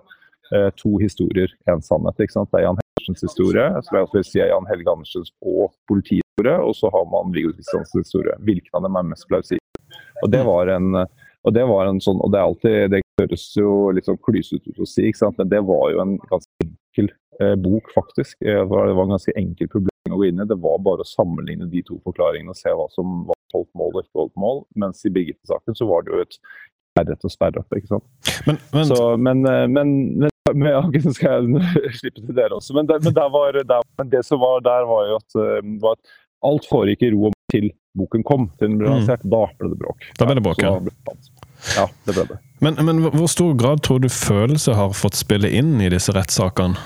eh, 0.56 0.70
to 0.78 0.98
historier, 1.02 1.50
én 1.72 1.82
sannhet. 1.82 2.20
ikke 2.20 2.36
sant? 2.38 2.52
Det 2.52 2.60
er 2.60 2.66
Jan 2.68 2.78
Helgesens 2.82 3.22
historie, 3.26 3.66
som 3.86 3.96
jeg 3.98 4.06
også 4.06 4.18
vil 4.20 4.28
si 4.30 4.40
er 4.44 4.52
Jan 4.52 4.68
Helge 4.70 4.92
Andersens 4.92 5.32
og 5.42 5.74
politihistorie, 5.88 6.58
og 6.60 6.76
så 6.76 6.92
har 6.94 7.06
man 7.10 7.34
Viggo 7.34 7.54
Kristiansens 7.56 8.06
historie. 8.06 8.36
Hvilken 8.46 8.76
av 8.78 8.84
dem 8.84 8.96
er 9.00 9.10
mest 9.14 9.28
plausibel? 9.32 9.64
Og 10.24 10.32
det 10.32 10.44
var 10.46 10.68
en 10.78 11.06
og 11.44 11.54
det 11.56 11.64
var 11.66 11.88
en 11.90 11.98
sånn, 12.00 12.20
og 12.22 12.30
det 12.32 12.38
er 12.38 12.46
alltid, 12.46 12.92
det 12.94 13.00
høres 13.18 13.48
jo 13.58 13.70
litt 13.98 14.06
sånn 14.06 14.20
klysete 14.22 14.70
ut 14.70 14.84
å 14.84 14.86
si, 14.86 15.08
ikke 15.10 15.18
sant? 15.24 15.38
men 15.42 15.50
det 15.50 15.64
var 15.66 15.88
jo 15.90 16.02
en 16.04 16.12
ganske 16.30 16.68
enkel 16.92 17.12
eh, 17.42 17.56
bok, 17.56 17.92
faktisk. 17.96 18.42
Eh, 18.42 18.54
Det 18.54 18.66
var 18.66 18.88
det 18.88 18.94
var 18.94 19.04
en 19.04 19.10
ganske 19.10 19.32
enkel 19.36 19.68
problem 19.68 20.14
å 20.14 20.18
gå 20.18 20.26
inn 20.28 20.42
i. 20.42 20.46
Det 20.46 20.60
var 20.60 20.80
bare 20.80 21.06
å 21.06 21.08
sammenligne 21.08 21.70
de 21.72 21.84
to 21.84 22.00
forklaringene 22.04 22.52
og 22.52 22.58
se 22.58 22.70
hva 22.70 22.88
som 22.92 23.26
var 23.28 23.38
holdt 23.54 23.72
mål 23.76 23.96
og 23.96 24.04
ikke 24.04 24.20
holdt 24.22 24.36
mål. 24.36 24.66
Mens 24.76 25.06
i 25.06 25.10
Birgitte-saken 25.12 25.76
så 25.76 25.88
var 25.88 26.04
det 26.04 26.14
jo 26.14 26.22
et 26.22 26.38
lerret 27.00 27.26
å 27.26 27.32
sperre 27.32 27.62
opp. 27.62 27.76
ikke 27.76 27.88
sant? 27.88 28.06
Men, 28.48 28.58
men 28.74 28.86
Så, 28.86 29.18
men, 29.18 29.46
eh, 29.46 29.68
men, 29.68 29.94
men, 30.54 30.70
ja, 30.72 30.82
skal 31.18 31.48
jeg 31.48 31.96
slippe 32.00 32.26
til 32.26 32.36
dere 32.36 32.58
også. 32.60 32.76
Men, 32.78 32.90
der, 32.90 33.00
men, 33.04 33.16
der 33.16 33.32
var, 33.32 33.62
der, 33.76 33.88
men 33.98 34.12
det 34.12 34.26
som 34.28 34.42
var 34.44 34.64
der, 34.66 34.88
var 34.90 35.08
jo 35.08 35.20
at, 35.22 35.40
var 35.84 36.00
at 36.00 36.18
alt 36.42 36.66
foregikk 36.70 37.06
i 37.06 37.12
ro 37.14 37.30
og 37.30 37.38
til 37.54 37.72
boken 37.98 38.24
kom. 38.24 38.48
Til 38.58 38.70
den 38.72 38.80
ble 38.80 38.92
lansert. 38.92 39.24
Da 39.28 39.46
ble 39.60 39.74
det 39.74 39.82
bråk. 39.82 40.08
Mm. 40.08 40.16
Da 40.20 40.28
ble 40.30 40.40
det 40.40 40.46
bråk, 40.48 40.64
ja. 40.64 40.78
Ja, 41.78 41.86
det 42.08 42.16
ble 42.18 42.26
det. 42.32 42.40
Men, 42.62 42.78
men 42.86 43.02
hvor 43.02 43.30
stor 43.32 43.56
grad 43.58 43.82
tror 43.82 44.04
du 44.04 44.10
følelse 44.10 44.76
har 44.78 44.94
fått 44.94 45.18
spille 45.18 45.50
inn 45.50 45.80
i 45.82 45.90
disse 45.90 46.14
rettssakene? 46.14 46.78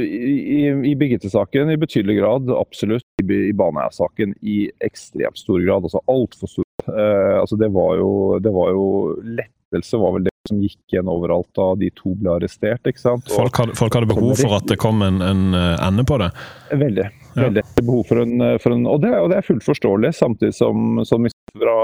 I, 0.00 0.70
i, 0.88 0.94
Birgitte-saken 0.96 1.70
i 1.70 1.76
betydelig 1.76 2.16
grad, 2.16 2.48
absolutt. 2.54 3.04
I, 3.20 3.26
i 3.50 3.52
Baneheia-saken 3.52 4.32
i 4.40 4.70
ekstremt 4.86 5.38
stor 5.38 5.60
grad. 5.60 5.84
Altså 5.84 6.00
altfor 6.08 6.48
stor. 6.48 6.68
Eh, 6.88 7.36
altså 7.42 7.58
det, 7.60 7.68
var 7.74 7.98
jo, 8.00 8.12
det 8.40 8.52
var 8.54 8.72
jo 8.72 8.86
Lettelse 9.20 10.00
var 10.00 10.16
vel 10.16 10.30
det 10.30 10.32
som 10.50 10.60
gikk 10.62 10.76
igjen 10.92 11.08
overalt 11.10 11.48
da 11.56 11.70
de 11.80 11.88
to 11.96 12.12
ble 12.18 12.34
arrestert. 12.36 12.82
ikke 12.90 13.00
sant? 13.02 13.24
Og- 13.30 13.36
Folk 13.40 13.56
hadde, 13.62 13.76
folk 13.78 13.94
hadde 13.98 14.10
behov 14.10 14.36
for 14.42 14.56
at 14.58 14.66
det 14.70 14.78
kom 14.82 15.02
en, 15.06 15.22
en 15.24 15.54
eh, 15.54 15.76
ende 15.88 16.04
på 16.06 16.18
det. 16.20 16.30
Veldig. 16.70 17.08
Ja. 17.36 17.42
veldig. 17.46 17.62
Behov 17.80 18.04
for 18.10 18.22
en, 18.24 18.36
for 18.58 18.74
en 18.74 18.86
og, 18.90 19.00
det, 19.04 19.14
og 19.16 19.30
det 19.30 19.38
er 19.38 19.46
fullt 19.46 19.62
forståelig, 19.66 20.10
samtidig 20.18 20.54
som, 20.58 20.98
som 21.06 21.26
fra 21.50 21.76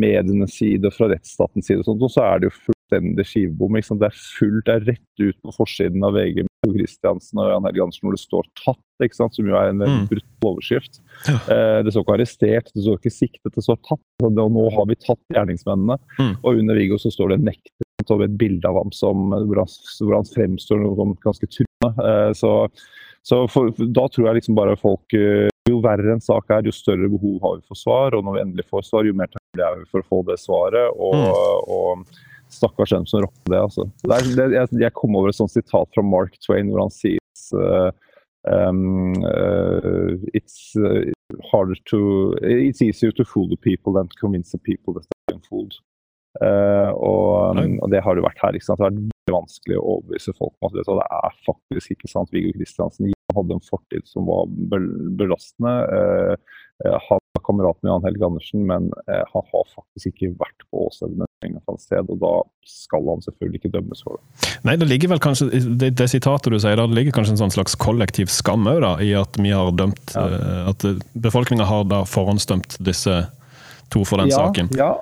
medienes 0.00 0.54
side, 0.56 0.84
og 0.88 0.94
fra 0.96 1.08
rettsstatens 1.12 1.66
side, 1.68 1.80
og 1.82 1.88
sånt, 1.90 2.04
og 2.06 2.12
så 2.12 2.22
er 2.24 2.40
det 2.42 2.48
jo 2.50 2.54
fullstendig 2.68 3.26
skivebom. 3.28 3.76
ikke 3.76 3.88
sant? 3.90 4.00
Det 4.04 4.08
er 4.12 4.20
fullt, 4.38 4.64
det 4.68 4.74
er 4.76 4.86
rett 4.94 5.24
ut 5.24 5.38
på 5.44 5.54
forsiden 5.56 6.04
av 6.06 6.14
VG 6.16 6.44
med 6.46 6.74
Kristiansen 6.76 7.40
og 7.40 7.50
Jan 7.52 7.66
Helge 7.68 7.84
Andersen 7.86 8.06
når 8.08 8.16
det 8.16 8.22
står 8.22 8.48
'tatt', 8.60 9.04
ikke 9.06 9.16
sant? 9.16 9.34
som 9.36 9.46
jo 9.48 9.56
er 9.56 9.68
en 9.72 9.78
Mm. 9.80 10.06
brutal 10.08 10.48
overskrift. 10.52 11.00
Ja. 11.28 11.36
Eh, 11.48 11.82
det 11.84 11.92
står 11.92 12.04
ikke 12.04 12.16
arrestert, 12.18 12.70
det 12.74 12.82
står 12.84 12.98
ikke 13.00 13.12
siktet, 13.16 13.52
det 13.54 13.64
står 13.64 13.78
'tatt'. 13.80 14.24
Og 14.24 14.32
nå 14.36 14.70
har 14.76 14.86
vi 14.86 14.94
tatt 15.00 15.20
gjerningsmennene. 15.32 15.96
Mm. 16.18 16.36
Og 16.44 16.58
under 16.60 16.74
Viggo 16.74 16.96
så 17.00 17.10
står 17.12 17.28
det 17.36 17.40
'nektet', 17.44 17.88
og 18.08 18.24
et 18.24 18.38
bilde 18.40 18.68
av 18.68 18.78
ham 18.80 18.94
som, 18.96 19.28
hvor, 19.34 19.60
han, 19.62 19.76
hvor 20.00 20.16
han 20.16 20.32
fremstår 20.32 20.88
som 20.96 21.14
ganske 21.26 21.50
truende. 21.52 21.92
Eh, 22.08 22.32
så 22.38 22.54
så 23.22 23.48
for, 23.48 23.68
da 23.76 24.06
tror 24.08 24.28
jeg 24.28 24.40
liksom 24.40 24.56
bare 24.56 24.78
folk 24.80 25.14
eh, 25.16 25.48
Jo 25.68 25.82
verre 25.84 26.14
en 26.14 26.22
sak 26.24 26.48
er, 26.50 26.64
jo 26.64 26.72
større 26.74 27.08
behov 27.12 27.36
har 27.44 27.58
vi 27.58 27.68
for 27.68 27.78
svar. 27.78 28.16
Og 28.16 28.24
når 28.24 28.36
vi 28.36 28.42
endelig 28.46 28.66
får 28.72 28.88
svar, 28.88 29.06
jo 29.06 29.16
mer 29.16 29.28
takknemlig 29.30 29.66
er 29.66 29.78
vi 29.78 29.88
for 29.92 30.02
å 30.02 30.08
få 30.08 30.20
det 30.30 30.38
svaret. 30.40 30.96
Og, 30.96 31.68
og 31.70 32.06
stakkars 32.50 32.94
den 32.96 33.06
som 33.06 33.22
rocker 33.26 33.52
det, 33.52 33.60
altså. 33.60 33.86
Det 34.02 34.16
er, 34.16 34.30
det, 34.38 34.46
jeg, 34.56 34.80
jeg 34.82 34.96
kom 34.98 35.18
over 35.20 35.30
et 35.30 35.38
sånt 35.38 35.52
sitat 35.52 35.92
fra 35.94 36.02
Mark 36.02 36.34
Twain 36.42 36.72
hvor 36.72 36.82
han 36.82 36.94
sier 36.94 37.20
uh, 37.54 37.92
um, 38.50 39.12
uh, 39.22 40.16
it's 40.34 40.74
uh, 40.80 41.04
harder 41.52 41.78
to 41.92 42.34
It's 42.42 42.82
easier 42.82 43.12
to 43.12 43.24
fool 43.24 43.48
the 43.48 43.56
people 43.56 43.92
than 43.92 44.08
to 44.08 44.16
convince 44.18 44.50
the 44.50 44.58
people 44.58 44.94
that 44.94 45.06
they're 45.28 45.38
fooled. 45.48 45.76
Uh, 46.38 46.90
og, 46.94 47.58
og, 47.58 47.88
det 47.90 48.02
har 48.04 48.16
det 48.16 48.22
vært 48.22 48.42
her. 48.44 48.54
ikke 48.54 48.68
sant? 48.68 48.78
Det 48.78 48.86
har 48.86 48.94
vært 48.94 49.34
vanskelig 49.34 49.78
å 49.80 49.86
overbevise 49.96 50.34
folk 50.38 50.54
om 50.60 50.68
at 50.70 50.76
det, 50.78 50.86
det 50.86 51.08
er 51.20 51.40
faktisk 51.48 51.96
ikke 51.96 52.12
sant. 52.12 52.30
Viggo 52.34 52.52
Kristiansen 52.54 53.10
hadde 53.34 53.56
en 53.56 53.66
fortid 53.66 54.06
som 54.10 54.28
var 54.30 54.46
belastende. 55.18 55.74
Uh, 55.90 56.94
han 57.08 57.24
var 57.36 57.42
kamerat 57.46 57.82
med 57.82 57.90
Jan 57.92 58.06
Helge 58.06 58.30
Andersen, 58.30 58.62
men 58.68 58.88
uh, 59.10 59.24
han 59.32 59.50
har 59.50 59.66
faktisk 59.74 60.14
ikke 60.14 60.32
vært 60.38 60.68
på 60.70 60.86
åstedet 60.86 61.26
sted, 61.80 62.08
og 62.12 62.18
da 62.20 62.32
skal 62.68 63.06
han 63.08 63.22
selvfølgelig 63.24 63.60
ikke 63.60 63.72
dømmes 63.72 64.02
for 64.04 64.18
det. 64.18 64.50
Nei, 64.68 64.74
det 64.76 64.88
ligger 64.90 65.14
vel 65.14 65.22
kanskje, 65.24 65.48
det, 65.80 65.92
det 65.96 66.08
sitatet 66.12 66.52
du 66.52 66.58
sier, 66.60 66.76
da, 66.76 66.84
det 66.90 66.98
ligger 66.98 67.16
kanskje 67.16 67.36
en 67.36 67.42
sånn 67.44 67.54
slags 67.54 67.76
kollektiv 67.80 68.28
skam 68.32 68.68
òg, 68.68 68.84
i 69.00 69.14
at 69.16 69.38
vi 69.40 69.54
har 69.54 69.72
dømt 69.72 70.12
ja. 70.12 70.26
At 70.68 70.84
befolkninga 71.16 71.64
har 71.64 71.86
da 71.88 72.02
forhåndsdømt 72.08 72.76
disse 72.84 73.22
to 73.90 74.04
for 74.04 74.20
den 74.22 74.30
ja, 74.30 74.42
saken. 74.42 74.68
Ja, 74.76 74.92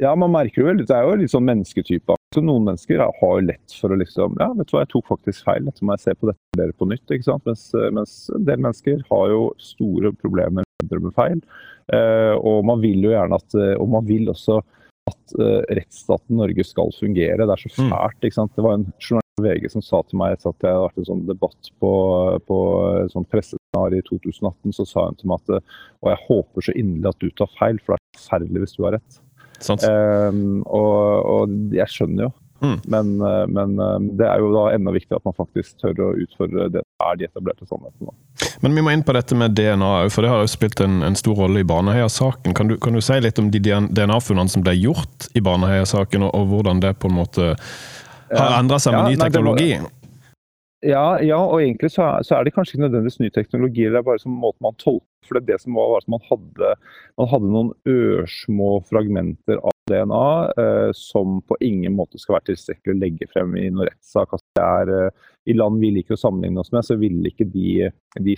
ja, 0.00 0.14
man 0.16 0.32
merker 0.32 0.64
jo 0.64 0.72
Det 0.80 0.94
er 0.96 1.04
jo 1.04 1.18
litt 1.20 1.32
sånn 1.32 1.46
mennesketype. 1.48 2.16
Så 2.34 2.42
noen 2.44 2.68
mennesker 2.68 3.02
har 3.02 3.12
jo 3.20 3.46
lett 3.46 3.76
for 3.76 3.92
å 3.92 3.98
liksom 4.00 4.38
Ja, 4.40 4.50
vet 4.56 4.70
du 4.70 4.76
hva, 4.76 4.84
jeg 4.84 4.92
tok 4.94 5.10
faktisk 5.10 5.46
feil. 5.46 5.66
Dette 5.66 5.84
må 5.84 5.96
jeg 5.96 6.04
se 6.06 6.16
på 6.16 6.30
dette 6.30 6.60
dere 6.60 6.76
på 6.76 6.88
nytt. 6.88 7.04
ikke 7.10 7.28
sant? 7.28 7.46
Mens, 7.48 7.68
mens, 7.96 8.16
en 8.36 8.46
del 8.48 8.62
mennesker 8.64 9.04
har 9.10 9.32
jo 9.34 9.42
store 9.60 10.14
problemer 10.16 10.66
med 10.90 11.14
feil. 11.14 11.40
Eh, 11.92 12.34
og 12.38 12.64
man 12.66 12.80
vil 12.82 13.02
jo 13.04 13.12
gjerne 13.12 13.36
at 13.36 13.56
Og 13.76 13.88
man 13.90 14.06
vil 14.06 14.30
også 14.32 14.60
at 15.10 15.32
eh, 15.40 15.62
rettsstaten 15.76 16.38
Norge 16.38 16.64
skal 16.66 16.92
fungere. 16.96 17.44
Det 17.44 17.54
er 17.54 17.64
så 17.64 17.70
mm. 17.84 17.90
fælt. 17.92 18.24
ikke 18.24 18.38
sant? 18.38 18.52
Det 18.56 18.64
var 18.64 18.78
en 18.78 18.86
journalist 19.00 19.40
på 19.40 19.46
VG 19.46 19.72
som 19.72 19.84
sa 19.84 20.02
til 20.06 20.20
meg 20.20 20.36
etter 20.36 20.52
at 20.52 20.66
jeg 20.66 20.76
hadde 20.76 20.84
vært 20.84 21.00
i 21.00 21.02
en 21.02 21.08
sånn 21.08 21.24
debatt 21.28 21.72
på, 21.82 21.92
på 22.48 22.58
sånn 23.14 23.26
presseseminar 23.32 23.96
i 23.96 24.02
2018, 24.06 24.76
så 24.76 24.86
sa 24.88 25.08
hun 25.08 25.18
til 25.18 25.32
meg 25.32 25.42
at 25.42 25.64
og 26.00 26.12
jeg 26.12 26.22
håper 26.28 26.66
så 26.66 26.76
inderlig 26.76 27.12
at 27.12 27.24
du 27.24 27.34
tar 27.40 27.50
feil, 27.58 27.80
for 27.82 27.96
det 27.96 28.00
er 28.00 28.20
forferdelig 28.20 28.64
hvis 28.64 28.76
du 28.76 28.86
har 28.86 28.96
rett. 28.98 29.20
Um, 29.60 30.62
og, 30.64 31.26
og, 31.28 31.58
jeg 31.74 31.92
skjønner 31.92 32.28
jo. 32.28 32.32
Mm. 32.60 32.80
Men, 32.92 33.12
eh, 33.24 33.46
men, 33.48 33.78
eh, 33.80 33.98
det 34.20 34.26
er 34.28 34.42
jo 34.42 34.50
da 34.52 34.66
enda 34.74 34.92
viktigere 34.92 35.16
at 35.22 35.28
man 35.30 35.36
faktisk 35.38 35.78
tør 35.80 36.02
å 36.04 36.08
utfordre 36.20 36.66
det 36.74 36.82
er 36.84 37.14
de 37.16 37.24
etablerte 37.24 37.64
sannhetene. 37.64 38.12
Men 38.60 38.76
vi 38.76 38.82
må 38.84 38.92
inn 38.92 39.04
på 39.06 39.14
dette 39.16 39.36
med 39.38 39.54
DNA 39.56 39.92
for 40.12 40.24
det 40.24 40.32
har 40.32 40.42
jo 40.44 40.50
spilt 40.52 40.82
en, 40.84 40.98
en 41.06 41.16
stor 41.16 41.40
rolle 41.40 41.62
i 41.62 41.68
Baneheia-saken. 41.68 42.52
Kan, 42.56 42.74
kan, 42.76 42.98
du 42.98 43.00
si 43.04 43.16
litt 43.24 43.40
om 43.40 43.48
de 43.52 43.62
DNA-funnene 43.64 44.52
som 44.52 44.66
ble 44.66 44.76
gjort 44.76 45.30
i 45.32 45.40
Baneheia-saken, 45.44 46.28
og, 46.28 46.36
og, 46.36 46.52
hvordan 46.52 46.84
det 46.84 46.98
på 47.00 47.08
en 47.08 47.16
måte 47.22 47.54
har 48.28 48.58
endra 48.58 48.76
seg 48.76 48.92
med 48.92 49.08
ja, 49.08 49.08
ny 49.08 49.22
teknologi? 49.24 49.72
Nei, 49.80 49.88
ja, 50.80 51.20
ja, 51.20 51.38
og 51.38 51.60
egentlig 51.60 51.90
så 51.92 52.06
er, 52.06 52.24
så 52.24 52.36
er, 52.38 52.46
det 52.46 52.54
kanskje 52.56 52.76
ikke 52.76 52.86
nødvendigvis 52.86 53.20
ny 53.20 53.28
teknologi. 53.34 53.84
Det 53.84 54.00
er 54.00 54.06
bare 54.06 54.22
som 54.22 54.32
måten 54.32 54.64
man 54.64 54.78
tolker 54.80 55.28
for 55.28 55.36
det, 55.36 55.42
er 55.42 55.52
det 55.52 55.60
som 55.62 55.76
var, 55.76 55.90
var 55.92 56.04
at 56.04 56.10
man 56.10 56.22
hadde, 56.30 56.70
man 57.20 57.30
hadde 57.30 57.50
noen 57.52 57.72
ørsmå 57.92 58.70
fragmenter 58.88 59.60
av 59.60 59.76
DNA 59.90 60.30
eh, 60.62 60.90
som 60.96 61.40
på 61.44 61.58
ingen 61.66 61.94
måte 61.98 62.20
skal 62.20 62.38
være 62.38 62.52
tilstrekkelig 62.52 62.96
å 62.96 63.00
legge 63.02 63.28
frem 63.32 63.54
i 63.60 63.68
noen 63.68 63.90
rettssak. 63.90 64.32
Altså, 64.36 64.66
eh, 64.96 65.30
I 65.52 65.56
land 65.58 65.84
vi 65.84 65.92
liker 65.98 66.16
å 66.16 66.22
sammenligne 66.24 66.64
oss 66.64 66.72
med, 66.72 66.86
så 66.86 66.96
ville 67.00 67.28
ikke 67.28 67.48
de, 67.52 67.90
de 68.16 68.36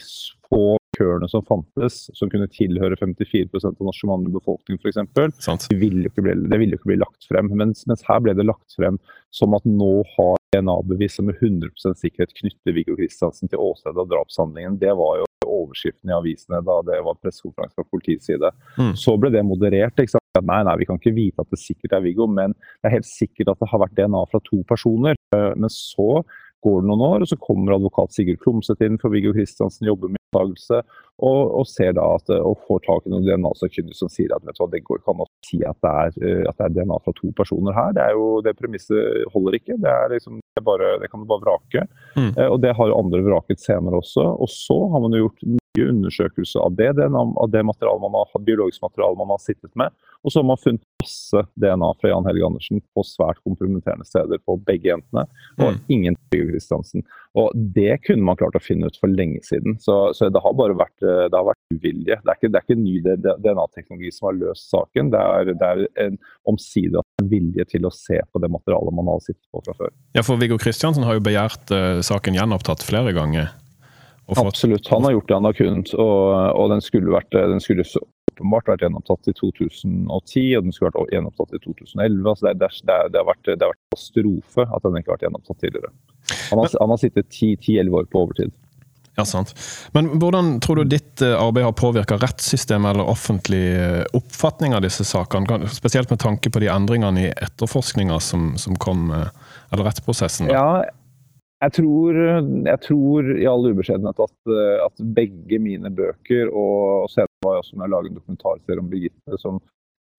få 0.51 0.65
køene 0.99 1.29
som 1.31 1.45
fantes, 1.47 2.05
som 2.19 2.31
kunne 2.33 2.51
tilhøre 2.53 2.99
54 3.01 3.63
av 3.65 3.81
norsk 3.81 4.09
mannlig 4.11 4.35
befolkning 4.35 4.81
f.eks., 4.83 5.69
det 5.71 5.81
ville 5.81 6.05
jo 6.05 6.13
ikke 6.13 6.27
bli, 6.27 6.37
det 6.51 6.61
ville 6.61 6.79
ikke 6.79 6.91
bli 6.93 7.01
lagt 7.01 7.31
frem. 7.31 7.49
Mens, 7.57 7.87
mens, 7.89 8.05
her 8.09 8.21
ble 8.25 8.35
det 8.37 8.49
lagt 8.49 8.77
frem 8.77 8.99
som 9.35 9.57
at 9.57 9.67
nå 9.69 9.95
har 10.17 10.42
DNA-bevis 10.53 11.17
som 11.17 11.29
med 11.31 11.39
100% 11.41 11.99
sikkerhet 12.01 12.35
knytter 12.37 12.75
Viggo 12.77 12.97
Kristiansen 12.99 13.49
til 13.49 13.61
åstedet 13.63 14.01
av 14.01 14.11
drapshandlingen. 14.11 14.79
Det 14.81 14.93
var 14.99 15.23
jo 15.23 15.29
overskriften 15.49 16.11
i 16.11 16.17
avisene 16.17 16.61
da 16.67 16.79
det 16.87 16.99
var 17.07 17.19
pressekonferanse 17.21 17.79
fra 17.79 17.89
politiets 17.89 18.29
side. 18.29 18.51
Mm. 18.79 18.93
Så 18.99 19.17
ble 19.21 19.33
det 19.33 19.45
moderert. 19.47 19.97
ikke 19.99 20.17
sant? 20.17 20.21
Nei, 20.41 20.63
nei, 20.65 20.77
vi 20.81 20.89
kan 20.89 21.01
ikke 21.01 21.15
vite 21.17 21.45
at 21.45 21.51
det 21.53 21.61
sikkert 21.61 21.97
er 21.97 22.05
Viggo, 22.05 22.27
men 22.29 22.55
det 22.57 22.89
er 22.89 22.97
helt 22.99 23.09
sikkert 23.09 23.53
at 23.53 23.61
det 23.61 23.69
har 23.69 23.83
vært 23.85 23.97
DNA 23.99 24.23
fra 24.31 24.41
to 24.47 24.63
personer. 24.69 25.19
Eh, 25.37 25.51
men 25.57 25.73
så 25.73 26.23
går 26.63 26.83
det 26.83 26.91
noen 26.91 27.07
år, 27.07 27.25
og 27.25 27.31
så 27.31 27.39
kommer 27.43 27.77
advokat 27.77 28.15
Sigurd 28.15 28.43
Klomsæt 28.43 28.85
inn, 28.87 28.99
for 29.03 29.15
Viggo 29.15 29.35
Kristiansen 29.35 29.89
jobber 29.89 30.13
med 30.13 30.23
oppdagelse, 30.33 30.83
og, 31.23 31.41
og, 31.61 31.67
ser 31.69 31.93
da 31.99 32.05
at, 32.17 32.31
og 32.35 32.63
får 32.67 32.83
tak 32.87 33.07
i 33.07 33.13
noen 33.13 33.27
DNA-sakkyndige 33.27 33.99
som 33.99 34.11
sier 34.11 34.33
at 34.35 34.45
vet 34.47 34.57
du 34.57 34.63
hva, 34.65 34.71
det 34.73 34.83
går 34.87 35.03
ikke 35.03 35.27
si 35.47 35.61
at 35.69 35.79
det, 35.85 35.93
er, 35.93 36.17
eh, 36.25 36.45
at 36.49 36.59
det 36.59 36.67
er 36.67 36.77
DNA 36.79 36.99
fra 37.05 37.15
to 37.19 37.31
personer 37.39 37.77
her. 37.77 37.93
Det, 37.95 38.05
er 38.07 38.17
jo, 38.19 38.29
det 38.45 38.57
premisset 38.59 39.27
holder 39.35 39.59
ikke. 39.59 39.79
Det, 39.83 39.91
er 39.93 40.15
liksom, 40.15 40.41
det, 40.41 40.63
er 40.63 40.67
bare, 40.67 40.95
det 41.03 41.11
kan 41.13 41.23
du 41.23 41.29
bare 41.31 41.45
vrake. 41.45 41.85
Mm. 42.17 42.31
Eh, 42.33 42.49
og 42.49 42.59
det 42.65 42.75
har 42.79 42.91
jo 42.91 42.99
andre 42.99 43.23
vraket 43.29 43.63
senere 43.63 44.01
også. 44.03 44.25
Og 44.43 44.51
så 44.51 44.79
har 44.95 45.05
man 45.05 45.15
jo 45.15 45.27
gjort 45.27 45.45
undersøkelser 45.81 46.61
av 46.61 46.75
det, 46.77 46.91
av 47.01 47.51
det 47.51 47.63
materialet 47.65 48.03
man 48.05 48.17
har, 48.19 48.45
biologisk 48.45 48.83
materiale 48.85 49.17
man 49.17 49.33
har 49.33 49.41
sittet 49.41 49.73
med. 49.79 49.95
Og 50.23 50.33
så 50.33 50.39
har 50.39 50.47
man 50.47 50.61
funnet 50.61 50.85
masse 51.03 51.41
DNA 51.59 51.89
fra 52.01 52.11
Jan 52.13 52.27
Helge 52.29 52.47
Andersen 52.47 52.83
på 52.95 53.03
svært 53.07 53.41
kompromitterende 53.43 54.07
steder 54.07 54.39
på 54.47 54.59
begge 54.67 54.93
jentene. 54.93 55.25
Og 55.59 55.73
mm. 55.73 55.81
ingen 55.97 56.19
Viggo 56.31 56.53
Kristiansen. 56.53 57.03
Og 57.39 57.51
det 57.75 57.97
kunne 58.07 58.27
man 58.29 58.37
klart 58.39 58.59
å 58.59 58.63
finne 58.63 58.91
ut 58.91 58.99
for 59.01 59.11
lenge 59.11 59.41
siden. 59.47 59.79
Så, 59.83 59.97
så 60.15 60.29
det 60.31 60.43
har 60.45 60.55
bare 60.59 60.77
vært, 60.79 60.95
det 61.01 61.35
har 61.35 61.49
vært 61.49 61.75
uvilje. 61.75 62.19
Det 62.21 62.31
er 62.31 62.39
ikke, 62.39 62.53
det 62.53 62.61
er 62.61 62.67
ikke 62.69 62.79
ny 62.79 62.95
DNA-teknologi 63.43 64.13
som 64.15 64.29
har 64.29 64.39
løst 64.39 64.69
saken. 64.71 65.11
Det 65.15 65.25
er, 65.39 65.55
det 65.57 65.71
er 65.73 65.83
en 66.07 66.21
omsider 66.53 67.03
vilje 67.33 67.67
til 67.73 67.89
å 67.89 67.95
se 67.95 68.21
på 68.31 68.43
det 68.43 68.53
materialet 68.53 68.99
man 68.99 69.11
har 69.15 69.25
sittet 69.25 69.49
på 69.51 69.65
fra 69.65 69.75
før. 69.81 69.91
Ja, 70.15 70.23
for 70.27 70.39
Viggo 70.39 70.61
Kristiansen 70.61 71.09
har 71.09 71.19
jo 71.19 71.25
begjært 71.25 71.75
uh, 71.75 71.99
saken 72.05 72.39
gjenopptatt 72.39 72.85
flere 72.87 73.17
ganger. 73.17 73.51
Absolutt, 74.31 74.89
han 74.89 75.05
har 75.05 75.13
gjort 75.17 75.29
det 75.29 75.35
han 75.35 75.49
har 75.49 75.57
kunnet. 75.59 75.95
Og, 75.99 76.25
og 76.57 76.71
den, 76.73 76.83
skulle 76.85 77.13
vært, 77.13 77.33
den 77.35 77.61
skulle 77.61 77.85
så 77.85 78.01
åpenbart 78.33 78.71
vært 78.71 78.87
gjennomtatt 78.87 79.29
i 79.29 79.35
2010, 79.37 80.47
og 80.57 80.67
den 80.67 80.75
skulle 80.75 80.91
vært 80.91 81.15
gjennomtatt 81.15 81.55
i 81.57 81.61
2011. 81.63 82.23
Altså 82.23 82.49
det, 82.49 82.55
det, 82.63 82.71
det, 82.89 82.99
det, 83.13 83.21
har 83.21 83.29
vært, 83.29 83.45
det 83.47 83.61
har 83.61 83.73
vært 83.75 83.85
katastrofe 83.91 84.67
at 84.67 84.87
den 84.87 84.99
ikke 84.99 85.13
har 85.13 85.19
vært 85.19 85.29
gjennomtatt 85.29 85.63
tidligere. 85.63 85.95
Han 86.51 86.63
har, 86.63 86.77
han 86.81 86.95
har 86.95 87.03
sittet 87.03 87.29
10-11 87.35 87.99
år 88.01 88.11
på 88.13 88.27
overtid. 88.27 88.55
Ja, 89.13 89.27
sant. 89.29 89.53
Men 89.93 90.09
hvordan 90.17 90.55
tror 90.65 90.81
du 90.81 90.89
ditt 90.89 91.21
eh, 91.21 91.35
arbeid 91.37 91.67
har 91.67 91.75
påvirka 91.77 92.17
rettssystemet 92.17 92.95
eller 92.95 93.11
offentlig 93.13 93.61
eh, 93.77 94.05
oppfatning 94.17 94.73
av 94.73 94.81
disse 94.87 95.05
sakene? 95.05 95.69
Spesielt 95.69 96.09
med 96.11 96.23
tanke 96.23 96.49
på 96.49 96.63
de 96.63 96.71
endringene 96.73 97.27
i 97.27 97.33
etterforskninga 97.35 98.17
som, 98.25 98.55
som, 98.57 98.79
kom, 98.81 99.11
eh, 99.13 99.29
eller 99.69 99.91
rettsprosessen? 99.91 100.49
Da? 100.49 100.57
Ja, 100.57 101.02
jeg 101.63 101.75
tror, 101.79 102.17
jeg 102.67 102.81
tror, 102.87 103.29
i 103.39 103.47
all 103.47 103.69
ubeskjedenhet 103.71 104.23
at, 104.25 104.35
at, 104.87 105.05
begge 105.17 105.61
mine 105.63 105.93
bøker, 105.95 106.51
og, 106.51 107.05
og 107.05 107.13
senere 107.13 107.47
var 107.47 107.57
jeg 107.57 107.65
også 107.65 107.79
med 107.79 107.87
å 107.87 107.93
lage 107.95 108.11
en 108.11 108.19
dokumentarserie 108.19 108.83
om 108.83 108.91
Birgitte, 108.91 109.39
som, 109.43 109.61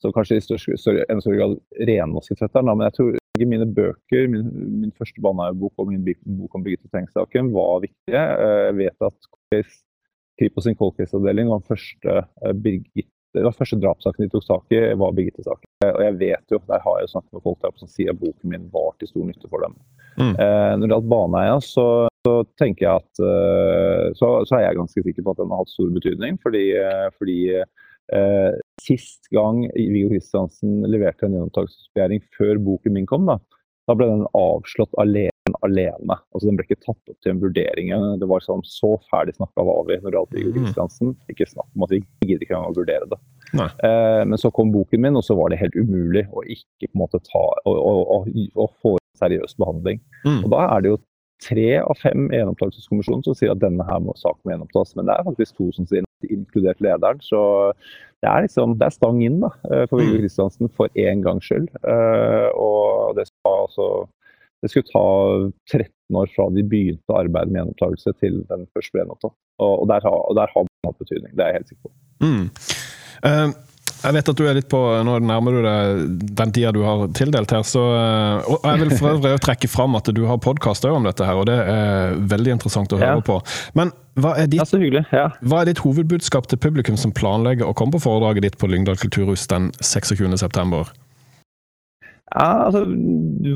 som 0.03 0.15
kanskje 0.15 0.39
i 0.39 0.45
større, 0.45 0.77
større, 0.79 1.08
større 1.19 1.39
grad 1.41 1.58
renvasket 1.91 2.43
fetteren, 2.43 2.71
men 2.71 2.88
jeg 2.88 2.97
tror 2.99 3.12
begge 3.34 3.49
mine 3.49 3.69
bøker, 3.79 4.27
min, 4.32 4.51
min 4.84 4.93
første 4.95 5.23
Baneheia-bok 5.25 5.84
og 5.84 5.89
min 5.91 6.06
bok 6.06 6.60
om 6.60 6.65
Birgitte 6.65 6.91
Tengs-saken, 6.93 7.51
var 7.56 7.82
viktige. 7.84 8.27
Jeg 8.67 8.77
vet 8.79 9.10
at 9.10 9.32
Kripos 10.39 10.65
sin 10.65 10.77
cold 10.77 10.95
case-avdeling 10.97 11.49
var 11.49 11.62
den 11.62 11.67
første 11.67 12.15
eh, 12.23 12.56
Birgitte 12.58 13.12
det 13.34 13.43
var 13.43 13.56
første 13.58 13.80
drapssaken 13.82 14.26
de 14.26 14.30
tok 14.30 14.46
tak 14.46 14.76
i, 14.76 14.80
var 15.00 15.13
Birgitte-saken. 15.17 15.69
Og 15.88 16.02
jeg 16.06 16.17
vet 16.19 16.54
jo, 16.54 16.60
der 16.69 16.82
har 16.84 17.00
jeg 17.02 17.10
snakket 17.10 17.34
med 17.34 17.46
folk 17.48 17.62
der 17.63 17.74
som 17.82 17.89
sier 17.89 18.13
at 18.13 18.19
boken 18.22 18.52
min 18.52 18.67
var 18.74 18.91
til 19.00 19.10
stor 19.10 19.26
nytte 19.26 19.50
for 19.50 19.65
dem. 19.65 19.74
Mm. 20.19 20.36
Eh, 20.38 20.74
når 20.78 20.84
det 20.84 20.93
gjaldt 20.93 21.10
Baneheia, 21.10 21.56
så, 21.65 21.88
så, 22.28 22.36
tenker 22.62 22.86
jeg 22.86 23.02
at 23.02 23.24
uh, 23.26 24.13
så, 24.19 24.30
så, 24.46 24.60
er 24.60 24.67
jeg 24.67 24.78
ganske 24.78 25.06
sikker 25.08 25.26
på 25.26 25.34
at 25.34 25.41
den 25.41 25.54
har 25.54 25.63
hatt 25.63 25.74
stor 25.74 25.89
betydning. 25.98 26.38
Fordi, 26.46 26.63
fordi 27.17 27.39
uh, 27.58 28.54
sist 28.84 29.32
gang 29.34 29.65
Viggo 29.74 30.13
Kristiansen 30.13 30.84
leverte 30.86 31.26
en 31.26 31.39
gjenopptakelsesbegjæring 31.39 32.26
før 32.38 32.62
boken 32.69 33.00
min 33.00 33.10
kom, 33.10 33.26
da, 33.30 33.39
da 33.89 33.98
ble 33.98 34.12
den 34.13 34.28
avslått 34.38 34.93
alene 35.02 35.33
alene. 35.63 36.17
Altså 36.32 36.47
Den 36.47 36.58
ble 36.58 36.65
ikke 36.67 36.82
tatt 36.82 37.12
opp 37.12 37.19
til 37.23 37.34
en 37.34 37.41
vurdering. 37.43 37.91
Det 38.20 38.28
var 38.30 38.43
sånn 38.43 38.63
så 38.68 38.93
ferdig 39.11 39.36
snakka 39.38 39.65
var 39.68 39.86
vi 39.89 39.99
når 39.99 40.15
det 40.15 40.20
gjaldt 40.20 40.36
mm. 40.38 40.57
Kristiansen. 40.57 41.15
Ikke 41.32 41.49
snakk 41.49 41.70
om 41.76 41.86
at 41.88 41.95
vi 41.95 42.01
gidder 42.24 42.45
ikke 42.45 42.55
engang 42.55 42.72
å 42.72 42.78
vurdere 42.78 43.09
det. 43.11 43.20
Eh, 43.53 44.22
men 44.30 44.39
så 44.39 44.51
kom 44.55 44.72
boken 44.74 45.03
min, 45.03 45.20
og 45.20 45.26
så 45.28 45.38
var 45.38 45.51
det 45.51 45.61
helt 45.61 45.76
umulig 45.76 46.26
å 46.32 46.45
ikke 46.45 46.88
på 46.88 46.93
en 46.93 47.03
måte 47.03 47.22
ta 47.28 47.43
og, 47.70 48.30
få 48.82 48.95
seriøs 49.20 49.57
behandling. 49.59 49.99
Mm. 50.24 50.39
Og 50.45 50.53
da 50.55 50.63
er 50.70 50.86
det 50.86 50.93
jo 50.93 51.01
tre 51.43 51.68
av 51.82 51.99
fem 51.99 52.30
i 52.32 52.39
gjenopptakelseskommisjonen 52.39 53.26
som 53.26 53.36
sier 53.36 53.51
at 53.51 53.59
denne 53.59 53.84
her 53.84 53.99
må 53.99 54.15
saken 54.15 54.41
må 54.47 54.55
gjenopptas. 54.55 54.95
Men 54.97 55.09
det 55.09 55.18
er 55.18 55.28
faktisk 55.28 55.59
to 55.59 55.70
som 55.76 55.89
sier 55.89 56.07
inkludert 56.32 56.80
lederen. 56.84 57.20
Så 57.20 57.41
det 58.24 58.32
er 58.32 58.45
liksom, 58.45 58.78
det 58.80 58.88
er 58.88 58.95
stang 58.95 59.20
inn 59.26 59.41
da, 59.43 59.51
eh, 59.70 59.86
for 59.91 59.99
Viggo 59.99 60.15
mm. 60.15 60.24
Kristiansen 60.24 60.72
for 60.72 60.91
én 60.95 61.24
gangs 61.26 61.51
skyld. 61.51 61.68
Eh, 61.84 62.49
og 62.55 63.20
det 63.20 63.28
skal 63.28 63.65
altså 63.68 63.89
det 64.64 64.72
skulle 64.72 64.88
ta 64.88 65.07
13 65.72 65.89
år 66.16 66.32
fra 66.36 66.47
de 66.55 66.64
begynte 66.64 67.11
å 67.11 67.20
arbeide 67.20 67.51
med 67.51 67.59
gjenopptakelse 67.59 68.16
til 68.24 68.39
den 68.47 68.64
første 68.72 68.95
ble 68.95 69.03
gjenopptatt. 69.03 69.36
Og, 69.64 69.84
der, 69.91 70.07
og 70.07 70.34
der 70.39 70.55
har 70.55 70.66
det 70.66 70.88
hatt 70.88 71.03
betydning, 71.03 71.36
det 71.36 71.43
er 71.43 71.51
jeg 71.51 71.59
helt 71.59 71.74
sikker 71.74 71.89
på. 71.89 71.95
Mm. 72.24 72.45
Uh, 73.24 73.74
jeg 74.03 74.16
vet 74.18 74.30
at 74.34 74.39
du 74.39 74.43
er 74.47 74.57
litt 74.57 74.68
på 74.72 74.80
Nå 75.07 75.14
nærmer 75.24 75.55
du 75.55 75.59
deg 75.64 76.32
den 76.39 76.51
tida 76.55 76.74
du 76.76 76.82
har 76.84 77.05
tildelt 77.16 77.51
her. 77.55 77.66
Så, 77.68 77.84
uh, 77.84 78.47
og 78.55 78.66
jeg 78.68 78.82
vil 78.86 78.95
for 78.99 79.18
øvrig 79.18 79.36
trekke 79.43 79.72
fram 79.72 79.99
at 79.99 80.11
du 80.16 80.24
har 80.30 80.39
podkast 80.43 80.88
om 80.88 81.07
dette, 81.07 81.28
her, 81.28 81.43
og 81.43 81.47
det 81.51 81.59
er 81.59 82.18
veldig 82.32 82.55
interessant 82.55 82.95
å 82.95 83.03
høre 83.03 83.20
ja. 83.20 83.28
på. 83.28 83.39
Men 83.80 83.91
hva 84.16 84.36
er, 84.39 84.47
ditt, 84.47 84.76
ja. 85.11 85.28
hva 85.41 85.64
er, 85.64 85.72
ditt, 85.72 85.84
hovedbudskap 85.84 86.47
til 86.47 86.59
publikum 86.61 86.99
som 86.99 87.11
planlegger 87.16 87.68
å 87.68 87.76
komme 87.76 87.97
på 87.97 88.05
foredraget 88.05 88.47
ditt 88.47 88.59
på 88.61 88.72
Lyngdal 88.72 88.99
kulturhus 89.01 89.47
den 89.51 89.74
26.9.? 89.82 90.84
Ja, 92.34 92.65
altså 92.65 92.86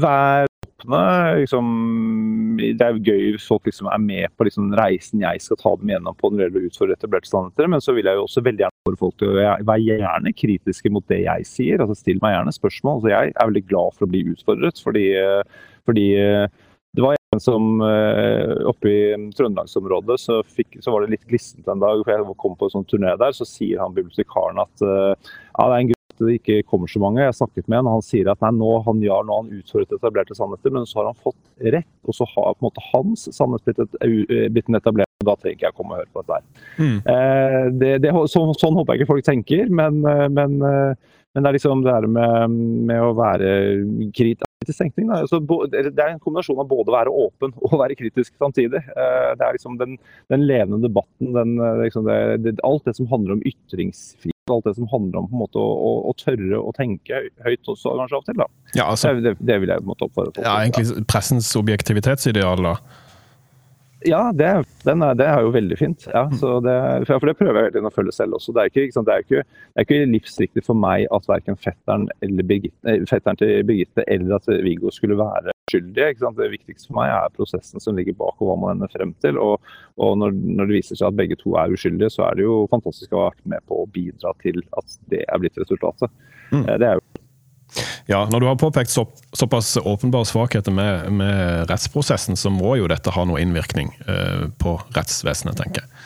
Vær 0.02 0.48
åpne. 0.78 1.40
Liksom, 1.42 2.58
det 2.58 2.82
er 2.82 2.96
jo 2.96 3.04
gøy 3.04 3.32
hvis 3.34 3.48
folk 3.48 3.66
liksom 3.66 3.90
er 3.92 4.02
med 4.02 4.30
på 4.38 4.48
liksom 4.48 4.74
reisen 4.78 5.22
jeg 5.22 5.42
skal 5.42 5.58
ta 5.58 5.76
dem 5.76 5.90
gjennom 5.90 6.16
på 6.18 6.30
når 6.30 6.38
det 6.38 6.46
gjelder 6.46 6.62
å 6.62 6.70
utfordre 6.72 6.98
etablerte 6.98 7.32
sannheter. 7.32 7.68
Men 7.68 7.82
så 7.82 7.96
vil 7.96 8.06
jeg 8.06 8.16
jo 8.16 8.26
også 8.28 8.44
veldig 8.46 8.66
gjerne 8.66 8.94
få 8.94 9.00
folk 9.02 9.18
til 9.18 9.34
å 9.34 9.50
være 9.68 9.82
gjerne 9.84 10.36
kritiske 10.38 10.94
mot 10.94 11.08
det 11.08 11.24
jeg 11.26 11.50
sier. 11.50 11.82
altså 11.82 11.98
Still 11.98 12.22
meg 12.22 12.36
gjerne 12.36 12.56
spørsmål. 12.56 13.02
Altså, 13.02 13.14
jeg 13.14 13.36
er 13.36 13.52
veldig 13.52 13.68
glad 13.68 13.98
for 13.98 14.08
å 14.08 14.12
bli 14.14 14.24
utfordret. 14.34 14.82
fordi, 14.84 15.06
fordi 15.86 16.08
det 16.98 17.04
var 17.04 17.18
en 17.18 17.44
som 17.44 17.82
oppe 17.82 18.90
i 18.90 19.02
trøndelagsområdet 19.38 20.20
så, 20.22 20.40
så 20.82 20.94
var 20.94 21.04
det 21.04 21.18
litt 21.18 21.28
glissent 21.28 21.68
en 21.68 21.84
dag. 21.84 22.02
for 22.04 22.14
Jeg 22.14 22.40
kom 22.40 22.58
på 22.58 22.70
en 22.70 22.78
sånn 22.80 22.90
turné 22.90 23.18
der, 23.20 23.36
så 23.36 23.46
sier 23.46 23.84
han 23.84 23.96
bibliotekaren 23.98 24.64
at 24.64 24.88
ja, 24.88 25.14
det 25.14 25.68
er 25.68 25.80
en 25.82 25.92
grunn 25.92 25.97
til 26.18 26.30
det 26.30 26.38
ikke 26.40 26.68
kommer 26.70 26.92
så 26.92 27.02
mange. 27.02 27.22
Jeg 27.24 27.32
har 27.32 27.38
snakket 27.38 27.68
med 27.68 27.80
han, 27.80 27.90
og 27.90 28.00
han 28.00 28.06
sier 28.06 28.32
at 28.32 28.44
nei, 28.44 28.54
nå 28.58 28.72
han 28.86 29.04
gjør 29.04 29.28
nå 29.28 29.42
han 29.42 29.52
utfordret 29.60 29.98
etablerte 29.98 30.38
sannheter, 30.38 30.74
men 30.74 30.88
så 30.90 31.02
har 31.02 31.12
han 31.12 31.20
fått 31.26 31.40
rett. 31.76 31.90
Og 32.08 32.18
så 32.18 32.28
har 32.34 32.56
på 32.56 32.62
en 32.62 32.70
måte 32.70 32.88
hans 32.92 33.28
sannhet 33.36 33.68
blitt, 33.68 33.84
et, 33.84 34.00
blitt 34.54 34.72
etablert, 34.80 35.12
og 35.22 35.30
da 35.30 35.38
trenger 35.38 35.58
ikke 35.58 35.70
jeg 35.70 35.78
komme 35.78 35.96
og 35.96 36.02
høre 36.02 36.12
på 36.14 36.24
dette 36.24 36.40
her. 36.40 36.66
Mm. 36.78 36.98
Eh, 37.14 37.62
det, 37.84 37.94
det, 38.06 38.16
så, 38.34 38.44
sånn 38.58 38.80
håper 38.80 38.96
jeg 38.96 39.04
ikke 39.04 39.14
folk 39.16 39.28
tenker, 39.28 39.72
men, 39.82 40.02
men, 40.34 40.60
men 40.62 41.46
det 41.46 41.50
er 41.50 41.58
liksom 41.58 41.86
det 41.86 41.96
her 41.96 42.10
med, 42.10 42.60
med 42.92 43.04
å 43.04 43.16
være 43.18 43.50
kritisk 44.16 44.78
tenkning. 44.78 45.12
Altså, 45.16 45.40
det 45.72 45.92
er 45.94 46.10
en 46.12 46.24
kombinasjon 46.24 46.60
av 46.60 46.70
både 46.70 46.92
å 46.92 46.98
være 46.98 47.18
åpen 47.26 47.54
og 47.56 47.76
være 47.80 47.98
kritisk 48.00 48.34
samtidig. 48.42 48.82
Det 48.84 49.46
er 49.46 49.56
liksom 49.56 49.78
den, 49.80 49.96
den 50.34 50.48
levende 50.50 50.82
debatten, 50.84 51.32
den, 51.36 51.54
liksom 51.84 52.10
det, 52.10 52.18
det, 52.44 52.58
alt 52.68 52.90
det 52.90 52.98
som 52.98 53.08
handler 53.12 53.38
om 53.38 53.46
ytringsfrihet 53.48 54.37
alt 54.56 54.68
det 54.70 54.76
som 54.78 54.88
handler 54.92 55.22
om 55.22 55.30
på 55.30 55.36
en 55.36 55.42
måte 55.44 55.62
å, 55.62 55.68
å, 55.68 55.92
å 56.10 56.14
tørre 56.20 56.62
å 56.62 56.72
tenke 56.76 57.24
høyt 57.46 57.74
også, 57.74 57.96
kanskje 58.00 58.20
av 58.20 58.22
og 58.22 58.30
til. 58.30 58.40
da. 58.42 58.48
Ja, 58.76 58.86
altså, 58.86 59.14
det, 59.24 59.36
det, 59.40 59.60
vil 59.64 59.74
jeg 59.74 59.84
på 59.84 59.88
en 59.88 59.92
måte 59.94 60.08
oppfordre 60.08 60.36
til. 60.36 60.48
Ja, 60.48 60.56
egentlig 60.64 61.06
pressens 61.12 61.52
objektivitetsideal, 61.60 62.64
da? 62.66 62.78
Ja, 64.06 64.32
det, 64.34 64.50
den 64.86 65.02
er, 65.02 65.16
det 65.18 65.26
er 65.26 65.42
jo 65.42 65.54
veldig 65.56 65.78
fint. 65.80 66.06
Ja, 66.14 66.28
det, 66.30 66.76
for 67.10 67.26
det 67.26 67.38
prøver 67.40 67.64
jeg 67.64 67.74
hele 67.74 67.90
å 67.90 67.94
følge 67.96 68.14
selv 68.14 68.38
også. 68.38 68.54
Det 68.54 68.62
er, 68.62 68.72
ikke, 68.72 68.86
ikke 68.86 69.04
det, 69.08 69.14
er 69.14 69.26
ikke, 69.26 69.44
det 69.44 69.82
er 69.82 69.88
ikke, 69.88 70.00
livsviktig 70.14 70.64
for 70.68 70.78
meg 70.78 71.08
at 71.18 71.30
verken 71.30 71.58
fetteren, 71.58 72.06
Birgitte, 72.22 72.98
fetteren 73.10 73.40
til 73.42 73.64
Birgitte 73.68 74.06
eller 74.06 74.38
at 74.38 74.50
Viggo 74.66 74.94
skulle 74.94 75.18
være 75.18 75.56
skyldige. 75.72 76.32
Det 76.38 76.50
viktigste 76.54 76.92
for 76.92 77.00
meg 77.00 77.12
er 77.12 77.34
prosessen 77.36 77.84
som 77.84 77.98
ligger 77.98 78.16
bak 78.20 78.38
og 78.38 78.52
hva 78.52 78.58
man 78.62 78.78
ender 78.78 78.94
frem 78.94 79.14
til. 79.24 79.40
Og, 79.42 79.74
og 80.00 80.16
når, 80.22 80.36
når, 80.38 80.70
det 80.70 80.78
viser 80.78 81.00
seg 81.00 81.10
at 81.10 81.20
begge 81.20 81.40
to 81.42 81.58
er 81.60 81.74
uskyldige, 81.74 82.14
så 82.14 82.28
er 82.30 82.38
det 82.38 82.48
jo 82.48 82.62
fantastisk 82.72 83.14
å 83.14 83.24
ha 83.24 83.30
vært 83.32 83.44
med 83.56 83.66
på 83.68 83.82
å 83.82 83.90
bidra 83.98 84.34
til 84.44 84.62
at 84.80 84.98
det 85.12 85.24
er 85.26 85.42
blitt 85.42 85.60
resultatet. 85.60 86.14
Mm. 86.54 86.64
Det 86.64 86.88
er 86.88 86.96
jo 86.96 87.07
ja, 88.08 88.26
Når 88.32 88.40
du 88.40 88.48
har 88.48 88.60
påpekt 88.60 88.92
så, 88.94 89.06
såpass 89.36 89.78
åpenbare 89.78 90.26
svakheter 90.26 90.72
med, 90.72 91.12
med, 91.12 91.66
rettsprosessen, 91.70 92.38
så 92.40 92.52
må 92.54 92.78
jo 92.80 92.90
dette 92.92 93.14
ha 93.14 93.26
noe 93.28 93.42
innvirkning 93.44 93.92
eh, 94.08 94.46
på 94.62 94.78
rettsvesenet, 94.96 95.58
tenker 95.60 95.84
jeg. 95.84 96.06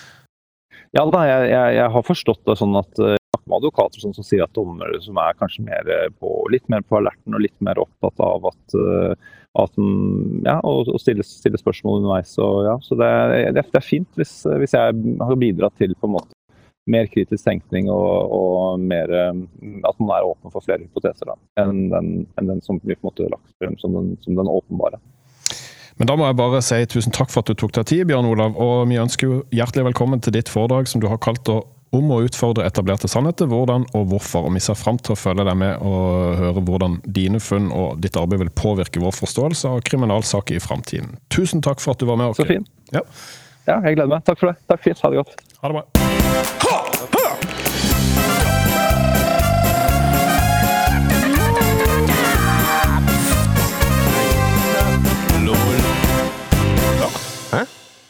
Ja, 0.92 1.06
da, 1.08 1.24
jeg, 1.24 1.52
jeg, 1.54 1.76
jeg, 1.78 1.92
har 1.94 2.04
forstått 2.04 2.42
det 2.50 2.58
sånn 2.60 2.74
at 2.76 3.00
uh, 3.00 3.16
med 3.46 3.62
advokater 3.62 4.04
sånn, 4.04 4.16
som 4.16 4.26
sier 4.28 4.44
at 4.44 4.52
dommere 4.58 5.00
som 5.04 5.16
er 5.24 5.38
kanskje 5.40 5.64
mer 5.64 5.88
på, 6.20 6.34
litt 6.52 6.68
mer 6.72 6.84
på 6.84 7.00
alerten 7.00 7.38
og 7.38 7.46
litt 7.46 7.56
mer 7.64 7.80
opptatt 7.80 8.20
av 8.26 8.50
at, 8.52 8.76
uh, 8.76 9.32
at 9.62 9.80
ja, 9.80 10.58
å, 10.68 10.74
å 10.84 11.00
stille, 11.00 11.24
stille, 11.28 11.60
spørsmål 11.62 12.02
underveis. 12.02 12.36
Og, 12.44 12.66
ja, 12.68 12.76
så 12.84 13.00
det, 13.00 13.10
det, 13.56 13.66
det 13.72 13.80
er 13.80 13.88
fint 13.88 14.20
hvis, 14.20 14.42
hvis, 14.52 14.76
jeg 14.76 15.16
har 15.24 15.40
bidratt 15.40 15.80
til 15.80 15.96
på 15.96 16.10
en 16.12 16.18
måte 16.18 16.36
mer 16.90 17.08
kritisk 17.12 17.46
tenkning 17.46 17.90
og, 17.94 18.34
og 18.34 18.82
mer, 18.82 19.12
eh, 19.14 19.42
at 19.88 20.00
man 20.02 20.16
er 20.18 20.28
åpen 20.28 20.54
for 20.54 20.66
flere 20.66 20.84
hypoteser 20.86 21.30
da, 21.30 21.38
enn, 21.62 21.90
den, 21.94 22.14
enn 22.40 22.54
den, 22.56 22.62
som 22.66 22.82
blir 22.82 22.98
på 22.98 23.06
en 23.06 23.12
måte 23.12 23.32
lagt 23.32 23.58
frem 23.62 23.78
som 23.82 23.98
den, 23.98 24.16
som 24.26 24.38
den 24.40 24.50
åpenbare. 24.50 25.02
Men 26.00 26.10
da 26.10 26.16
må 26.18 26.26
jeg 26.26 26.40
bare 26.40 26.64
si 26.66 26.80
tusen 26.90 27.14
takk 27.14 27.30
for 27.30 27.44
at 27.44 27.52
du 27.52 27.60
tok 27.60 27.76
deg 27.76 27.86
tid, 27.92 28.08
Bjørn 28.10 28.26
Olav. 28.32 28.56
Og 28.58 28.88
vi 28.90 28.98
ønsker 28.98 29.28
jo 29.28 29.44
hjertelig 29.54 29.92
velkommen 29.92 30.24
til 30.24 30.34
ditt 30.34 30.50
foredrag 30.50 30.90
som 30.90 31.04
du 31.04 31.06
har 31.12 31.22
kalt 31.22 31.46
om 31.92 32.14
å 32.16 32.22
utfordre 32.26 32.66
etablerte 32.66 33.10
sannheter, 33.12 33.50
hvordan 33.52 33.86
og 33.98 34.08
hvorfor. 34.10 34.48
Og 34.48 34.56
Vi 34.56 34.64
ser 34.64 34.80
fram 34.80 34.98
til 34.98 35.14
å 35.14 35.20
følge 35.20 35.46
deg 35.46 35.60
med 35.60 35.84
og 35.86 36.40
høre 36.40 36.64
hvordan 36.66 36.98
dine 37.06 37.42
funn 37.44 37.70
og 37.76 38.00
ditt 38.02 38.18
arbeid 38.18 38.46
vil 38.46 38.54
påvirke 38.56 39.04
vår 39.04 39.14
forståelse 39.20 39.76
av 39.76 39.84
kriminalsaker 39.86 40.58
i 40.58 40.64
framtiden. 40.64 41.20
Tusen 41.30 41.62
takk 41.62 41.84
for 41.84 41.94
at 41.94 42.02
du 42.02 42.08
var 42.10 42.18
med. 42.18 42.32
Okay. 42.34 42.48
Så 42.48 42.54
fint. 42.56 42.74
Ja. 42.96 43.06
ja, 43.68 43.78
jeg 43.84 44.00
gleder 44.00 44.16
meg. 44.16 44.26
Takk 44.26 44.42
for 44.42 44.54
det. 44.54 44.58
Takk 44.72 44.88
fint. 44.88 45.04
Ha 45.04 45.12
det 45.12 45.22
godt. 45.22 45.51
Ha 45.62 45.68
det 45.68 45.74
bra. 45.74 45.84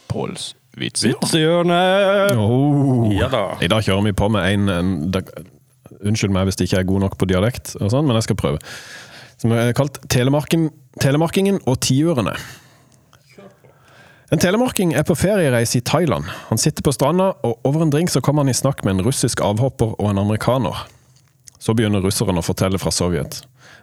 Påls 0.08 0.56
vitsehjørne. 0.78 1.80
Oh. 2.40 3.12
Ja 3.12 3.28
da. 3.28 3.58
I 3.60 3.68
dag 3.68 3.84
kjører 3.84 4.06
vi 4.06 4.14
på 4.16 4.30
med 4.32 4.48
en, 4.48 4.72
en 4.72 5.12
da, 5.12 5.20
Unnskyld 6.00 6.32
meg 6.32 6.48
hvis 6.48 6.56
det 6.56 6.70
ikke 6.70 6.80
er 6.86 6.88
god 6.88 7.04
nok 7.04 7.20
på 7.20 7.28
dialekt, 7.28 7.76
og 7.82 7.92
sånn, 7.92 8.08
men 8.08 8.16
jeg 8.16 8.30
skal 8.30 8.40
prøve. 8.40 8.64
Som 9.44 9.52
er 9.60 9.76
kalt 9.76 10.00
Telemarkingen 10.08 11.60
og 11.68 11.82
tiurene. 11.84 12.38
En 14.32 14.40
telemarking 14.40 14.94
er 14.96 15.04
på 15.04 15.16
feriereise 15.20 15.82
i 15.82 15.84
Thailand. 15.84 16.24
Han 16.48 16.60
sitter 16.62 16.86
på 16.86 16.94
stranda, 16.96 17.34
og 17.44 17.68
over 17.68 17.84
en 17.84 17.90
drink 17.92 18.14
så 18.14 18.22
kommer 18.24 18.46
han 18.46 18.54
i 18.54 18.56
snakk 18.56 18.86
med 18.88 18.96
en 18.96 19.04
russisk 19.04 19.42
avhopper 19.44 19.92
og 19.98 20.08
en 20.08 20.22
amerikaner. 20.22 20.86
Så 21.60 21.76
begynner 21.76 22.00
russeren 22.00 22.40
å 22.40 22.46
fortelle 22.46 22.80
fra 22.80 22.94
Sovjet. 22.96 23.42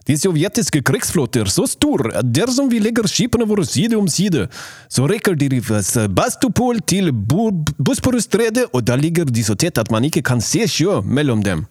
De 0.09 0.16
sovjetiske 0.16 0.80
krigsflåter 0.88 1.44
er 1.44 1.53
så 1.53 1.66
stor 1.68 2.07
at 2.16 2.30
dersom 2.32 2.70
vi 2.72 2.80
legger 2.80 3.05
skipene 3.12 3.44
våre 3.44 3.66
side 3.68 3.99
om 3.99 4.09
side, 4.09 4.46
så 4.88 5.05
rekker 5.11 5.36
de 5.36 5.61
fra 5.61 5.82
Sebastopol 5.84 6.80
til 6.80 7.12
Bosporusstredet, 7.12 8.70
og 8.72 8.88
da 8.88 8.96
ligger 8.96 9.28
de 9.28 9.44
så 9.44 9.53
tett 9.53 9.76
at 9.76 9.92
man 9.92 10.09
ikke 10.09 10.24
kan 10.24 10.40
se 10.40 10.64
sjø 10.64 11.03
mellom 11.05 11.44
dem. 11.44 11.66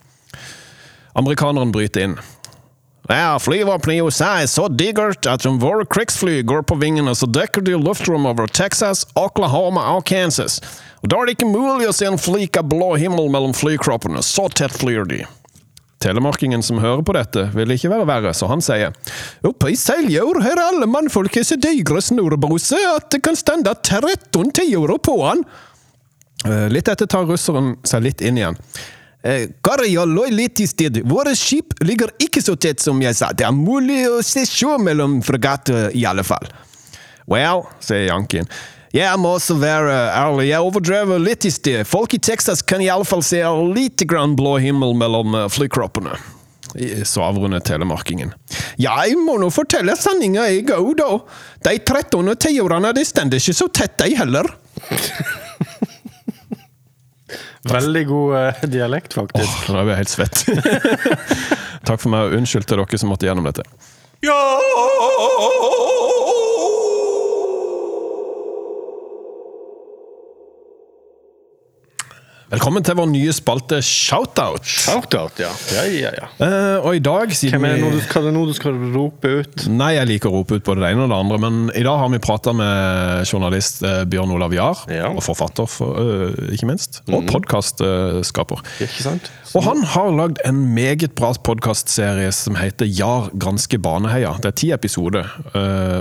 Amerikaneren 1.17 1.73
bryter 1.73 2.05
inn. 2.05 2.19
Ja, 3.07 3.39
Flyvåpenet 3.39 3.95
i 3.95 4.01
USA 4.03 4.33
er 4.41 4.49
så 4.51 4.65
digert 4.67 5.27
at 5.31 5.45
om 5.47 5.61
våre 5.61 5.85
krigsfly 5.87 6.41
går 6.43 6.65
på 6.67 6.75
vingene, 6.81 7.13
så 7.15 7.29
dekker 7.31 7.63
de 7.63 7.77
luftrom 7.79 8.27
over 8.27 8.51
Texas, 8.51 9.05
Oklahoma 9.15 9.85
og 9.95 10.03
Kansas. 10.09 10.59
Og 10.99 11.07
Da 11.13 11.21
er 11.21 11.29
det 11.29 11.37
ikke 11.37 11.47
mulig 11.47 11.87
å 11.87 11.95
se 11.95 12.09
en 12.09 12.19
flik 12.19 12.59
av 12.59 12.67
blå 12.67 12.97
himmel 12.99 13.29
mellom 13.31 13.53
flykroppene, 13.55 14.19
så 14.19 14.49
tett 14.51 14.75
flyr 14.75 15.07
de. 15.07 15.21
Telemarkingen 16.03 16.61
som 16.61 16.81
hører 16.83 17.01
på 17.01 17.15
dette, 17.15 17.45
vil 17.55 17.71
ikke 17.73 17.93
være 17.93 18.09
verre, 18.09 18.33
så 18.35 18.49
han 18.51 18.61
sier 18.61 18.91
Oppe 19.47 19.71
i 19.71 19.79
Seljord 19.79 20.43
har 20.43 20.59
alle 20.61 20.85
mannfolket 20.85 21.47
så 21.47 21.55
digre 21.57 22.03
snorbose 22.03 22.77
at 22.91 23.07
det 23.15 23.23
kan 23.25 23.39
stande 23.39 23.71
13 23.71 24.51
tiår 24.59 24.97
på 24.99 25.15
han. 25.23 25.47
Litt 26.69 26.91
etter 26.91 27.09
tar 27.09 27.25
russeren 27.25 27.77
seg 27.87 28.03
litt 28.03 28.21
inn 28.21 28.37
igjen. 28.37 28.59
Eh, 29.23 30.05
lå 30.05 30.25
litt 30.29 30.59
i 30.59 30.67
sted. 30.67 31.01
Våre 31.05 31.35
skip 31.35 31.73
ligger 31.81 32.11
ikke 32.19 32.41
så 32.41 32.55
tett 32.55 32.79
som 32.79 33.01
jeg 33.01 33.15
sa. 33.15 33.31
Det 33.33 33.45
er 33.45 33.51
mulig 33.51 34.05
å 34.07 34.21
se 34.23 34.45
sjø 34.45 34.77
mellom 34.77 35.21
fregatter, 35.21 35.91
i 35.95 36.05
alle 36.05 36.23
fall. 36.23 36.47
Well, 37.27 37.65
sier 37.83 38.07
Janken. 38.07 38.47
Jeg 38.95 39.19
må 39.19 39.33
også 39.35 39.57
være 39.59 39.91
ærlig, 40.15 40.47
jeg 40.47 40.63
overdrev 40.63 41.17
litt 41.19 41.45
i 41.45 41.51
sted. 41.51 41.83
Folk 41.85 42.13
i 42.15 42.21
Texas 42.23 42.63
kan 42.63 42.81
i 42.81 42.87
alle 42.89 43.05
fall 43.05 43.21
se 43.25 43.41
litt 43.75 44.05
grann 44.07 44.35
blå 44.37 44.57
himmel 44.63 44.95
mellom 44.97 45.35
eh, 45.35 45.49
flykroppene. 45.51 46.15
Så 47.07 47.23
avrundet 47.23 47.65
telemarkingen. 47.65 48.33
Jeg 48.77 49.15
må 49.23 49.37
nå 49.41 49.47
fortelle 49.55 49.95
sanninga, 49.97 50.45
jeg 50.51 50.67
òg, 50.75 50.91
da. 50.99 51.07
De 51.65 51.73
13 51.79 52.19
og 52.21 52.35
10-årene, 52.35 52.91
de 52.93 53.05
stender 53.07 53.41
ikke 53.41 53.55
så 53.55 53.69
tett, 53.71 53.97
de 54.03 54.13
heller. 54.19 54.51
Veldig 57.71 58.03
god 58.09 58.35
uh, 58.37 58.65
dialekt, 58.71 59.17
faktisk. 59.17 59.67
Åh, 59.67 59.73
nå 59.73 59.83
er 59.83 59.93
jeg 59.93 60.01
helt 60.03 60.13
svett. 60.13 60.43
Takk 61.87 62.01
for 62.01 62.11
meg, 62.13 62.27
og 62.27 62.39
unnskyld 62.39 62.67
til 62.69 62.83
dere 62.83 63.01
som 63.01 63.11
måtte 63.13 63.29
gjennom 63.29 63.47
dette. 63.49 63.67
Ja! 64.25 64.39
Velkommen 72.47 72.79
til 72.79 72.95
vår 72.95 73.09
nye 73.11 73.31
spalte 73.35 73.81
Shoutout. 73.83 74.63
Shoutout, 74.63 75.35
ja. 75.41 75.49
ja, 75.75 75.81
ja, 75.91 76.11
ja. 76.15 76.27
Uh, 76.39 76.85
og 76.87 76.95
i 76.95 77.01
dag 77.03 77.33
siden 77.35 77.57
Hvem 77.57 77.65
er 77.67 77.73
det 77.75 77.81
nå 77.83 77.89
du, 77.91 77.97
Hva 77.99 78.21
er 78.21 78.27
det 78.29 78.31
noe 78.37 78.47
du 78.47 78.53
skal 78.55 78.77
rope 78.93 79.31
ut? 79.41 79.65
Nei, 79.67 79.89
jeg 79.97 80.07
liker 80.13 80.31
å 80.31 80.39
rope 80.39 80.55
ut 80.55 80.63
både 80.63 80.85
det 80.85 80.93
ene 80.95 81.03
og 81.03 81.11
det 81.11 81.17
andre. 81.17 81.39
Men 81.43 81.57
i 81.75 81.83
dag 81.83 81.99
har 81.99 82.13
vi 82.13 82.21
prata 82.23 82.53
med 82.55 83.27
journalist 83.27 83.83
uh, 83.83 84.05
Bjørn 84.07 84.31
Olav 84.37 84.55
Jahr. 84.55 84.85
Ja. 84.87 85.11
Og 85.11 85.19
forfatter, 85.27 85.67
for, 85.67 85.99
uh, 85.99 86.55
ikke 86.55 86.71
minst. 86.71 87.01
Og 87.09 87.25
mm. 87.25 87.29
podkastskaper. 87.33 88.63
Og 89.51 89.67
han 89.67 89.83
har 89.97 90.15
lagd 90.15 90.39
en 90.47 90.63
meget 90.71 91.17
bra 91.19 91.33
podkastserie 91.35 92.31
som 92.31 92.55
heter 92.55 92.87
Jahr 92.87 93.27
granske 93.35 93.75
Baneheia. 93.83 94.37
Det 94.39 94.53
er 94.53 94.59
ti 94.63 94.71
episoder. 94.71 95.35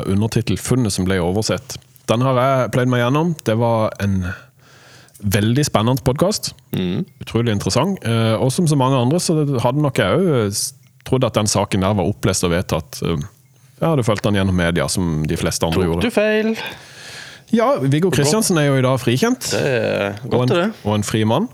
Undertittel 0.06 0.62
'Funnet 0.62 0.94
som 0.94 1.10
ble 1.10 1.18
oversett'. 1.18 1.80
Den 2.06 2.22
har 2.22 2.38
jeg 2.38 2.70
pløyd 2.76 2.90
meg 2.92 3.02
gjennom. 3.02 3.34
Det 3.42 3.58
var 3.58 3.90
en 3.98 4.20
Veldig 5.22 5.64
spennende 5.64 6.02
podkast. 6.04 6.50
Mm. 6.76 7.04
Utrolig 7.24 7.54
interessant. 7.54 8.02
Eh, 8.04 8.34
og 8.36 8.50
som 8.52 8.66
så 8.68 8.76
mange 8.76 8.98
andre 9.00 9.20
så 9.22 9.38
hadde 9.64 9.80
nok 9.80 9.96
jeg 10.02 10.18
òg 10.20 10.58
trodde 11.06 11.28
at 11.30 11.38
den 11.38 11.48
saken 11.48 11.84
der 11.86 11.94
var 11.96 12.08
opplest 12.10 12.44
og 12.44 12.52
vedtatt. 12.52 13.00
Eh, 13.06 13.16
Jeg 13.80 13.88
hadde 13.92 14.04
fulgt 14.04 14.24
den 14.24 14.34
gjennom 14.38 14.56
media, 14.56 14.86
som 14.88 15.24
de 15.28 15.36
fleste 15.36 15.64
andre 15.66 15.82
Tok 15.82 15.88
gjorde. 15.90 16.02
du 16.08 16.10
feil? 16.10 16.54
Ja, 17.52 17.76
Viggo 17.78 18.10
Kristiansen 18.10 18.58
er 18.58 18.66
jo 18.70 18.78
i 18.80 18.82
dag 18.84 18.98
frikjent. 18.98 19.50
Det 19.52 19.60
er 19.62 20.16
og 20.24 20.30
godt, 20.32 20.50
en, 20.50 20.56
det. 20.56 20.68
og 20.84 20.94
en 20.96 21.04
fri 21.06 21.20
mann. 21.28 21.48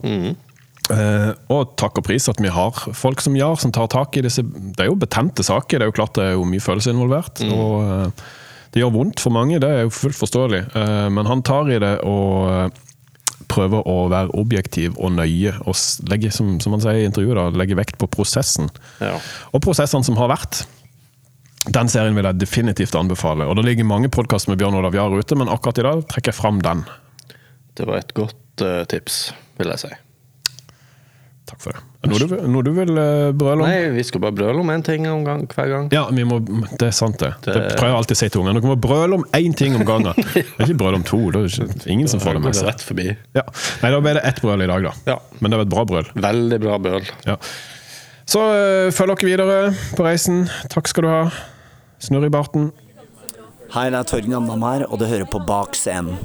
Eh, 0.90 1.32
og 1.52 1.74
takk 1.78 1.98
og 2.00 2.04
pris 2.06 2.26
at 2.30 2.40
vi 2.42 2.48
har 2.50 2.70
folk 2.94 3.20
som 3.22 3.34
gjør, 3.38 3.58
som 3.60 3.70
tar 3.74 3.86
tak 3.92 4.16
i 4.18 4.22
disse 4.24 4.42
Det 4.42 4.80
er 4.82 4.88
jo 4.90 4.96
betente 4.98 5.44
saker, 5.46 5.78
det 5.78 5.84
er 5.86 5.90
jo 5.92 5.94
klart 5.98 6.14
det 6.18 6.24
er 6.24 6.32
jo 6.34 6.46
mye 6.48 6.62
følelser 6.64 6.94
involvert. 6.96 7.42
Og 7.46 7.82
eh, 7.82 8.24
det 8.72 8.82
gjør 8.82 8.94
vondt 8.96 9.20
for 9.20 9.30
mange, 9.34 9.60
det 9.62 9.68
er 9.68 9.84
jo 9.86 9.92
fullt 9.94 10.16
forståelig. 10.18 10.62
Eh, 10.74 11.08
men 11.12 11.26
han 11.30 11.42
tar 11.46 11.70
i 11.70 11.78
det 11.82 11.92
og 12.08 12.48
eh, 12.50 12.80
prøver 13.52 13.84
å 13.88 13.96
være 14.12 14.32
objektiv 14.40 14.96
og 14.96 15.14
nøye, 15.18 15.54
og 15.68 15.76
legge, 16.10 16.32
som, 16.34 16.56
som 16.62 16.74
man 16.74 16.82
sier 16.84 17.02
i 17.02 17.08
intervjuet, 17.08 17.36
da, 17.38 17.48
legge 17.60 17.78
vekt 17.78 17.98
på 18.00 18.08
prosessen. 18.12 18.70
Ja. 19.02 19.18
Og 19.52 19.62
prosessene 19.64 20.06
som 20.06 20.18
har 20.20 20.32
vært. 20.32 20.64
Den 21.70 21.90
serien 21.92 22.16
vil 22.18 22.26
jeg 22.26 22.40
definitivt 22.40 22.96
anbefale. 22.98 23.46
Og 23.46 23.58
Det 23.58 23.66
ligger 23.68 23.86
mange 23.86 24.10
podkaster 24.10 24.50
med 24.50 24.58
Bjørn 24.62 24.80
Olav 24.80 24.96
Jahr 24.98 25.14
ute, 25.14 25.38
men 25.38 25.52
akkurat 25.52 25.78
i 25.78 25.86
dag 25.86 26.06
trekker 26.10 26.32
jeg 26.32 26.40
fram 26.40 26.58
den. 26.64 26.82
Det 27.78 27.86
var 27.88 28.00
et 28.02 28.16
godt 28.16 28.64
uh, 28.64 28.82
tips, 28.90 29.28
vil 29.60 29.70
jeg 29.72 29.84
si. 29.84 29.92
Takk 31.52 31.60
for 31.60 31.76
det. 31.76 31.80
Noe 32.08 32.18
du, 32.18 32.30
noe 32.48 32.64
du 32.64 32.70
vil 32.72 32.90
eh, 32.96 33.30
brøle 33.36 33.60
om? 33.60 33.68
Nei, 33.68 33.90
vi 33.92 34.02
skal 34.08 34.22
bare 34.24 34.32
brøle 34.34 34.62
om 34.62 34.70
én 34.72 34.80
ting 34.86 35.04
om 35.10 35.20
gang, 35.26 35.42
hver 35.52 35.68
gang. 35.68 35.90
Ja, 35.92 36.06
vi 36.08 36.24
må, 36.26 36.38
det 36.80 36.86
er 36.88 36.94
sant 36.96 37.18
det. 37.20 37.28
Det, 37.44 37.52
Det- 37.52 37.74
prøver 37.76 37.92
jeg 37.92 37.98
alltid 37.98 38.16
å 38.16 38.20
si 38.22 38.28
til 38.32 38.40
ungene. 38.42 38.62
Dere 38.62 38.70
må 38.72 38.76
brøle 38.80 39.18
om 39.20 39.26
én 39.36 39.52
ting 39.58 39.76
om 39.76 39.84
gangen. 39.86 40.16
Ikke 40.62 40.78
brøle 40.80 40.98
om 41.02 41.04
to. 41.06 41.20
Det 41.34 41.42
er 41.44 41.50
ikke, 41.68 41.82
ingen 41.92 42.08
som 42.08 42.22
får 42.24 42.38
det 42.38 42.42
med 42.46 42.56
seg. 42.56 42.70
rett 42.72 42.84
forbi. 42.88 43.06
Ja. 43.36 43.44
Nei, 43.84 43.92
da 43.92 44.00
ble 44.08 44.16
det 44.16 44.24
ett 44.32 44.40
brøl 44.42 44.64
i 44.64 44.70
dag, 44.72 44.88
da. 44.88 44.94
Ja. 45.12 45.18
Men 45.44 45.52
det 45.52 45.60
var 45.60 45.68
et 45.68 45.74
bra 45.76 45.84
brøl. 45.92 46.08
Veldig 46.26 46.60
bra 46.64 46.78
brøl. 46.88 47.12
Ja. 47.28 47.36
Så 48.32 48.40
øh, 48.48 48.88
følg 48.96 49.12
dere 49.12 49.28
videre 49.28 49.58
på 49.98 50.08
reisen. 50.08 50.46
Takk 50.72 50.88
skal 50.88 51.04
du 51.06 51.12
ha. 51.12 51.22
Snurr 52.02 52.26
i 52.26 52.32
barten. 52.32 52.70
Hei, 53.76 53.86
det 53.92 54.00
er 54.00 54.08
Torgen 54.08 54.34
Andam 54.40 54.64
her, 54.66 54.86
og 54.88 54.98
du 55.00 55.06
hører 55.08 55.28
på 55.28 55.38
Bak 55.48 55.76
scenen. 55.78 56.16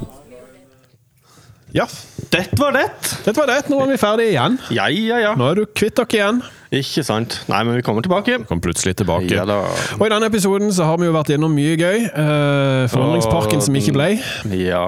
Ja, 1.76 1.84
Dette 2.32 2.56
var 2.60 2.72
det! 2.72 2.86
dette 3.24 3.34
var 3.36 3.48
det. 3.50 3.58
Nå 3.68 3.78
er 3.84 3.90
vi 3.92 3.96
ferdige 4.00 4.32
igjen. 4.34 4.54
Ja, 4.72 4.86
ja, 4.92 5.18
ja. 5.20 5.34
Nå 5.36 5.50
er 5.50 5.58
du 5.60 5.66
kvitt 5.76 5.96
dere 5.96 6.16
igjen. 6.16 6.38
Ikke 6.78 7.02
sant. 7.04 7.38
Nei, 7.48 7.62
men 7.64 7.76
vi 7.78 7.82
kommer 7.84 8.04
tilbake. 8.04 8.38
Vi 8.42 8.48
kommer 8.48 8.64
plutselig 8.66 8.94
tilbake. 9.00 9.30
Ja. 9.32 9.44
Og 9.96 10.04
I 10.04 10.10
denne 10.12 10.28
episoden 10.28 10.72
så 10.76 10.84
har 10.88 10.98
vi 11.00 11.08
jo 11.08 11.14
vært 11.16 11.32
innom 11.36 11.52
mye 11.56 11.76
gøy. 11.80 12.08
Forhandlingsparken 12.12 12.92
Forandringsparken 12.92 13.64
som 13.64 13.78
ikke 13.80 13.94
ble. 13.96 14.08
Ja, 14.64 14.84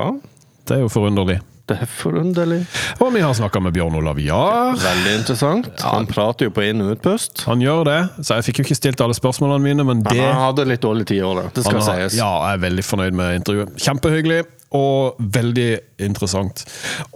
Det 0.69 0.77
er 0.77 0.85
jo 0.85 0.91
forunderlig. 0.93 1.39
det 1.71 1.79
er 1.85 1.89
forunderlig. 1.89 2.61
Og 3.01 3.13
vi 3.15 3.21
har 3.25 3.33
snakka 3.39 3.61
med 3.63 3.73
Bjørn 3.77 3.97
Olav 4.01 4.19
Jahr. 4.21 4.77
Veldig 4.81 5.13
interessant. 5.21 5.69
Han 5.87 6.09
prater 6.11 6.49
jo 6.49 6.55
på 6.57 6.65
inn- 6.69 6.83
og 6.85 6.97
utpust. 6.97 7.45
Han 7.49 7.61
gjør 7.65 7.85
det, 7.89 7.99
så 8.27 8.37
jeg 8.41 8.49
fikk 8.51 8.61
jo 8.61 8.69
ikke 8.69 8.79
stilt 8.81 9.01
alle 9.05 9.17
spørsmålene 9.17 9.63
mine, 9.65 9.85
men 9.87 10.03
det 10.05 10.19
Han 10.21 10.41
hadde 10.51 10.67
litt 10.69 10.83
dårlig 10.85 11.07
tid 11.09 11.23
i 11.23 11.27
år. 11.29 11.45
Det 11.55 11.65
skal 11.65 11.81
Han 11.81 11.89
sies. 11.89 12.19
Ja, 12.21 12.31
jeg 12.51 12.59
er 12.61 12.65
veldig 12.69 12.85
fornøyd 12.85 13.17
med 13.21 13.41
intervjuet. 13.41 13.77
Kjempehyggelig 13.81 14.43
og 14.77 15.17
veldig 15.19 15.69
interessant. 16.07 16.63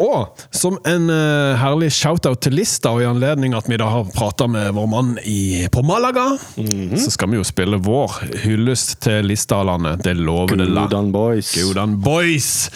Og 0.02 0.40
som 0.54 0.74
en 0.90 1.06
uh, 1.10 1.54
herlig 1.60 1.92
shout-out 1.94 2.40
til 2.42 2.56
Lista, 2.58 2.90
og 2.90 3.04
i 3.04 3.06
anledning 3.08 3.54
at 3.54 3.68
vi 3.70 3.78
da 3.80 3.86
har 3.92 4.08
prata 4.14 4.48
med 4.50 4.72
vår 4.74 4.88
mann 4.90 5.12
i, 5.24 5.66
på 5.72 5.84
Malaga, 5.86 6.26
Mhm. 6.56 6.96
så 6.98 7.10
skal 7.14 7.30
vi 7.30 7.36
jo 7.38 7.44
spille 7.46 7.78
vår 7.78 8.18
hyllest 8.44 8.98
til 9.06 9.24
Listalandet. 9.30 10.02
Det 10.04 10.16
lover 10.18 10.56
det 10.60 10.68
la. 10.68 10.86
Gudan 10.88 11.12
Boys. 11.14 11.54
Godan 11.54 11.96
Boys! 12.02 12.70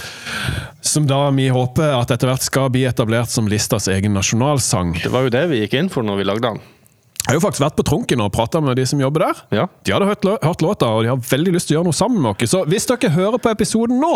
Som 0.81 1.07
da 1.11 1.25
vi 1.35 1.49
håper 1.53 1.93
at 1.99 2.11
etter 2.15 2.31
hvert 2.31 2.47
skal 2.47 2.71
bli 2.73 2.85
etablert 2.89 3.29
som 3.35 3.49
Listas 3.51 3.89
egen 3.93 4.15
nasjonalsang. 4.17 4.95
Det 5.03 5.11
var 5.13 5.27
jo 5.27 5.35
det 5.35 5.45
vi 5.51 5.63
gikk 5.65 5.75
inn 5.83 5.91
for 5.93 6.07
når 6.07 6.23
vi 6.23 6.29
lagde 6.31 6.47
den. 6.53 6.61
Jeg 7.29 7.35
har 7.35 7.41
jo 7.43 7.45
faktisk 7.45 7.61
vært 7.61 7.77
på 7.77 7.85
Trunken 7.85 8.21
og 8.25 8.31
prata 8.33 8.61
med 8.65 8.79
de 8.81 8.87
som 8.89 9.01
jobber 9.03 9.21
der. 9.27 9.41
Ja. 9.53 9.67
De 9.85 9.93
hadde 9.93 10.07
hørt, 10.09 10.25
hørt 10.41 10.63
låta, 10.65 10.87
og 10.97 11.03
de 11.05 11.11
har 11.13 11.19
veldig 11.29 11.53
lyst 11.53 11.69
til 11.69 11.77
å 11.77 11.81
gjøre 11.83 11.91
noe 11.91 11.97
sammen 11.99 12.23
med 12.25 12.31
oss. 12.33 12.49
Så 12.55 12.63
hvis 12.65 12.87
dere 12.89 13.11
hører 13.13 13.37
på 13.45 13.51
episoden 13.53 14.01
nå, 14.01 14.15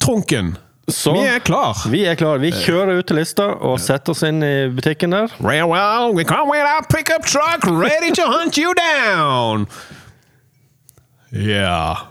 Trunken 0.00 0.52
Så 0.86 1.10
vi 1.16 1.24
er 1.26 1.40
klar. 1.42 1.74
vi 1.90 2.04
er 2.06 2.14
klare. 2.14 2.38
Vi 2.38 2.52
kjører 2.54 3.00
ut 3.00 3.08
til 3.10 3.18
lista 3.18 3.48
og 3.58 3.80
setter 3.82 4.14
oss 4.14 4.22
inn 4.22 4.38
i 4.42 4.68
butikken 4.70 5.10
der. 5.10 5.34
Well, 5.42 5.66
well, 5.72 6.14
we 6.14 6.22
come 6.24 6.46
with 6.50 6.62
our 6.62 6.86
pickup 6.86 7.26
truck 7.26 7.66
ready 7.66 8.12
to 8.14 8.22
hunt 8.30 8.56
you 8.58 8.70
down. 8.78 9.66
Yeah. 11.34 12.06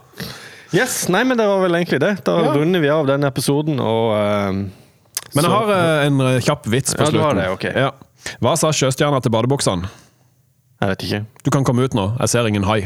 Yes, 0.75 1.07
nei, 1.09 1.23
men 1.23 1.39
det 1.39 1.47
var 1.49 1.63
vel 1.63 1.79
egentlig 1.79 1.99
det. 2.03 2.13
Da 2.27 2.35
Ja. 2.43 2.51
runder 2.53 2.79
vi 2.83 2.89
av 2.89 3.07
denne 3.07 3.27
episoden, 3.31 3.79
og 3.79 4.11
uh, 4.11 4.51
Men 4.51 4.69
jeg 5.33 5.43
så- 5.43 5.49
har 5.55 5.71
uh, 5.71 6.05
en 6.05 6.21
eh, 6.21 6.39
kjapp 6.41 6.67
vits 6.67 6.93
på 6.95 7.05
Ja, 7.05 7.11
du 7.11 7.19
har 7.19 7.33
det, 7.35 7.47
ok. 7.49 7.63
Ja. 7.75 7.91
Hva 8.43 8.55
sa 8.59 8.71
sjøstjerna 8.75 9.21
til 9.23 9.33
badebuksene? 9.33 9.89
Jeg 10.79 10.91
vet 10.93 11.03
ikke. 11.07 11.21
Du 11.43 11.49
kan 11.51 11.65
komme 11.67 11.83
ut 11.83 11.95
nå, 11.97 12.05
jeg 12.21 12.31
ser 12.31 12.47
ingen 12.47 12.63
hai. 12.67 12.81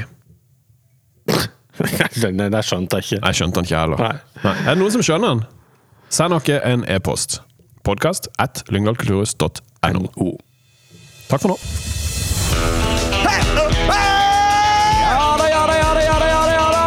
Nei, 2.38 2.50
det 2.54 2.62
skjønte 2.66 3.00
jeg 3.00 3.06
ikke. 3.06 3.20
Jeg 3.26 3.38
skjønte 3.40 3.60
den 3.62 3.68
ikke 3.70 3.80
heller. 3.80 4.02
Nei. 4.02 4.16
Nei. 4.44 4.56
Er 4.64 4.74
det 4.74 4.82
noen 4.82 4.94
som 4.94 5.06
skjønner 5.06 5.36
den? 5.36 5.44
Send 6.14 6.36
dere 6.46 6.62
en 6.70 6.86
e-post. 6.90 7.40
Podkast 7.84 8.30
at 8.40 8.64
lyngdalkulturhus.no. 8.70 10.30
Takk 11.30 11.42
for 11.42 11.50
nå. 11.54 11.58
Da, 13.24 13.34
ja 15.10 15.26
da, 15.40 15.48
ja 15.50 15.64
da, 15.68 15.76
ja 15.82 15.92
da, 15.98 16.28
ja 16.54 16.68
da. 16.72 16.86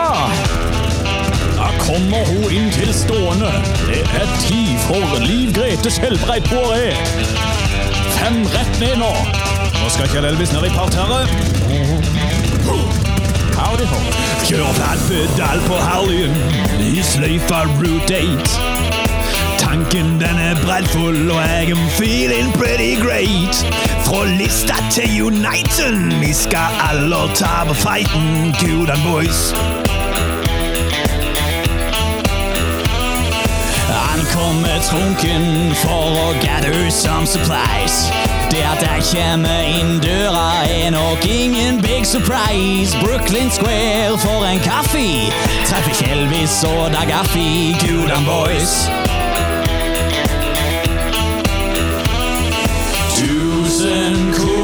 Da 1.58 1.68
kommer 1.82 2.22
hun 2.30 2.46
inn 2.54 2.70
til 2.74 2.94
stående. 2.94 3.52
Det 3.90 4.02
er 4.22 4.34
tid 4.46 4.74
for 4.86 5.18
Liv 5.26 5.52
Grete 5.58 5.92
Skjelbreid 5.92 6.46
Poiré. 6.48 7.65
Fem 8.16 8.42
rett 8.54 8.80
ned 8.80 8.98
nå. 8.98 9.12
Nå 9.76 9.88
skal 9.94 10.08
Kjell 10.12 10.26
Elvis 10.30 10.52
ned 10.54 10.66
i 10.68 10.72
parterret. 10.74 11.28
Howdy 13.56 13.86
ho. 13.88 14.00
Kjør 14.46 14.72
flat 14.76 15.00
pedal 15.08 15.62
på 15.66 15.78
Harleyen 15.80 16.34
i 16.84 17.02
sløyfa 17.02 17.64
Route 17.78 18.20
8. 18.20 19.06
Tanken 19.58 20.20
den 20.20 20.38
er 20.38 20.54
breddfull, 20.64 21.30
og 21.30 21.40
jeg 21.42 21.72
am 21.74 21.88
feeling 21.98 22.52
pretty 22.52 22.94
great. 23.02 23.64
Fra 24.06 24.24
lista 24.38 24.76
til 24.90 25.22
Uniten, 25.26 26.20
vi 26.20 26.32
skal 26.32 26.80
alle 26.90 27.22
ta 27.34 27.64
på 27.68 27.74
fighten, 27.74 28.54
Gudan 28.60 29.02
boys. 29.08 29.50
Han 33.88 34.20
kommer 34.34 34.80
trunken 34.82 35.74
for 35.74 36.16
å 36.16 36.32
gather 36.42 36.90
some 36.90 37.26
supplies. 37.26 38.10
Det 38.50 38.62
at 38.62 38.82
jeg 38.82 39.04
kommer 39.12 39.62
inn 39.66 39.98
døra 40.02 40.64
er 40.66 40.90
nok 40.90 41.26
ingen 41.26 41.82
big 41.82 42.06
surprise. 42.06 42.96
Brooklyn 43.02 43.50
Square 43.50 44.18
for 44.18 44.46
en 44.46 44.60
kaffe. 44.64 45.30
Treffer 45.66 45.94
Kjelvis 46.00 46.64
og 46.64 46.92
Dagaffi, 46.94 47.76
Gudan 47.82 48.26
boys. 48.26 48.86
Tusen 53.16 54.30
kubikk 54.34 54.55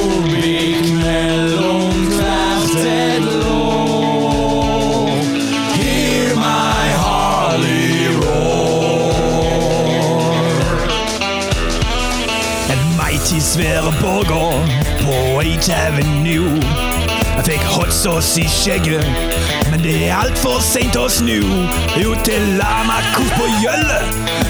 8 15.62 15.74
Avenue. 15.74 16.62
Jeg 17.36 17.44
fikk 17.44 17.64
hot 17.70 17.92
sauce 17.94 18.40
i 18.40 18.48
skjegget, 18.50 19.04
men 19.70 19.82
det 19.84 19.92
er 20.08 20.16
altfor 20.16 20.58
seint 20.58 20.96
å 20.98 21.04
snu. 21.06 21.38
Jo, 22.02 22.16
til 22.26 22.48
Lamakos 22.58 23.30
på 23.36 23.46
Gjølle, 23.62 24.00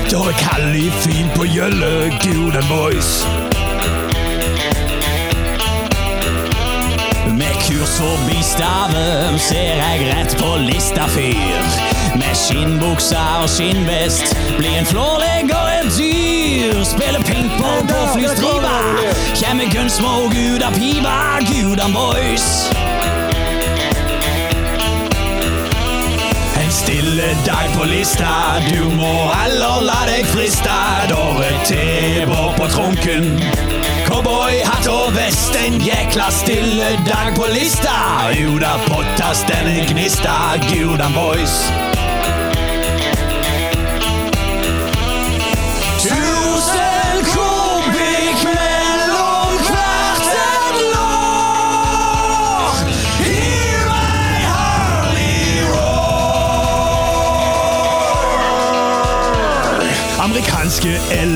da 0.09 0.23
er 0.31 0.39
Kalli 0.41 0.87
fin 1.03 1.29
på 1.37 1.45
Gjølle, 1.53 1.91
Gudan 2.25 2.65
boys. 2.71 3.11
Med 7.29 7.61
kurs 7.67 7.99
forbi 7.99 8.41
staven 8.47 9.37
ser 9.51 9.83
jeg 9.83 10.09
rett 10.15 10.39
på 10.41 10.55
lista 10.65 11.11
fyr. 11.13 11.77
Med 12.17 12.33
skinnbuksa 12.47 13.27
og 13.43 13.53
skinnvest 13.53 14.33
blir 14.57 14.81
en 14.81 14.89
flårlegger 14.89 15.72
dyr. 15.91 16.85
Spiller 16.85 17.23
pingpong 17.23 17.87
på 17.89 18.01
flystripa. 18.15 18.79
Kjem 19.35 19.57
med 19.57 19.73
gunsmoke 19.73 20.37
ut 20.55 20.63
av 20.63 20.73
pipa, 20.73 21.39
Gudan 21.49 21.93
boys. 21.93 22.71
En 26.63 26.73
stille 26.73 27.37
dag 27.47 27.69
på 27.77 27.85
lista, 27.85 28.61
du 28.71 28.85
må 28.97 29.13
heller 29.35 29.83
la 29.87 30.01
deg 30.09 30.27
friste. 30.33 30.79
Dorre-T-bår 31.11 32.53
på 32.59 32.69
trunken. 32.75 33.33
Cowboyhatt 34.07 34.89
og 34.93 35.15
vest, 35.17 35.57
en 35.67 35.81
jækla 35.81 36.31
stille 36.31 36.93
dag 37.09 37.35
på 37.37 37.49
lista. 37.53 37.97
Ut 38.33 38.63
av 38.67 38.85
potta 38.89 39.33
stenne 39.35 39.87
gnista, 39.89 40.37
Gudan 40.69 41.17
boys. 41.17 41.92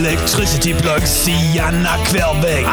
Electricity 0.06 0.72
plugs 0.74 1.28
i 1.28 1.58
annenhver 1.58 2.34
vegg. 2.42 2.66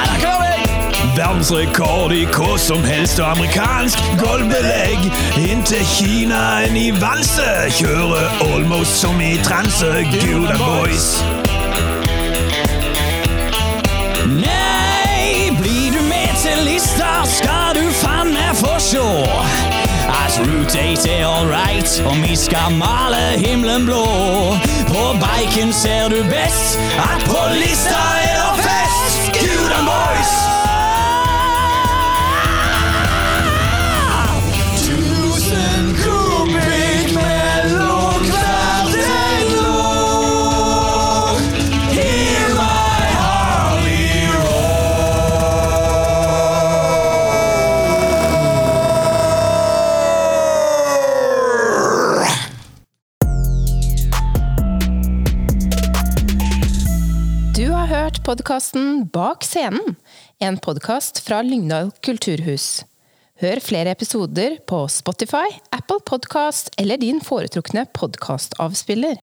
Verdensrekord 1.18 2.14
i 2.14 2.26
hva 2.30 2.58
som 2.62 2.84
helst 2.86 3.18
og 3.22 3.32
amerikansk 3.32 4.02
gulvbelegg. 4.22 5.08
Inntil 5.42 5.86
Kinaen 5.96 6.78
i 6.78 6.92
valse 7.02 7.48
kjører 7.80 8.44
almost 8.52 9.00
som 9.02 9.22
i 9.22 9.34
transe. 9.46 9.90
Guda 10.14 10.60
boys. 10.62 11.08
Nei, 14.30 15.50
blir 15.58 15.98
du 15.98 16.02
med 16.06 16.38
til 16.44 16.62
lista, 16.70 17.24
skal 17.34 17.80
du 17.80 17.88
faen 18.04 18.34
meg 18.36 18.54
få 18.62 18.78
sjå. 18.92 19.10
At 20.14 20.38
Route 20.46 20.86
8 20.94 21.18
er 21.18 21.26
all 21.26 21.50
right, 21.50 21.98
og 22.06 22.22
vi 22.28 22.38
skal 22.38 22.78
male 22.78 23.26
himmelen 23.42 23.90
blå. 23.90 24.73
På 24.94 25.18
bacon 25.24 25.74
ser 25.74 26.10
du 26.10 26.24
best, 26.24 26.80
at 26.98 27.24
på 27.26 27.42
lista 27.62 28.04
er 28.30 28.33
podkasten 58.24 59.10
Bak 59.12 59.44
scenen, 59.44 59.96
en 60.40 60.58
podkast 60.64 61.20
fra 61.26 61.42
Lyngdal 61.44 61.90
kulturhus. 62.06 62.86
Hør 63.44 63.60
flere 63.64 63.92
episoder 63.92 64.56
på 64.70 64.80
Spotify, 64.88 65.50
Apple 65.76 66.00
Podkast 66.08 66.72
eller 66.80 67.02
din 67.02 67.20
foretrukne 67.24 67.84
podkastavspiller. 67.92 69.20